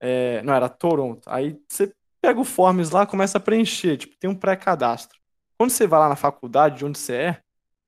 [0.00, 1.28] é, Não, era Toronto.
[1.28, 1.92] Aí você
[2.26, 3.96] pega o forms lá, começa a preencher.
[3.96, 5.16] Tipo, tem um pré-cadastro.
[5.56, 7.40] Quando você vai lá na faculdade, de onde você é,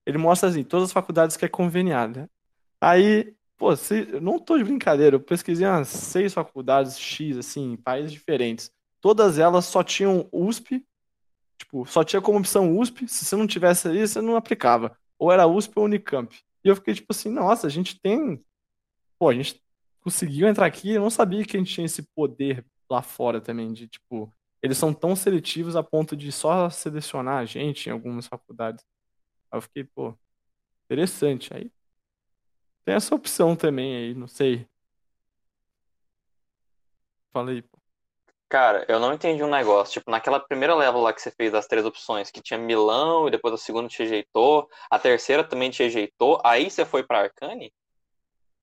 [0.06, 2.28] ele mostra assim, todas as faculdades que é conveniado, né?
[2.80, 7.72] Aí, pô, se, eu não tô de brincadeira, eu pesquisei umas seis faculdades X, assim,
[7.72, 8.70] em países diferentes.
[9.00, 10.86] Todas elas só tinham USP,
[11.58, 13.08] tipo, só tinha como opção USP.
[13.08, 14.96] Se você não tivesse ali, você não aplicava.
[15.18, 16.32] Ou era USP ou Unicamp.
[16.64, 18.40] E eu fiquei tipo assim, nossa, a gente tem.
[19.18, 19.60] Pô, a gente
[20.00, 23.72] conseguiu entrar aqui, eu não sabia que a gente tinha esse poder lá fora também,
[23.72, 24.32] de tipo,
[24.62, 28.84] eles são tão seletivos a ponto de só selecionar a gente em algumas faculdades.
[29.50, 30.14] Aí eu fiquei, pô,
[30.86, 31.54] interessante.
[31.54, 31.72] Aí
[32.84, 34.66] tem essa opção também aí, não sei.
[37.32, 37.78] Falei, pô.
[38.48, 39.92] Cara, eu não entendi um negócio.
[39.94, 43.30] Tipo, naquela primeira level lá que você fez das três opções, que tinha Milão e
[43.30, 47.70] depois a segunda te rejeitou, a terceira também te rejeitou, aí você foi pra Arcane?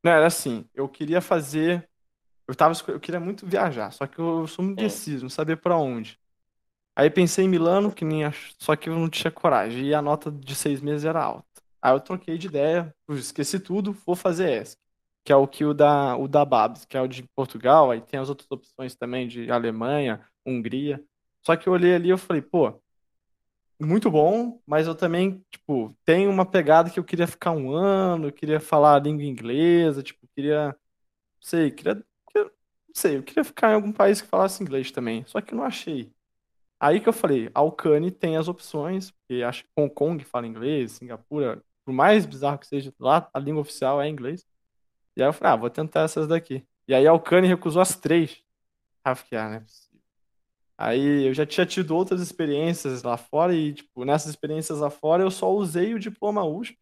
[0.04, 1.88] Não, era assim, eu queria fazer.
[2.48, 4.84] Eu tava, eu queria muito viajar, só que eu sou muito Hum.
[4.84, 6.20] indeciso, não sabia pra onde.
[6.96, 10.02] Aí pensei em Milano, que nem ach- só que eu não tinha coragem, e a
[10.02, 11.48] nota de seis meses era alta.
[11.82, 14.78] Aí eu troquei de ideia, esqueci tudo, vou fazer ESC,
[15.26, 18.02] que é o que o da, o da Babs, que é o de Portugal, aí
[18.02, 21.04] tem as outras opções também de Alemanha, Hungria.
[21.46, 22.82] Só que eu olhei ali e falei, pô,
[23.80, 28.28] muito bom, mas eu também, tipo, tenho uma pegada que eu queria ficar um ano,
[28.28, 30.76] eu queria falar a língua inglesa, tipo, queria, não
[31.42, 32.04] sei, queria,
[32.96, 35.66] sei, eu queria ficar em algum país que falasse inglês também, só que eu não
[35.66, 36.12] achei.
[36.80, 40.94] Aí que eu falei, Alcane tem as opções, porque acho que Hong Kong fala inglês,
[40.94, 44.46] Singapura, por mais bizarro que seja, lá a língua oficial é inglês.
[45.16, 46.66] E aí eu falei, ah, vou tentar essas daqui.
[46.88, 48.44] E aí Alcane recusou as três.
[49.06, 50.02] Eu ah, é possível.
[50.78, 55.24] Aí eu já tinha tido outras experiências lá fora e, tipo, nessas experiências lá fora
[55.24, 56.78] eu só usei o diploma USP,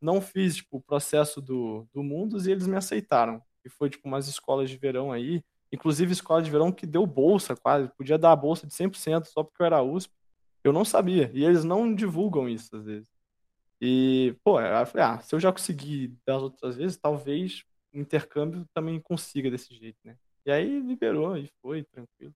[0.00, 3.42] não fiz, tipo, o processo do, do Mundos e eles me aceitaram.
[3.64, 7.56] E foi, tipo, umas escolas de verão aí, inclusive escola de verão que deu bolsa
[7.56, 10.12] quase, podia dar a bolsa de 100% só porque eu era USP.
[10.64, 13.08] Eu não sabia, e eles não divulgam isso às vezes.
[13.80, 18.64] E, pô, eu falei, ah, se eu já consegui das outras vezes, talvez o intercâmbio
[18.72, 20.16] também consiga desse jeito, né?
[20.46, 22.32] E aí liberou e foi, tranquilo.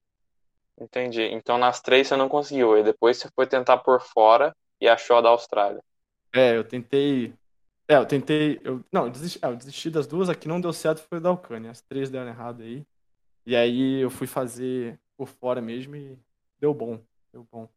[0.78, 1.22] Entendi.
[1.22, 5.16] Então nas três você não conseguiu, e depois você foi tentar por fora e achou
[5.16, 5.82] a da Austrália.
[6.32, 7.32] É, eu tentei.
[7.88, 8.60] É, eu tentei.
[8.64, 11.20] Eu, não, eu desisti, é, eu desisti das duas, a que não deu certo foi
[11.20, 11.70] da Alcânia.
[11.70, 12.84] As três deram errado aí.
[13.44, 16.18] E aí eu fui fazer por fora mesmo e
[16.58, 17.00] deu bom.
[17.32, 17.68] Deu bom.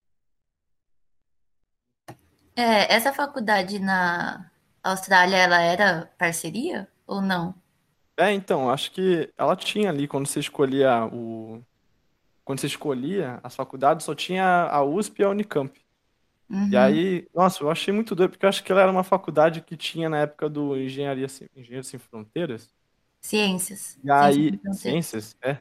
[2.55, 4.49] É, essa faculdade na
[4.83, 7.53] Austrália, ela era parceria ou não?
[8.17, 11.63] É, então, acho que ela tinha ali, quando você escolhia o.
[12.43, 15.71] Quando você escolhia as faculdades, só tinha a USP e a Unicamp.
[16.71, 16.81] E Uhum.
[16.81, 19.75] aí, nossa, eu achei muito doido, porque eu acho que ela era uma faculdade que
[19.77, 22.69] tinha na época do Engenharia Sem, Engenheiros Sem Fronteiras.
[23.21, 23.97] Ciências.
[24.03, 25.57] E aí, Ciências ciências, é.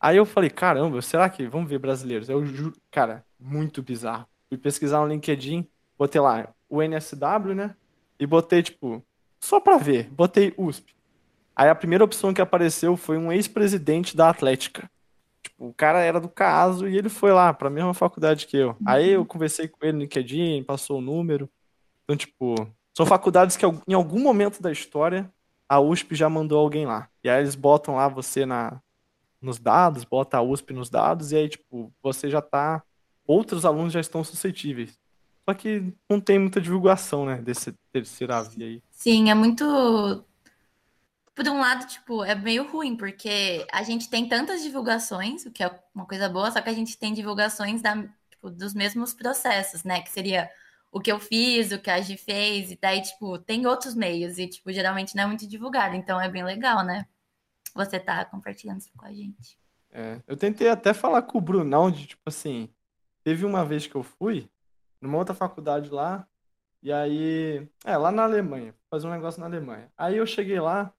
[0.00, 2.28] Aí eu falei, caramba, será que vamos ver brasileiros?
[2.28, 4.26] Eu juro, cara, muito bizarro.
[4.48, 5.66] Fui pesquisar no LinkedIn,
[5.98, 7.76] botei lá o NSW, né?
[8.18, 9.04] E botei, tipo,
[9.40, 10.94] só pra ver, botei USP.
[11.56, 14.90] Aí a primeira opção que apareceu foi um ex-presidente da Atlética.
[15.42, 18.76] Tipo, o cara era do caso e ele foi lá pra mesma faculdade que eu.
[18.84, 21.48] Aí eu conversei com ele no LinkedIn, passou o número.
[22.04, 22.54] Então, tipo,
[22.96, 25.30] são faculdades que em algum momento da história
[25.68, 27.08] a USP já mandou alguém lá.
[27.22, 28.80] E aí eles botam lá você na,
[29.40, 32.82] nos dados, bota a USP nos dados, e aí, tipo, você já tá.
[33.26, 34.98] Outros alunos já estão suscetíveis.
[35.48, 38.82] Só que não tem muita divulgação, né, desse terceira via aí.
[38.90, 39.64] Sim, é muito.
[41.34, 45.62] Por um lado, tipo, é meio ruim, porque a gente tem tantas divulgações, o que
[45.62, 47.96] é uma coisa boa, só que a gente tem divulgações da,
[48.28, 50.02] tipo, dos mesmos processos, né?
[50.02, 50.50] Que seria
[50.92, 54.38] o que eu fiz, o que a Gi fez, e daí, tipo, tem outros meios,
[54.38, 57.06] e, tipo, geralmente não é muito divulgado, então é bem legal, né?
[57.74, 59.56] Você tá compartilhando isso com a gente.
[59.92, 62.68] É, eu tentei até falar com o Brunão de, tipo assim,
[63.22, 64.48] teve uma vez que eu fui
[65.00, 66.26] numa outra faculdade lá,
[66.82, 69.92] e aí, é, lá na Alemanha, fazer um negócio na Alemanha.
[69.96, 70.92] Aí eu cheguei lá,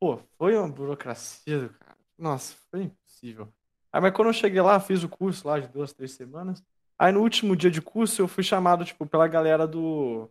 [0.00, 1.96] pô, foi uma burocracia, cara.
[2.18, 3.48] Nossa, foi impossível.
[3.92, 6.62] Aí, mas quando eu cheguei lá, fiz o curso lá de duas, três semanas.
[6.98, 10.30] Aí no último dia de curso eu fui chamado, tipo, pela galera do,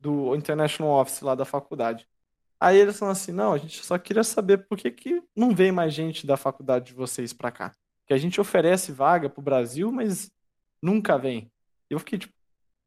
[0.00, 2.08] do International Office lá da faculdade.
[2.60, 5.72] Aí eles falaram assim, não, a gente só queria saber por que que não vem
[5.72, 7.72] mais gente da faculdade de vocês pra cá.
[8.06, 10.30] Que a gente oferece vaga pro Brasil, mas
[10.80, 11.50] nunca vem.
[11.90, 12.34] Eu fiquei tipo,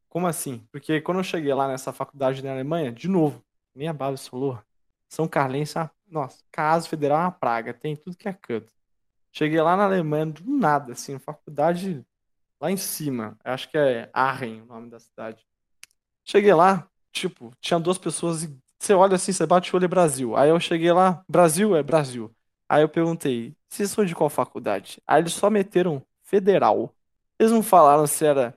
[0.10, 0.66] como assim?
[0.72, 3.44] Porque quando eu cheguei lá nessa faculdade na Alemanha, de novo,
[3.76, 4.60] nem a Babs falou,
[5.10, 8.72] São Carlense, é uma- nossa, caso federal é uma praga, tem tudo que é canto.
[9.32, 12.06] Cheguei lá na Alemanha, do nada, assim, faculdade
[12.60, 15.46] lá em cima, eu acho que é Aachen o nome da cidade.
[16.24, 19.88] Cheguei lá, tipo, tinha duas pessoas e você olha assim, você bate o olho é
[19.88, 20.36] Brasil.
[20.36, 22.34] Aí eu cheguei lá, Brasil é Brasil.
[22.68, 25.02] Aí eu perguntei, vocês são de qual faculdade?
[25.08, 26.94] Aí eles só meteram federal.
[27.40, 28.56] Eles não falaram se era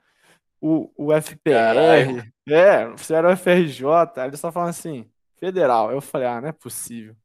[0.60, 1.08] o, o
[1.44, 2.18] Caralho.
[2.18, 3.84] FPR, é, se era o FRJ.
[4.16, 5.90] Aí eles só falaram assim, federal.
[5.90, 7.16] Eu falei, ah, não é possível.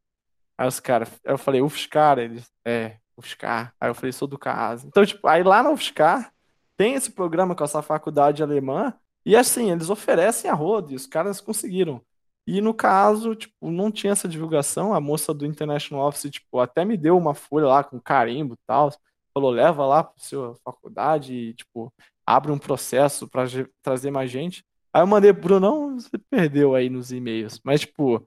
[0.63, 3.75] Aí os caras, eu falei, UFSCar, eles, é, UFSCar.
[3.81, 4.85] Aí eu falei, sou do CAAS.
[4.85, 6.33] Então, tipo, aí lá na UFSCar
[6.77, 8.93] tem esse programa com essa faculdade alemã
[9.25, 12.01] e assim, eles oferecem a rodo e os caras conseguiram.
[12.47, 14.93] E no caso, tipo, não tinha essa divulgação.
[14.93, 18.57] A moça do International Office, tipo, até me deu uma folha lá com carimbo e
[18.65, 18.89] tal.
[19.33, 21.93] Falou, leva lá para sua faculdade e, tipo,
[22.25, 23.43] abre um processo para
[23.81, 24.63] trazer mais gente.
[24.93, 27.59] Aí eu mandei Bruno, você perdeu aí nos e-mails.
[27.65, 28.25] Mas, tipo,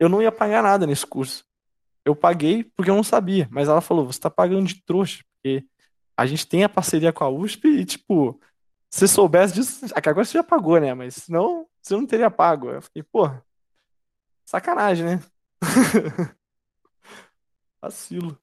[0.00, 1.44] eu não ia pagar nada nesse curso.
[2.06, 3.48] Eu paguei porque eu não sabia.
[3.50, 5.66] Mas ela falou, você tá pagando de trouxa, porque
[6.16, 8.40] a gente tem a parceria com a USP e, tipo,
[8.88, 10.94] se soubesse disso, agora você já pagou, né?
[10.94, 12.70] Mas senão você não teria pago.
[12.70, 13.28] Eu fiquei, pô,
[14.44, 15.22] sacanagem, né?
[17.82, 18.38] Vacilo.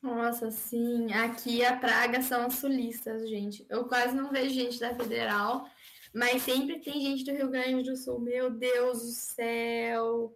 [0.00, 1.12] Nossa, sim.
[1.12, 3.66] Aqui a praga são os sulistas, gente.
[3.68, 5.68] Eu quase não vejo gente da Federal,
[6.12, 8.18] mas sempre tem gente do Rio Grande do Sul.
[8.18, 10.34] Meu Deus do céu.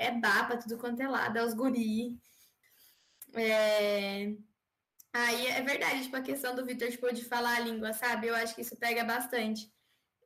[0.00, 2.18] É bapa, tudo quanto é lado, é os guri.
[3.34, 4.34] É...
[5.12, 8.28] Aí é verdade, tipo, a questão do Vitor, tipo, de falar a língua, sabe?
[8.28, 9.70] Eu acho que isso pega bastante.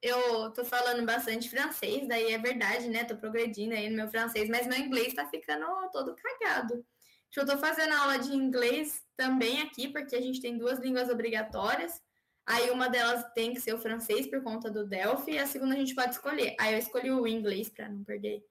[0.01, 3.03] Eu tô falando bastante francês, daí é verdade, né?
[3.03, 6.87] Tô progredindo aí no meu francês, mas meu inglês tá ficando todo cagado.
[7.31, 11.09] Tipo, eu tô fazendo aula de inglês também aqui, porque a gente tem duas línguas
[11.11, 12.01] obrigatórias.
[12.47, 15.75] Aí uma delas tem que ser o francês por conta do Delphi, e a segunda
[15.75, 16.55] a gente pode escolher.
[16.61, 18.45] Aí eu escolhi o inglês para não perder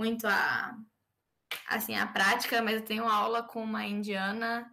[0.00, 0.74] muito a
[1.68, 4.72] assim a prática, mas eu tenho aula com uma indiana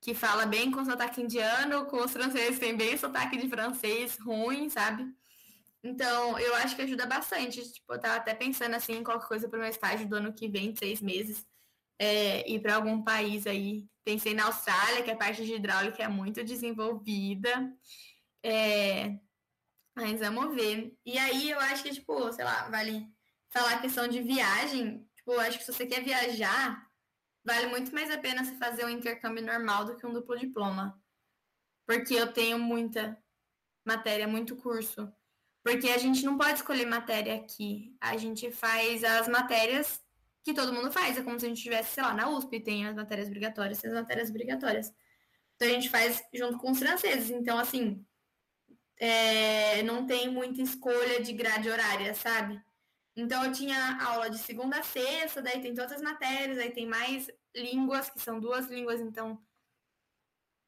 [0.00, 4.68] que fala bem com sotaque indiano, com os franceses tem bem sotaque de francês ruim,
[4.68, 5.04] sabe?
[5.82, 7.60] Então, eu acho que ajuda bastante.
[7.72, 10.32] Tipo, eu tava até pensando assim em qualquer coisa para o meu estágio do ano
[10.32, 11.44] que vem, seis meses,
[11.98, 13.86] é, ir para algum país aí.
[14.04, 17.72] Pensei na Austrália, que a parte de hidráulica é muito desenvolvida.
[18.44, 19.18] É,
[19.96, 20.96] mas vamos ver.
[21.04, 23.08] E aí eu acho que, tipo, sei lá, vale
[23.52, 25.06] falar a questão de viagem.
[25.14, 26.88] Tipo, acho que se você quer viajar,
[27.44, 31.00] vale muito mais a pena você fazer um intercâmbio normal do que um duplo diploma.
[31.86, 33.18] Porque eu tenho muita
[33.84, 35.12] matéria, muito curso.
[35.62, 37.96] Porque a gente não pode escolher matéria aqui.
[38.00, 40.02] A gente faz as matérias
[40.44, 41.16] que todo mundo faz.
[41.16, 43.90] É como se a gente estivesse, sei lá, na USP, tem as matérias obrigatórias, tem
[43.90, 44.92] as matérias obrigatórias.
[45.54, 47.30] Então a gente faz junto com os franceses.
[47.30, 48.04] Então, assim,
[48.98, 52.60] é, não tem muita escolha de grade horária, sabe?
[53.14, 56.86] Então eu tinha aula de segunda a sexta, daí tem todas as matérias, aí tem
[56.86, 59.38] mais línguas, que são duas línguas, então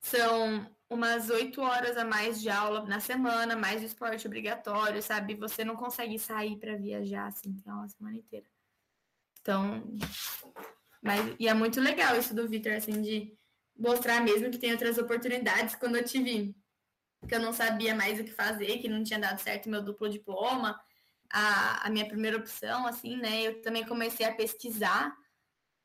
[0.03, 5.35] são umas oito horas a mais de aula na semana, mais de esporte obrigatório, sabe?
[5.35, 8.47] Você não consegue sair para viajar assim, tem uma semana inteira.
[9.41, 9.83] Então,
[11.03, 13.35] mas e é muito legal isso do Victor assim de
[13.77, 15.75] mostrar mesmo que tem outras oportunidades.
[15.75, 16.55] Quando eu tive
[17.27, 20.09] que eu não sabia mais o que fazer, que não tinha dado certo meu duplo
[20.09, 20.79] diploma,
[21.31, 23.43] a, a minha primeira opção, assim, né?
[23.43, 25.17] Eu também comecei a pesquisar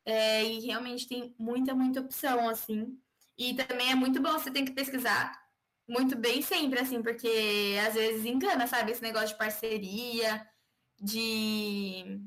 [0.06, 2.98] é, e realmente tem muita, muita opção, assim.
[3.38, 5.40] E também é muito bom, você tem que pesquisar
[5.88, 8.91] muito bem sempre, assim, porque às vezes engana, sabe?
[8.91, 10.48] Esse negócio de parceria,
[11.02, 12.22] de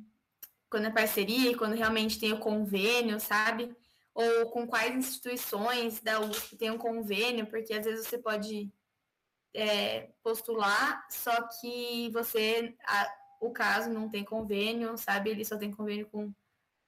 [0.69, 3.75] quando é parceria e quando realmente tem o convênio, sabe?
[4.15, 8.73] Ou com quais instituições da USP tem um convênio, porque às vezes você pode
[9.55, 15.31] é, postular, só que você, a, o caso não tem convênio, sabe?
[15.31, 16.33] Ele só tem convênio com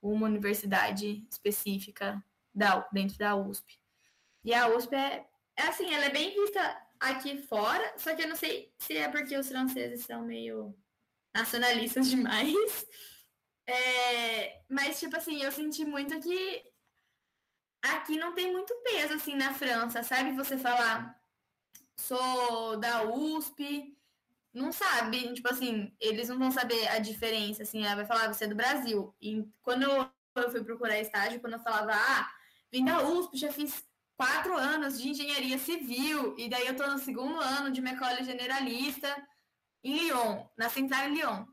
[0.01, 2.23] uma universidade específica
[2.53, 3.79] da, dentro da USP.
[4.43, 5.27] E a USP é,
[5.57, 9.09] é assim, ela é bem vista aqui fora, só que eu não sei se é
[9.09, 10.75] porque os franceses são meio
[11.35, 12.87] nacionalistas demais.
[13.67, 16.63] É, mas, tipo assim, eu senti muito que
[17.81, 20.31] aqui não tem muito peso, assim, na França, sabe?
[20.33, 21.14] Você falar,
[21.97, 23.97] sou da USP,
[24.53, 28.45] não sabe, tipo assim, eles não vão saber a diferença, assim, ela vai falar, você
[28.45, 29.13] é do Brasil.
[29.21, 32.31] E quando eu fui procurar estágio, quando eu falava, ah,
[32.71, 33.83] vim da USP, já fiz
[34.17, 39.13] quatro anos de engenharia civil, e daí eu tô no segundo ano de escola generalista
[39.83, 41.45] em Lyon, na Central Lyon.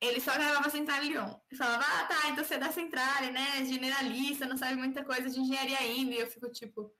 [0.00, 1.34] Ele só gravava Central Lyon.
[1.50, 5.30] E falava, ah, tá, então você é da Central, né, generalista, não sabe muita coisa
[5.30, 6.12] de engenharia ainda.
[6.12, 6.92] E eu fico tipo,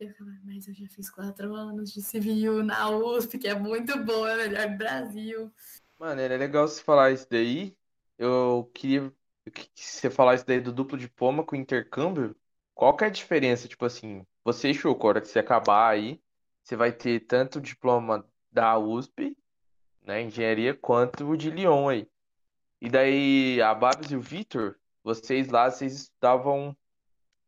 [0.00, 0.14] eu
[0.44, 4.48] mas eu já fiz quatro anos de civil na USP, que é muito boa, é
[4.48, 5.52] melhor do Brasil.
[5.98, 7.76] Mano, era legal você falar isso daí.
[8.18, 9.12] Eu queria
[9.52, 12.34] que você falar isso daí do duplo diploma com intercâmbio.
[12.74, 13.68] Qual que é a diferença?
[13.68, 16.20] Tipo assim, você, Chuco, a hora que você acabar aí,
[16.62, 19.36] você vai ter tanto o diploma da USP,
[20.02, 22.08] né, engenharia, quanto o de Lyon aí.
[22.80, 26.74] E daí, a Babs e o Vitor, vocês lá, vocês estudavam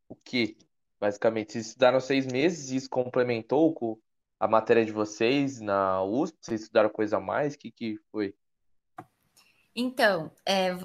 [0.06, 0.56] o quê?
[1.02, 3.98] Basicamente, vocês estudaram seis meses e isso complementou com
[4.38, 6.38] a matéria de vocês na USP?
[6.40, 7.54] Vocês estudaram coisa a mais?
[7.54, 8.36] O que, que foi?
[9.74, 10.78] Então, é,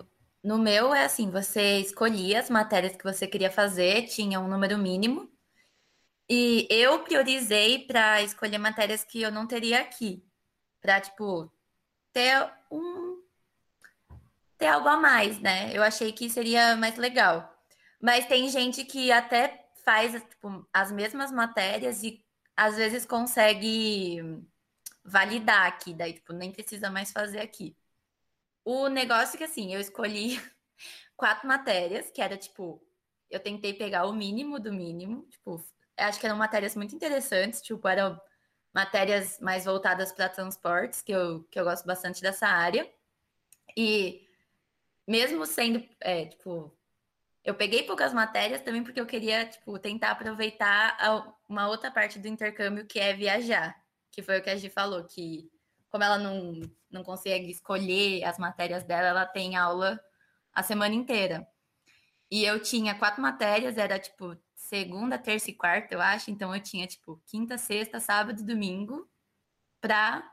[0.44, 4.76] no meu é assim, você escolhia as matérias que você queria fazer, tinha um número
[4.76, 5.32] mínimo,
[6.28, 10.26] e eu priorizei para escolher matérias que eu não teria aqui,
[10.82, 11.54] para tipo
[12.12, 13.22] ter um
[14.58, 15.70] ter algo a mais, né?
[15.78, 17.56] Eu achei que seria mais legal.
[18.02, 22.22] Mas tem gente que até faz tipo, as mesmas matérias e
[22.58, 24.20] às vezes consegue
[25.02, 27.74] validar aqui, daí tipo, nem precisa mais fazer aqui.
[28.66, 30.42] O negócio é que assim, eu escolhi
[31.16, 32.86] quatro matérias, que era tipo,
[33.32, 35.64] eu tentei pegar o mínimo do mínimo, tipo,
[35.96, 38.20] acho que eram matérias muito interessantes, tipo, eram
[38.74, 42.92] matérias mais voltadas para transportes, que eu, que eu gosto bastante dessa área.
[43.76, 44.28] E
[45.08, 46.77] mesmo sendo, é, tipo,
[47.48, 50.98] eu peguei poucas matérias também porque eu queria, tipo, tentar aproveitar
[51.48, 53.74] uma outra parte do intercâmbio que é viajar,
[54.12, 55.50] que foi o que a Gi falou, que
[55.88, 56.60] como ela não,
[56.92, 59.98] não consegue escolher as matérias dela, ela tem aula
[60.54, 61.48] a semana inteira.
[62.30, 66.30] E eu tinha quatro matérias, era tipo segunda, terça e quarta, eu acho.
[66.30, 69.10] Então eu tinha tipo quinta, sexta, sábado domingo
[69.80, 70.30] pra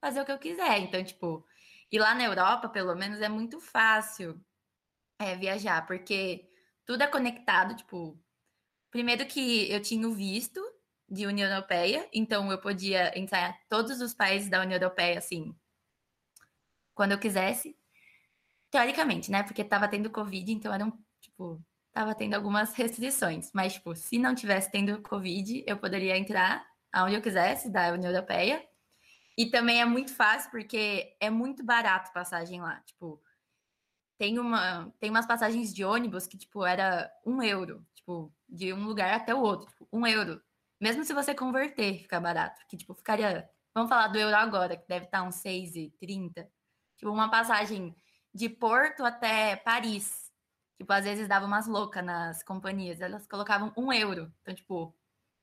[0.00, 0.78] fazer o que eu quiser.
[0.78, 1.46] Então, tipo,
[1.92, 4.42] e lá na Europa, pelo menos, é muito fácil
[5.18, 6.48] é, viajar, porque
[6.86, 8.18] tudo é conectado, tipo.
[8.90, 10.60] Primeiro que eu tinha o visto
[11.08, 15.54] de União Europeia, então eu podia entrar em todos os países da União Europeia, assim,
[16.94, 17.76] quando eu quisesse.
[18.70, 19.42] Teoricamente, né?
[19.42, 21.62] Porque tava tendo Covid, então era um, tipo,
[21.92, 23.50] tava tendo algumas restrições.
[23.54, 28.10] Mas, tipo, se não tivesse tendo Covid, eu poderia entrar aonde eu quisesse da União
[28.10, 28.62] Europeia.
[29.36, 32.80] E também é muito fácil, porque é muito barato passagem lá.
[32.80, 33.22] Tipo,
[34.18, 37.86] tem, uma, tem umas passagens de ônibus que, tipo, era um euro.
[37.94, 39.68] Tipo, de um lugar até o outro.
[39.68, 40.42] Tipo, um euro.
[40.80, 42.60] Mesmo se você converter, fica barato.
[42.68, 43.48] Que, tipo, ficaria...
[43.74, 46.48] Vamos falar do euro agora, que deve estar uns 6,30.
[46.96, 47.94] Tipo, uma passagem
[48.34, 50.32] de Porto até Paris.
[50.76, 53.00] Tipo, às vezes dava umas loucas nas companhias.
[53.00, 54.32] Elas colocavam um euro.
[54.42, 54.94] Então, tipo,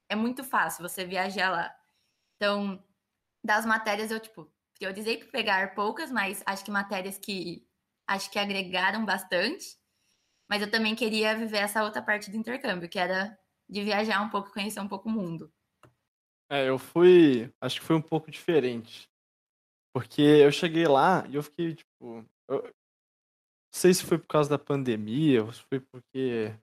[0.10, 1.74] é muito fácil você viajar lá.
[2.36, 2.84] Então,
[3.42, 7.66] das matérias, eu, tipo, priorizei pegar poucas, mas acho que matérias que
[8.08, 9.78] acho que agregaram bastante.
[10.50, 13.38] Mas eu também queria viver essa outra parte do intercâmbio, que era
[13.68, 15.52] de viajar um pouco, conhecer um pouco o mundo.
[16.50, 17.52] É, eu fui.
[17.60, 19.10] Acho que foi um pouco diferente.
[19.94, 22.24] Porque eu cheguei lá e eu fiquei, tipo.
[22.48, 22.72] Eu, não
[23.74, 26.54] sei se foi por causa da pandemia, ou se foi porque.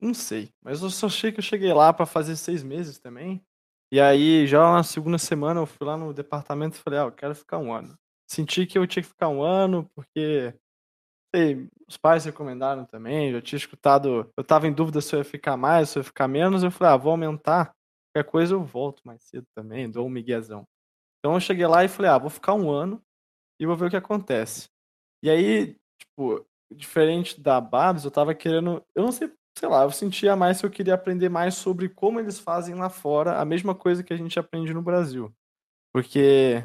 [0.00, 0.50] Não sei.
[0.62, 3.44] Mas eu só achei que eu cheguei lá para fazer seis meses também.
[3.92, 7.12] E aí, já na segunda semana, eu fui lá no departamento e falei, ah, eu
[7.12, 7.96] quero ficar um ano.
[8.30, 10.54] Senti que eu tinha que ficar um ano, porque
[11.34, 15.24] sei, os pais recomendaram também, eu tinha escutado, eu tava em dúvida se eu ia
[15.24, 17.74] ficar mais, se eu ia ficar menos, eu falei, ah, vou aumentar,
[18.14, 20.64] qualquer coisa eu volto mais cedo também, dou um miguezão.
[21.20, 23.02] Então eu cheguei lá e falei, ah, vou ficar um ano
[23.60, 24.68] e vou ver o que acontece.
[25.24, 29.90] E aí, tipo, diferente da Babs, eu tava querendo, eu não sei, sei lá, eu
[29.90, 33.74] sentia mais se eu queria aprender mais sobre como eles fazem lá fora a mesma
[33.74, 35.32] coisa que a gente aprende no Brasil.
[35.94, 36.64] Porque,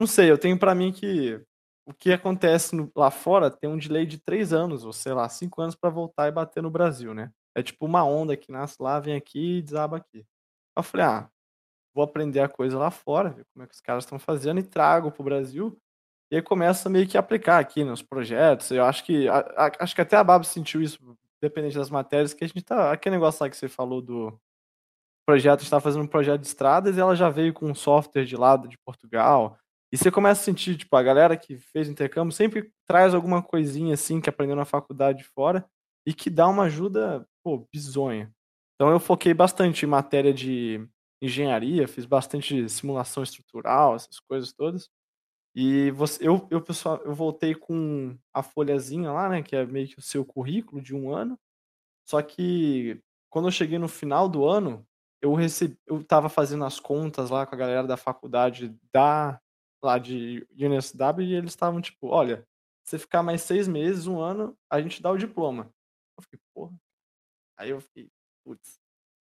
[0.00, 1.40] não sei, eu tenho para mim que
[1.86, 5.28] o que acontece no, lá fora tem um delay de três anos, ou sei lá,
[5.28, 7.30] cinco anos para voltar e bater no Brasil, né?
[7.54, 10.24] É tipo uma onda que nasce lá, vem aqui e desaba aqui.
[10.76, 11.30] Eu falei, ah,
[11.94, 14.62] vou aprender a coisa lá fora, ver como é que os caras estão fazendo e
[14.62, 15.76] trago pro Brasil.
[16.30, 18.70] E aí começa meio que a aplicar aqui nos projetos.
[18.70, 20.98] Eu acho que a, a, acho que até a Bab sentiu isso,
[21.42, 22.92] dependente das matérias, que a gente tá.
[22.92, 24.38] Aquele negócio lá que você falou do
[25.26, 28.36] projeto, está fazendo um projeto de estradas e ela já veio com um software de
[28.36, 29.58] lado de Portugal.
[29.92, 33.94] E você começa a sentir, tipo, a galera que fez intercâmbio sempre traz alguma coisinha
[33.94, 35.68] assim que aprendeu na faculdade fora
[36.06, 38.32] e que dá uma ajuda, pô, bizonha.
[38.74, 40.86] Então eu foquei bastante em matéria de
[41.22, 44.88] engenharia, fiz bastante simulação estrutural, essas coisas todas.
[45.54, 49.88] E você, eu, eu, pessoal, eu voltei com a folhazinha lá, né, que é meio
[49.88, 51.38] que o seu currículo de um ano.
[52.08, 53.00] Só que
[53.30, 54.86] quando eu cheguei no final do ano,
[55.22, 59.40] eu recebi, eu tava fazendo as contas lá com a galera da faculdade da
[59.82, 62.46] lá de UNSW e eles estavam tipo, olha,
[62.84, 65.72] você ficar mais seis meses, um ano, a gente dá o diploma.
[66.18, 66.72] Eu fiquei, porra.
[67.56, 68.08] Aí eu fiquei,
[68.44, 68.78] putz.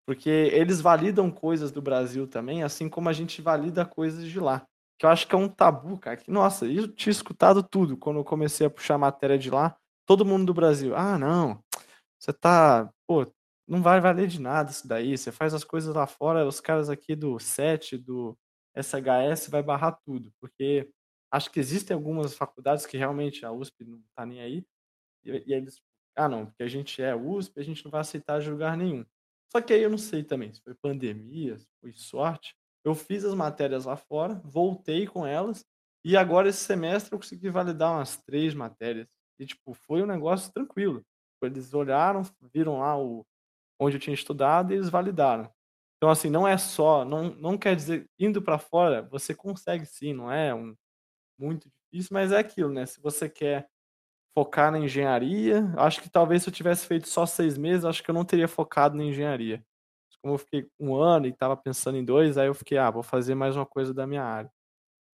[0.06, 4.66] Porque eles validam coisas do Brasil também, assim como a gente valida coisas de lá.
[4.98, 6.16] Que eu acho que é um tabu, cara.
[6.16, 9.76] Que, nossa, eu tinha escutado tudo quando eu comecei a puxar matéria de lá.
[10.06, 11.62] Todo mundo do Brasil, ah, não,
[12.18, 13.26] você tá, pô,
[13.66, 15.16] não vai valer de nada isso daí.
[15.16, 18.36] Você faz as coisas lá fora, os caras aqui do SET, do
[18.74, 20.90] SHS vai barrar tudo, porque
[21.30, 24.64] acho que existem algumas faculdades que realmente a USP não tá nem aí,
[25.24, 25.80] e, e eles,
[26.16, 29.04] ah não, porque a gente é USP, a gente não vai aceitar julgar nenhum.
[29.50, 32.54] Só que aí eu não sei também, se foi pandemia, se foi sorte.
[32.84, 35.64] Eu fiz as matérias lá fora, voltei com elas,
[36.04, 39.06] e agora esse semestre eu consegui validar umas três matérias.
[39.38, 41.04] E, tipo, foi um negócio tranquilo.
[41.42, 42.22] Eles olharam,
[42.52, 43.24] viram lá o,
[43.78, 45.52] onde eu tinha estudado e eles validaram.
[46.02, 50.12] Então, assim, não é só, não, não quer dizer, indo para fora, você consegue sim,
[50.12, 50.74] não é um,
[51.38, 52.86] muito difícil, mas é aquilo, né?
[52.86, 53.68] Se você quer
[54.36, 55.72] focar na engenharia.
[55.78, 58.48] Acho que talvez se eu tivesse feito só seis meses, acho que eu não teria
[58.48, 59.64] focado na engenharia.
[60.22, 63.02] Como eu fiquei um ano e estava pensando em dois, aí eu fiquei, ah, vou
[63.04, 64.50] fazer mais uma coisa da minha área.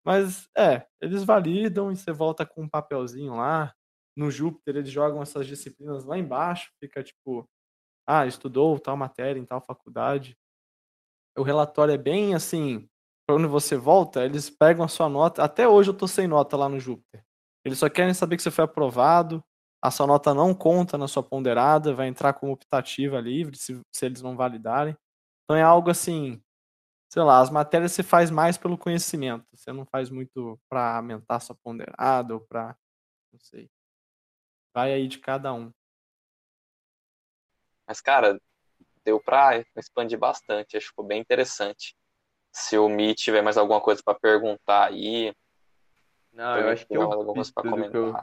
[0.05, 3.73] Mas é, eles validam e você volta com um papelzinho lá.
[4.15, 7.47] No Júpiter, eles jogam essas disciplinas lá embaixo, fica tipo,
[8.07, 10.37] ah, estudou tal matéria em tal faculdade.
[11.37, 12.89] O relatório é bem assim,
[13.29, 15.43] quando você volta, eles pegam a sua nota.
[15.43, 17.23] Até hoje eu tô sem nota lá no Júpiter.
[17.63, 19.43] Eles só querem saber que você foi aprovado,
[19.81, 24.05] a sua nota não conta na sua ponderada, vai entrar como optativa livre se, se
[24.05, 24.97] eles não validarem.
[25.43, 26.41] Então é algo assim,
[27.13, 31.39] sei lá, as matérias você faz mais pelo conhecimento, você não faz muito para aumentar
[31.41, 32.75] sua ponderada ou para,
[33.33, 33.69] não sei.
[34.73, 35.71] Vai aí de cada um.
[37.87, 38.39] Mas, cara,
[39.07, 41.95] deu para expandir bastante, acho que ficou bem interessante.
[42.51, 45.33] Se o Mi tiver mais alguma coisa para perguntar aí.
[46.33, 47.95] Não, eu acho que eu alguma coisa para comentar.
[47.95, 48.15] Eu...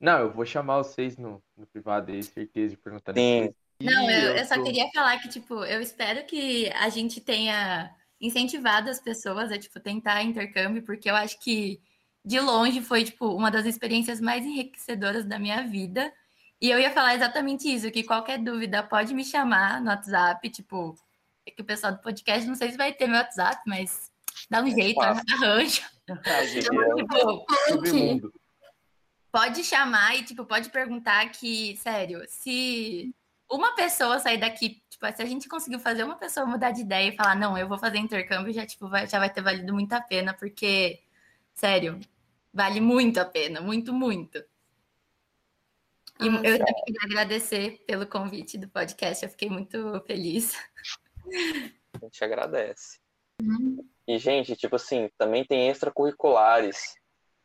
[0.00, 3.12] Não, eu vou chamar vocês no, no privado aí, certeza de perguntar.
[3.14, 3.54] Sim.
[3.80, 8.88] Não, eu, eu só queria falar que, tipo, eu espero que a gente tenha incentivado
[8.88, 11.82] as pessoas a, tipo, tentar intercâmbio, porque eu acho que,
[12.24, 16.12] de longe, foi, tipo, uma das experiências mais enriquecedoras da minha vida.
[16.60, 20.94] E eu ia falar exatamente isso, que qualquer dúvida pode me chamar no WhatsApp, tipo,
[21.46, 24.10] é que o pessoal do podcast, não sei se vai ter meu WhatsApp, mas
[24.50, 25.82] dá um é jeito, arranja.
[26.62, 28.32] tipo,
[29.30, 33.14] pode chamar e, tipo, pode perguntar que, sério, se
[33.50, 37.08] uma pessoa sair daqui, tipo, se a gente conseguiu fazer uma pessoa mudar de ideia
[37.08, 39.92] e falar, não, eu vou fazer intercâmbio, já, tipo, vai, já vai ter valido muito
[39.92, 41.00] a pena, porque,
[41.52, 42.00] sério,
[42.52, 44.42] vale muito a pena, muito, muito.
[46.20, 50.54] E ah, eu também queria agradecer pelo convite do podcast, eu fiquei muito feliz.
[51.94, 52.98] A gente agradece.
[53.42, 53.88] Uhum.
[54.06, 56.94] E, gente, tipo assim, também tem extracurriculares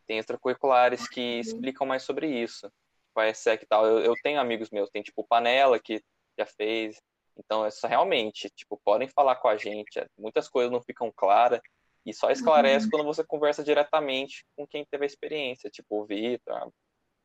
[0.10, 1.40] tem extracurriculares que uhum.
[1.40, 2.68] explicam mais sobre isso.
[3.08, 3.86] Tipo, a ESEC e tal.
[3.86, 6.04] Eu, eu tenho amigos meus, tem tipo Panela que
[6.38, 7.00] já fez.
[7.38, 10.04] Então, isso realmente, tipo, podem falar com a gente.
[10.18, 11.62] Muitas coisas não ficam claras
[12.04, 12.91] e só esclarece uhum.
[12.91, 16.68] quando você conversa diretamente com quem teve a experiência, tipo o Vitor, a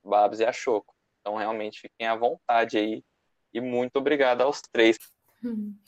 [0.04, 0.93] Babs e a Choco.
[1.24, 3.02] Então, realmente, fiquem à vontade aí.
[3.50, 4.98] E muito obrigado aos três.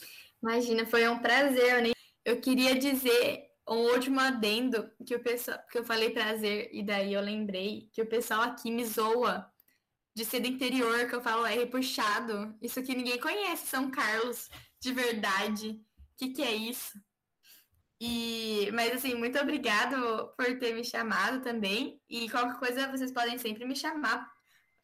[0.43, 1.93] Imagina, foi um prazer.
[2.25, 7.13] Eu queria dizer um último adendo que o pessoal que eu falei prazer e daí
[7.13, 9.51] eu lembrei que o pessoal aqui me zoa
[10.15, 12.57] de ser do interior, que eu falo R puxado.
[12.63, 14.49] Isso que ninguém conhece, São Carlos,
[14.81, 15.69] de verdade.
[15.71, 16.99] O que, que é isso?
[18.01, 22.01] E, mas assim, muito obrigado por ter me chamado também.
[22.09, 24.36] E qualquer coisa vocês podem sempre me chamar.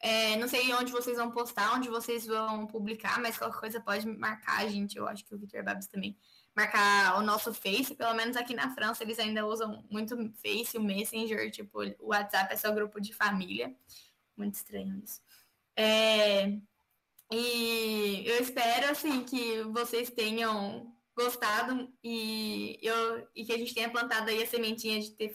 [0.05, 4.05] É, não sei onde vocês vão postar, onde vocês vão publicar, mas qualquer coisa pode
[4.05, 4.97] marcar a gente.
[4.97, 6.17] Eu acho que o Victor Babs também
[6.53, 10.83] marcar o nosso Face, pelo menos aqui na França eles ainda usam muito Face, o
[10.83, 13.73] Messenger, tipo, o WhatsApp é só grupo de família.
[14.35, 15.21] Muito estranho isso.
[15.73, 16.51] É...
[17.31, 23.89] E eu espero, assim, que vocês tenham gostado e, eu, e que a gente tenha
[23.89, 25.33] plantado aí a sementinha de, ter,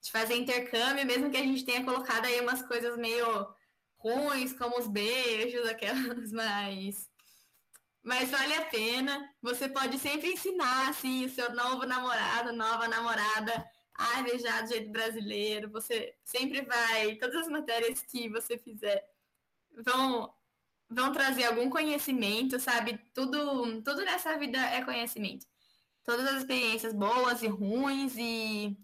[0.00, 3.54] de fazer intercâmbio, mesmo que a gente tenha colocado aí umas coisas meio
[4.02, 7.10] ruins, como os beijos, aquelas, mas
[8.02, 9.32] mas vale a pena.
[9.40, 13.64] Você pode sempre ensinar assim, o seu novo namorado, nova namorada
[13.94, 15.70] a beijar do jeito brasileiro.
[15.70, 19.04] Você sempre vai, todas as matérias que você fizer
[19.84, 20.32] vão
[20.90, 22.98] vão trazer algum conhecimento, sabe?
[23.14, 25.46] Tudo tudo nessa vida é conhecimento.
[26.04, 28.76] Todas as experiências boas e ruins e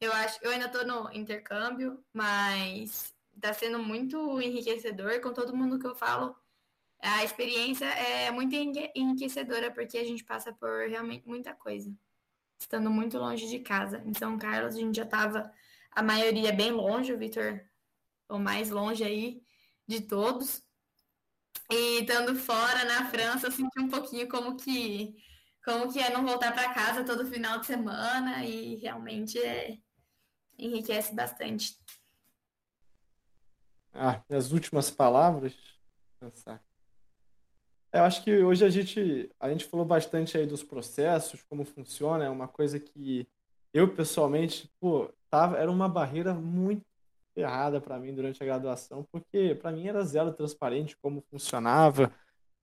[0.00, 3.13] eu acho, eu ainda estou no intercâmbio, mas
[3.44, 6.34] está sendo muito enriquecedor com todo mundo que eu falo
[7.04, 11.94] a experiência é muito enriquecedora porque a gente passa por realmente muita coisa.
[12.58, 14.02] Estando muito longe de casa.
[14.06, 15.52] Em São Carlos, a gente já estava,
[15.90, 17.60] a maioria bem longe, o Vitor,
[18.26, 19.42] o mais longe aí
[19.86, 20.62] de todos.
[21.70, 25.14] E estando fora na França, eu senti um pouquinho como que
[25.62, 29.78] como que é não voltar para casa todo final de semana e realmente é,
[30.58, 31.74] enriquece bastante.
[33.94, 35.54] Ah, as últimas palavras.
[36.18, 36.60] Pensar.
[37.92, 42.24] Eu acho que hoje a gente, a gente falou bastante aí dos processos, como funciona,
[42.24, 43.28] é uma coisa que
[43.72, 46.84] eu pessoalmente, pô, tava, era uma barreira muito
[47.36, 52.12] errada para mim durante a graduação, porque para mim era zero transparente como funcionava.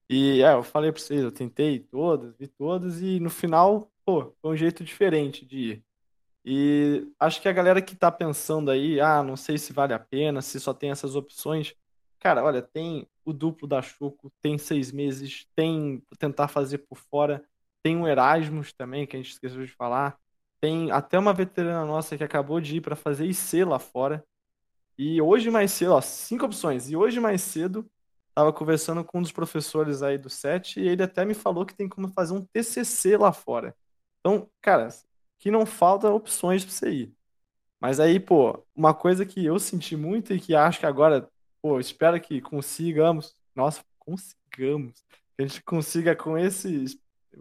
[0.10, 4.34] E é, eu falei para vocês, eu tentei todas, vi todas e no final, pô,
[4.42, 5.86] foi um jeito diferente de ir.
[6.44, 10.00] E acho que a galera que tá pensando aí, ah, não sei se vale a
[10.00, 11.76] pena, se só tem essas opções,
[12.20, 17.44] cara, olha, tem o duplo da Chuco, tem seis meses, tem tentar fazer por fora,
[17.84, 20.18] tem o Erasmus também, que a gente esqueceu de falar,
[20.60, 24.24] tem até uma veterana nossa que acabou de ir para fazer IC lá fora.
[24.98, 26.90] E hoje mais cedo, ó, cinco opções.
[26.90, 27.90] E hoje mais cedo,
[28.36, 31.74] tava conversando com um dos professores aí do SET e ele até me falou que
[31.74, 33.76] tem como fazer um TCC lá fora.
[34.20, 34.90] Então, cara,
[35.42, 37.14] que não falta opções pra você ir.
[37.80, 41.28] Mas aí, pô, uma coisa que eu senti muito e que acho que agora,
[41.62, 45.04] pô, espero que consigamos, nossa, consigamos,
[45.36, 46.86] que a gente consiga com esse,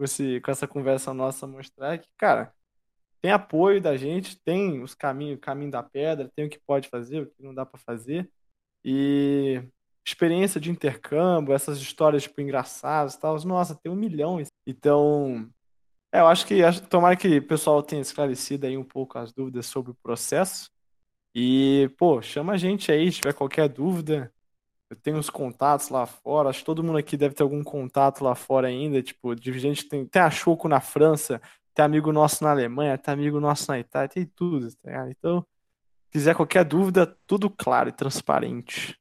[0.01, 2.55] esse com essa conversa nossa mostrar que, cara,
[3.21, 6.89] tem apoio da gente, tem os caminhos, o caminho da pedra, tem o que pode
[6.89, 8.31] fazer, o que não dá para fazer.
[8.83, 9.63] E
[10.05, 14.43] experiência de intercâmbio, essas histórias tipo engraçadas e tal, nossa, tem um milhão.
[14.67, 15.51] Então,
[16.13, 19.67] é, eu acho que tomara que o pessoal tenha esclarecido aí um pouco as dúvidas
[19.67, 20.71] sobre o processo.
[21.35, 24.33] E, pô, chama a gente aí, se tiver qualquer dúvida.
[24.89, 28.25] Eu tenho os contatos lá fora, acho que todo mundo aqui deve ter algum contato
[28.25, 31.41] lá fora ainda, tipo, de gente tem, tem a Choco na França,
[31.73, 35.11] tem amigo nosso na Alemanha, tem amigo nosso na Itália, tem tudo, tá ligado?
[35.11, 35.47] Então,
[36.07, 38.99] se quiser qualquer dúvida, tudo claro e transparente.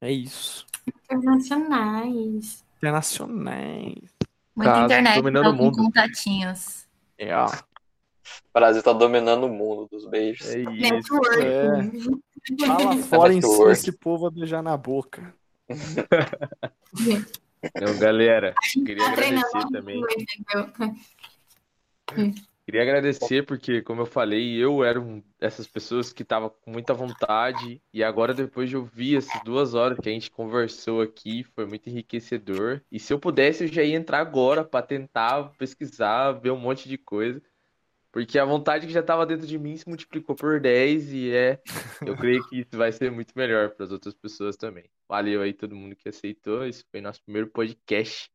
[0.00, 0.66] É isso.
[0.84, 2.64] Internacionais.
[2.78, 4.17] Internacionais.
[4.58, 5.76] Muita Caso internet, dominando então, o com mundo.
[5.76, 6.86] contatinhos.
[7.16, 7.46] É, ó.
[7.46, 10.48] O Brasil tá dominando o mundo dos beijos.
[10.48, 10.70] É isso.
[10.70, 12.20] Networking.
[12.66, 13.72] Fala fora ensina Network.
[13.72, 15.32] esse povo a beijar na boca.
[17.62, 20.02] Então, galera, queria Tá agradecer também.
[22.68, 26.92] Queria agradecer porque, como eu falei, eu era um dessas pessoas que tava com muita
[26.92, 31.64] vontade e agora depois de ouvir essas duas horas que a gente conversou aqui, foi
[31.64, 32.82] muito enriquecedor.
[32.92, 36.90] E se eu pudesse, eu já ia entrar agora para tentar pesquisar, ver um monte
[36.90, 37.40] de coisa,
[38.12, 41.62] porque a vontade que já estava dentro de mim se multiplicou por 10 e é,
[42.04, 44.84] eu creio que isso vai ser muito melhor para as outras pessoas também.
[45.08, 46.66] Valeu aí todo mundo que aceitou.
[46.66, 48.30] Esse foi nosso primeiro podcast.